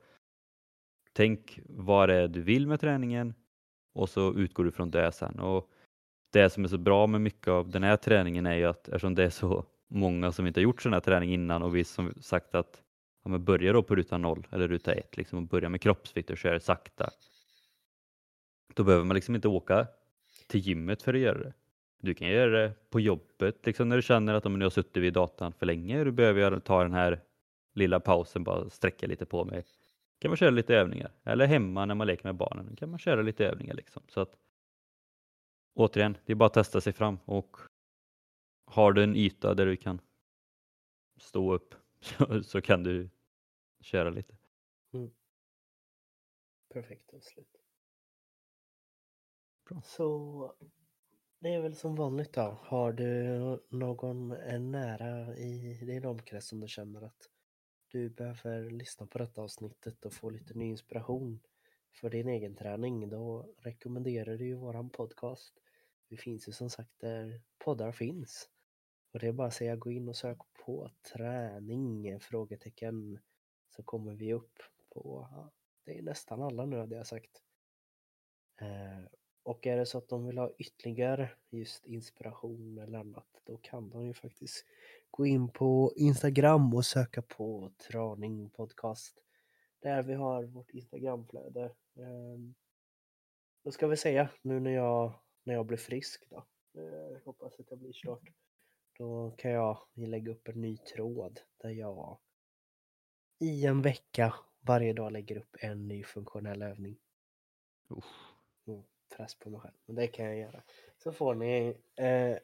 tänk 1.13 1.59
vad 1.65 2.09
det 2.09 2.15
är 2.15 2.27
du 2.27 2.41
vill 2.41 2.67
med 2.67 2.79
träningen 2.79 3.33
och 3.93 4.09
så 4.09 4.33
utgår 4.33 4.63
du 4.63 4.71
från 4.71 4.91
det 4.91 5.11
sen. 5.11 5.39
Och 5.39 5.69
det 6.31 6.49
som 6.49 6.63
är 6.63 6.67
så 6.67 6.77
bra 6.77 7.07
med 7.07 7.21
mycket 7.21 7.47
av 7.47 7.69
den 7.69 7.83
här 7.83 7.97
träningen 7.97 8.45
är 8.45 8.55
ju 8.55 8.65
att 8.65 8.87
eftersom 8.87 9.15
det 9.15 9.23
är 9.23 9.29
så 9.29 9.65
många 9.87 10.31
som 10.31 10.47
inte 10.47 10.59
har 10.59 10.63
gjort 10.63 10.81
sån 10.81 10.93
här 10.93 10.99
träning 10.99 11.33
innan 11.33 11.63
och 11.63 11.75
vi 11.75 11.83
som 11.83 12.13
sagt 12.21 12.55
att 12.55 12.83
ja, 13.23 13.29
men 13.29 13.43
börja 13.43 13.73
då 13.73 13.83
på 13.83 13.95
ruta 13.95 14.17
noll 14.17 14.47
eller 14.51 14.67
ruta 14.67 14.93
ett 14.93 15.17
liksom, 15.17 15.37
och 15.37 15.43
börja 15.43 15.69
med 15.69 15.81
kroppsvikt 15.81 16.29
och 16.29 16.37
köra 16.37 16.59
sakta. 16.59 17.09
Då 18.73 18.83
behöver 18.83 19.05
man 19.05 19.15
liksom 19.15 19.35
inte 19.35 19.47
åka 19.47 19.87
till 20.47 20.59
gymmet 20.59 21.01
för 21.01 21.13
att 21.13 21.19
göra 21.19 21.39
det. 21.39 21.53
Du 21.99 22.13
kan 22.13 22.27
göra 22.27 22.61
det 22.61 22.73
på 22.89 22.99
jobbet 22.99 23.65
liksom 23.65 23.89
när 23.89 23.95
du 23.95 24.01
känner 24.01 24.33
att 24.33 24.45
om 24.45 24.59
du 24.59 24.65
har 24.65 24.69
suttit 24.69 25.03
vid 25.03 25.13
datan 25.13 25.53
för 25.53 25.65
länge 25.65 26.03
du 26.03 26.11
behöver 26.11 26.59
ta 26.59 26.83
den 26.83 26.93
här 26.93 27.21
lilla 27.73 27.99
pausen 27.99 28.43
bara 28.43 28.69
sträcka 28.69 29.07
lite 29.07 29.25
på 29.25 29.45
mig. 29.45 29.63
kan 30.19 30.29
man 30.29 30.37
köra 30.37 30.49
lite 30.49 30.75
övningar 30.75 31.11
eller 31.23 31.45
hemma 31.45 31.85
när 31.85 31.95
man 31.95 32.07
leker 32.07 32.23
med 32.23 32.35
barnen 32.35 32.75
kan 32.75 32.89
man 32.89 32.99
köra 32.99 33.21
lite 33.21 33.45
övningar 33.47 33.73
liksom. 33.73 34.03
Så 34.07 34.21
att 34.21 34.35
återigen, 35.73 36.17
det 36.25 36.33
är 36.33 36.35
bara 36.35 36.45
att 36.45 36.53
testa 36.53 36.81
sig 36.81 36.93
fram 36.93 37.17
och 37.25 37.57
har 38.65 38.93
du 38.93 39.03
en 39.03 39.15
yta 39.15 39.53
där 39.53 39.65
du 39.65 39.75
kan 39.75 40.01
stå 41.17 41.53
upp 41.53 41.75
så, 42.01 42.43
så 42.43 42.61
kan 42.61 42.83
du 42.83 43.09
köra 43.79 44.09
lite. 44.09 44.37
Mm. 44.93 45.11
Perfekt 46.73 47.13
avslut. 47.13 47.61
Bra. 49.69 49.81
Så 49.85 50.55
det 51.39 51.53
är 51.53 51.61
väl 51.61 51.75
som 51.75 51.95
vanligt 51.95 52.33
då. 52.33 52.57
Har 52.61 52.91
du 52.91 53.59
någon 53.69 54.27
nära 54.71 55.37
i 55.37 55.85
din 55.85 56.05
omkrets 56.05 56.47
som 56.47 56.59
du 56.59 56.67
känner 56.67 57.01
att 57.01 57.29
du 57.87 58.09
behöver 58.09 58.69
lyssna 58.69 59.07
på 59.07 59.17
detta 59.17 59.41
avsnittet 59.41 60.05
och 60.05 60.13
få 60.13 60.29
lite 60.29 60.53
ny 60.53 60.65
inspiration 60.65 61.39
för 61.91 62.09
din 62.09 62.29
egen 62.29 62.55
träning, 62.55 63.09
då 63.09 63.53
rekommenderar 63.57 64.37
du 64.37 64.45
ju 64.45 64.55
våran 64.55 64.89
podcast. 64.89 65.53
Vi 66.09 66.17
finns 66.17 66.47
ju 66.47 66.51
som 66.51 66.69
sagt 66.69 66.99
där 66.99 67.41
poddar 67.57 67.91
finns. 67.91 68.49
Och 69.11 69.19
det 69.19 69.27
är 69.27 69.31
bara 69.31 69.47
att 69.47 69.53
säga 69.53 69.75
gå 69.75 69.91
in 69.91 70.09
och 70.09 70.15
sök 70.15 70.37
på 70.65 70.91
träning? 71.13 72.19
Frågetecken. 72.19 73.19
Så 73.75 73.83
kommer 73.83 74.13
vi 74.13 74.33
upp 74.33 74.59
på, 74.89 75.27
ja, 75.31 75.51
det 75.85 75.97
är 75.97 76.01
nästan 76.01 76.41
alla 76.41 76.65
nu 76.65 76.77
hade 76.77 76.95
jag 76.95 77.07
sagt. 77.07 77.41
Eh, 78.61 79.05
och 79.43 79.67
är 79.67 79.77
det 79.77 79.85
så 79.85 79.97
att 79.97 80.09
de 80.09 80.27
vill 80.27 80.37
ha 80.37 80.51
ytterligare 80.57 81.31
just 81.49 81.85
inspiration 81.85 82.77
eller 82.77 82.99
annat, 82.99 83.27
då 83.43 83.57
kan 83.57 83.89
de 83.89 84.05
ju 84.05 84.13
faktiskt 84.13 84.65
gå 85.11 85.25
in 85.25 85.49
på 85.49 85.93
Instagram 85.95 86.75
och 86.75 86.85
söka 86.85 87.21
på 87.21 87.71
Traning 87.77 88.49
Podcast. 88.49 89.17
Där 89.79 90.03
vi 90.03 90.13
har 90.13 90.43
vårt 90.43 90.69
Instagramflöde. 90.69 91.63
Eh, 91.95 92.39
då 93.63 93.71
ska 93.71 93.87
vi 93.87 93.97
säga 93.97 94.29
nu 94.41 94.59
när 94.59 94.71
jag, 94.71 95.13
när 95.43 95.53
jag 95.53 95.65
blir 95.65 95.77
frisk 95.77 96.29
då. 96.29 96.45
Eh, 96.81 97.23
hoppas 97.25 97.59
att 97.59 97.69
jag 97.69 97.79
blir 97.79 97.93
snart. 97.93 98.29
Då 99.01 99.31
kan 99.37 99.51
jag 99.51 99.77
lägga 99.95 100.31
upp 100.31 100.47
en 100.47 100.61
ny 100.61 100.77
tråd 100.77 101.39
där 101.57 101.69
jag 101.69 102.19
i 103.39 103.65
en 103.65 103.81
vecka 103.81 104.33
varje 104.59 104.93
dag 104.93 105.11
lägger 105.11 105.37
upp 105.37 105.55
en 105.59 105.87
ny 105.87 106.03
funktionell 106.03 106.61
övning. 106.61 106.97
Mm, 108.67 108.83
press 109.17 109.35
på 109.35 109.49
mig 109.49 109.59
själv, 109.59 109.73
men 109.85 109.95
det 109.95 110.07
kan 110.07 110.25
jag 110.25 110.37
göra. 110.37 110.63
Så 110.97 111.11
får 111.11 111.35
ni 111.35 111.77
eh, 111.95 112.37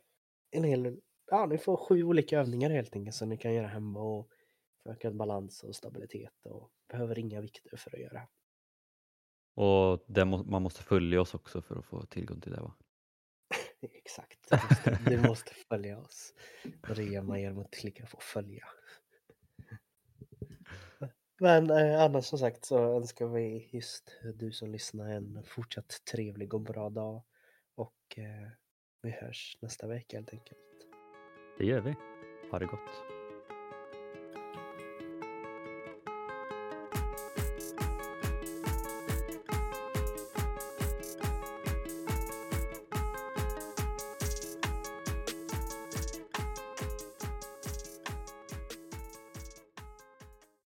en 0.52 0.64
hel, 0.64 1.02
ja 1.26 1.46
ni 1.46 1.58
får 1.58 1.78
sju 1.78 2.04
olika 2.04 2.40
övningar 2.40 2.70
helt 2.70 2.96
enkelt 2.96 3.16
som 3.16 3.30
ni 3.30 3.38
kan 3.38 3.54
göra 3.54 3.68
hemma 3.68 4.02
och 4.02 4.30
för 4.84 4.90
ökad 4.90 5.16
balans 5.16 5.64
och 5.64 5.76
stabilitet 5.76 6.46
och 6.46 6.72
behöver 6.88 7.20
inga 7.20 7.42
vikter 7.42 7.78
för 7.78 7.96
att 7.96 8.02
göra. 8.02 8.28
Och 9.54 10.28
må, 10.28 10.44
man 10.44 10.62
måste 10.62 10.84
följa 10.84 11.22
oss 11.22 11.34
också 11.34 11.62
för 11.62 11.80
att 11.80 11.86
få 11.86 12.06
tillgång 12.06 12.42
till 12.42 12.52
det 12.52 12.62
va? 12.62 12.74
Exakt, 13.94 14.54
du 15.06 15.22
måste, 15.28 15.54
följa 15.54 16.00
oss. 16.00 16.34
Och 16.90 16.96
det 16.96 17.04
gör 17.04 17.22
man 17.22 17.42
genom 17.42 17.60
att 17.60 17.72
klicka 17.72 18.06
på 18.06 18.18
följa. 18.20 18.68
Men 21.40 21.70
eh, 21.70 22.02
annars 22.02 22.26
som 22.26 22.40
sagt 22.40 22.66
så 22.66 22.78
önskar 22.78 23.28
vi 23.28 23.70
just 23.72 24.20
du 24.36 24.52
som 24.52 24.72
lyssnar 24.72 25.10
en 25.10 25.44
fortsatt 25.44 26.02
trevlig 26.12 26.54
och 26.54 26.62
bra 26.62 26.90
dag. 26.90 27.24
Och 27.76 28.18
eh, 28.18 28.50
vi 29.02 29.12
hörs 29.12 29.58
nästa 29.62 29.88
vecka 29.88 30.18
helt 30.18 30.34
enkelt. 30.34 30.60
Det 31.58 31.66
gör 31.66 31.82
vi. 31.82 31.96
Ha 32.52 32.60
det 32.60 32.66
gott. 32.66 33.17